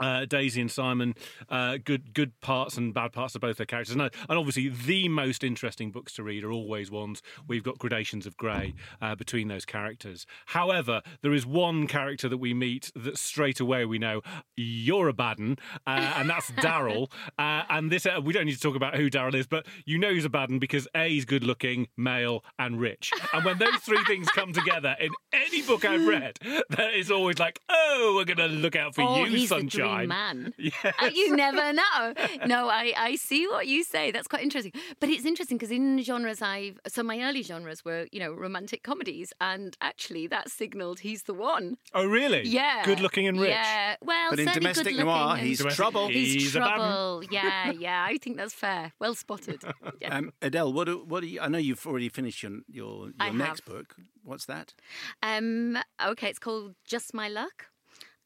Uh, 0.00 0.24
Daisy 0.24 0.60
and 0.60 0.70
Simon, 0.70 1.14
uh, 1.48 1.78
good 1.84 2.14
good 2.14 2.38
parts 2.40 2.76
and 2.76 2.94
bad 2.94 3.12
parts 3.12 3.34
of 3.34 3.40
both 3.40 3.56
their 3.56 3.66
characters, 3.66 3.94
and, 3.94 4.02
and 4.02 4.38
obviously 4.38 4.68
the 4.68 5.08
most 5.08 5.42
interesting 5.44 5.90
books 5.90 6.12
to 6.14 6.22
read 6.22 6.44
are 6.44 6.52
always 6.52 6.90
ones 6.90 7.22
you've 7.50 7.64
got 7.64 7.78
gradations 7.78 8.26
of 8.26 8.36
grey 8.36 8.74
uh, 9.02 9.14
between 9.14 9.48
those 9.48 9.64
characters. 9.64 10.26
However, 10.46 11.02
there 11.22 11.32
is 11.32 11.44
one 11.44 11.86
character 11.86 12.28
that 12.28 12.38
we 12.38 12.54
meet 12.54 12.92
that 12.94 13.18
straight 13.18 13.58
away 13.60 13.84
we 13.84 13.98
know 13.98 14.20
you're 14.56 15.08
a 15.08 15.12
baden, 15.12 15.56
uh, 15.86 16.14
and 16.16 16.28
that's 16.30 16.50
Daryl. 16.58 17.10
Uh, 17.38 17.62
and 17.70 17.90
this 17.90 18.06
uh, 18.06 18.20
we 18.22 18.32
don't 18.32 18.46
need 18.46 18.54
to 18.54 18.60
talk 18.60 18.76
about 18.76 18.94
who 18.96 19.10
Daryl 19.10 19.34
is, 19.34 19.46
but 19.46 19.66
you 19.84 19.98
know 19.98 20.12
he's 20.12 20.24
a 20.24 20.30
baden 20.30 20.58
because 20.58 20.86
a 20.94 21.08
he's 21.08 21.24
good 21.24 21.42
looking, 21.42 21.88
male, 21.96 22.44
and 22.58 22.80
rich. 22.80 23.10
And 23.32 23.44
when 23.44 23.58
those 23.58 23.76
three 23.80 24.02
things 24.04 24.28
come 24.28 24.52
together 24.52 24.94
in 25.00 25.10
any 25.32 25.62
book 25.62 25.84
I've 25.84 26.06
read, 26.06 26.38
that 26.70 26.94
is 26.94 27.10
always 27.10 27.38
like, 27.38 27.60
oh, 27.68 28.12
we're 28.16 28.24
going 28.24 28.38
to 28.38 28.54
look 28.54 28.76
out 28.76 28.94
for 28.94 29.02
Oh, 29.02 29.24
you, 29.24 29.46
sunshine. 29.46 29.87
Dream 29.96 30.08
man. 30.08 30.54
Yes. 30.58 30.74
Uh, 31.00 31.06
you 31.14 31.34
never 31.36 31.72
know. 31.82 32.14
No, 32.46 32.68
I, 32.68 32.92
I 32.96 33.16
see 33.16 33.46
what 33.46 33.66
you 33.66 33.84
say. 33.84 34.10
That's 34.10 34.26
quite 34.28 34.42
interesting. 34.42 34.72
But 35.00 35.08
it's 35.10 35.24
interesting 35.24 35.56
because 35.58 35.70
in 35.70 36.00
genres 36.02 36.42
I've 36.42 36.78
so 36.88 37.02
my 37.02 37.20
early 37.22 37.42
genres 37.42 37.84
were 37.84 38.06
you 38.12 38.20
know 38.20 38.32
romantic 38.32 38.82
comedies, 38.82 39.32
and 39.40 39.76
actually 39.80 40.26
that 40.28 40.50
signalled 40.50 41.00
he's 41.00 41.24
the 41.24 41.34
one. 41.34 41.76
Oh, 41.94 42.06
really? 42.06 42.42
Yeah, 42.46 42.84
Good 42.84 43.00
looking 43.00 43.26
and 43.28 43.40
rich. 43.40 43.50
Yeah, 43.50 43.96
well, 44.02 44.30
But 44.30 44.40
in 44.40 44.48
domestic 44.52 44.96
noir, 44.96 45.36
he's 45.36 45.58
Domestic- 45.58 45.76
trouble. 45.76 46.08
He's, 46.08 46.34
He's 46.34 46.56
a 46.56 46.58
trouble. 46.60 47.22
yeah, 47.30 47.70
yeah. 47.70 48.04
I 48.08 48.16
think 48.18 48.36
that's 48.36 48.54
fair. 48.54 48.92
Well 48.98 49.14
spotted. 49.14 49.62
Yeah. 50.00 50.16
Um, 50.16 50.32
Adele, 50.42 50.72
what 50.72 50.84
do, 50.86 51.04
what 51.06 51.20
do 51.20 51.26
you? 51.26 51.40
I 51.40 51.48
know 51.48 51.58
you've 51.58 51.86
already 51.86 52.08
finished 52.08 52.42
your 52.42 52.52
your, 52.68 53.10
your 53.20 53.32
next 53.32 53.62
have. 53.66 53.74
book. 53.74 53.94
What's 54.24 54.46
that? 54.46 54.74
Um, 55.22 55.78
okay, 56.04 56.28
it's 56.28 56.38
called 56.38 56.74
Just 56.84 57.14
My 57.14 57.28
Luck, 57.28 57.66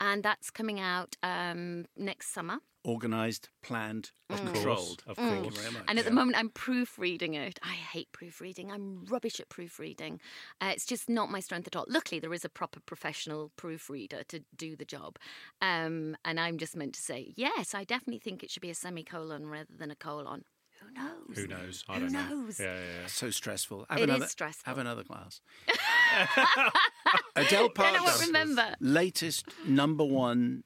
and 0.02 0.22
that's 0.24 0.50
coming 0.50 0.80
out 0.80 1.16
um, 1.22 1.86
next 1.96 2.34
summer. 2.34 2.58
Organised, 2.84 3.48
planned, 3.62 4.10
Of 4.28 4.40
course, 4.40 4.50
controlled. 4.52 5.04
of 5.06 5.16
Thank 5.16 5.36
you 5.36 5.42
course. 5.50 5.58
very 5.58 5.72
much. 5.72 5.84
And 5.86 6.00
at 6.00 6.04
the 6.04 6.10
moment, 6.10 6.36
I'm 6.36 6.48
proofreading 6.48 7.34
it. 7.34 7.60
I 7.62 7.74
hate 7.74 8.10
proofreading. 8.10 8.72
I'm 8.72 9.04
rubbish 9.04 9.38
at 9.38 9.48
proofreading. 9.48 10.18
Uh, 10.60 10.72
it's 10.74 10.84
just 10.84 11.08
not 11.08 11.30
my 11.30 11.38
strength 11.38 11.68
at 11.68 11.76
all. 11.76 11.84
Luckily, 11.88 12.18
there 12.18 12.34
is 12.34 12.44
a 12.44 12.48
proper 12.48 12.80
professional 12.80 13.52
proofreader 13.56 14.24
to 14.24 14.42
do 14.56 14.74
the 14.74 14.84
job. 14.84 15.16
Um, 15.60 16.16
and 16.24 16.40
I'm 16.40 16.58
just 16.58 16.74
meant 16.74 16.94
to 16.94 17.00
say, 17.00 17.32
yes, 17.36 17.72
I 17.72 17.84
definitely 17.84 18.18
think 18.18 18.42
it 18.42 18.50
should 18.50 18.62
be 18.62 18.70
a 18.70 18.74
semicolon 18.74 19.46
rather 19.46 19.70
than 19.78 19.92
a 19.92 19.96
colon. 19.96 20.42
Who 20.82 20.92
knows? 20.92 21.36
Who 21.36 21.46
knows? 21.46 21.84
I 21.88 21.94
Who 21.94 22.00
don't 22.00 22.12
know. 22.12 22.28
knows? 22.28 22.60
Yeah, 22.60 22.66
yeah, 22.74 22.80
yeah. 23.02 23.06
so 23.06 23.30
stressful. 23.30 23.86
Have 23.88 23.98
It 23.98 24.02
is 24.02 24.08
another, 24.08 24.26
stressful. 24.26 24.70
Have 24.70 24.78
another 24.78 25.04
glass. 25.04 25.40
Adele 27.36 27.44
Then 27.44 27.54
I 27.56 27.60
won't 27.60 27.74
Parks' 27.74 28.26
remember. 28.26 28.74
latest 28.80 29.46
number 29.66 30.04
one 30.04 30.64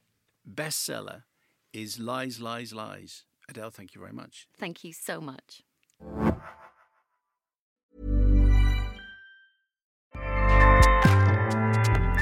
bestseller 0.51 1.23
is 1.73 1.99
Lies, 1.99 2.39
Lies, 2.39 2.73
Lies. 2.73 3.23
Adele, 3.49 3.69
thank 3.69 3.95
you 3.95 4.01
very 4.01 4.13
much. 4.13 4.47
Thank 4.57 4.83
you 4.83 4.91
so 4.93 5.21
much. 5.21 5.61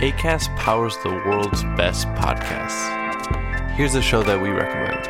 ACAST 0.02 0.56
powers 0.58 0.98
the 1.04 1.10
world's 1.10 1.64
best 1.78 2.08
podcasts. 2.10 3.72
Here's 3.72 3.96
a 3.96 4.02
show 4.02 4.24
that 4.24 4.39
we 4.41 4.50
recommend. 4.50 5.08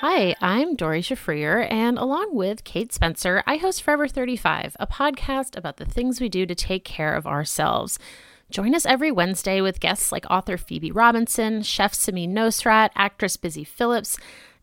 Hi, 0.00 0.34
I'm 0.40 0.76
Doree 0.76 1.02
Shafrir, 1.02 1.70
and 1.70 1.98
along 1.98 2.34
with 2.34 2.64
Kate 2.64 2.90
Spencer, 2.90 3.42
I 3.46 3.58
host 3.58 3.82
Forever 3.82 4.08
35, 4.08 4.74
a 4.80 4.86
podcast 4.86 5.58
about 5.58 5.76
the 5.76 5.84
things 5.84 6.22
we 6.22 6.30
do 6.30 6.46
to 6.46 6.54
take 6.54 6.86
care 6.86 7.14
of 7.14 7.26
ourselves. 7.26 7.98
Join 8.50 8.74
us 8.74 8.86
every 8.86 9.12
Wednesday 9.12 9.60
with 9.60 9.78
guests 9.78 10.10
like 10.10 10.24
author 10.30 10.56
Phoebe 10.56 10.90
Robinson, 10.90 11.60
chef 11.60 11.92
Samin 11.92 12.30
Nosrat, 12.30 12.88
actress 12.94 13.36
Busy 13.36 13.62
Phillips, 13.62 14.16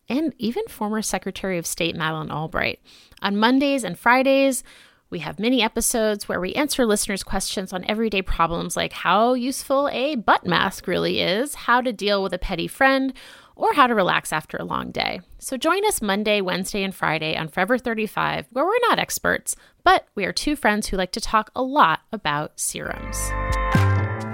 and 0.08 0.34
even 0.38 0.64
former 0.66 1.02
Secretary 1.02 1.56
of 1.56 1.68
State 1.68 1.94
Madeleine 1.94 2.32
Albright. 2.32 2.80
On 3.22 3.36
Mondays 3.36 3.84
and 3.84 3.96
Fridays, 3.96 4.64
we 5.08 5.20
have 5.20 5.38
mini 5.38 5.62
episodes 5.62 6.28
where 6.28 6.40
we 6.40 6.52
answer 6.54 6.84
listeners' 6.84 7.22
questions 7.22 7.72
on 7.72 7.84
everyday 7.84 8.22
problems 8.22 8.76
like 8.76 8.92
how 8.92 9.34
useful 9.34 9.88
a 9.92 10.16
butt 10.16 10.44
mask 10.44 10.88
really 10.88 11.20
is, 11.20 11.54
how 11.54 11.80
to 11.80 11.92
deal 11.92 12.24
with 12.24 12.34
a 12.34 12.38
petty 12.38 12.66
friend, 12.66 13.14
or 13.58 13.74
how 13.74 13.86
to 13.86 13.94
relax 13.94 14.32
after 14.32 14.56
a 14.56 14.64
long 14.64 14.90
day. 14.90 15.20
So 15.38 15.58
join 15.58 15.84
us 15.84 16.00
Monday, 16.00 16.40
Wednesday, 16.40 16.82
and 16.82 16.94
Friday 16.94 17.36
on 17.36 17.48
Forever 17.48 17.76
35, 17.76 18.46
where 18.50 18.64
we're 18.64 18.88
not 18.88 18.98
experts, 18.98 19.54
but 19.84 20.06
we 20.14 20.24
are 20.24 20.32
two 20.32 20.56
friends 20.56 20.86
who 20.86 20.96
like 20.96 21.12
to 21.12 21.20
talk 21.20 21.50
a 21.54 21.62
lot 21.62 22.00
about 22.12 22.58
serums. 22.58 23.16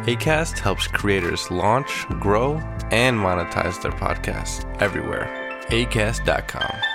ACAST 0.07 0.59
helps 0.59 0.87
creators 0.87 1.51
launch, 1.51 2.07
grow, 2.21 2.57
and 2.91 3.19
monetize 3.19 3.81
their 3.83 3.93
podcasts 3.93 4.65
everywhere. 4.81 5.27
ACAST.com. 5.71 6.94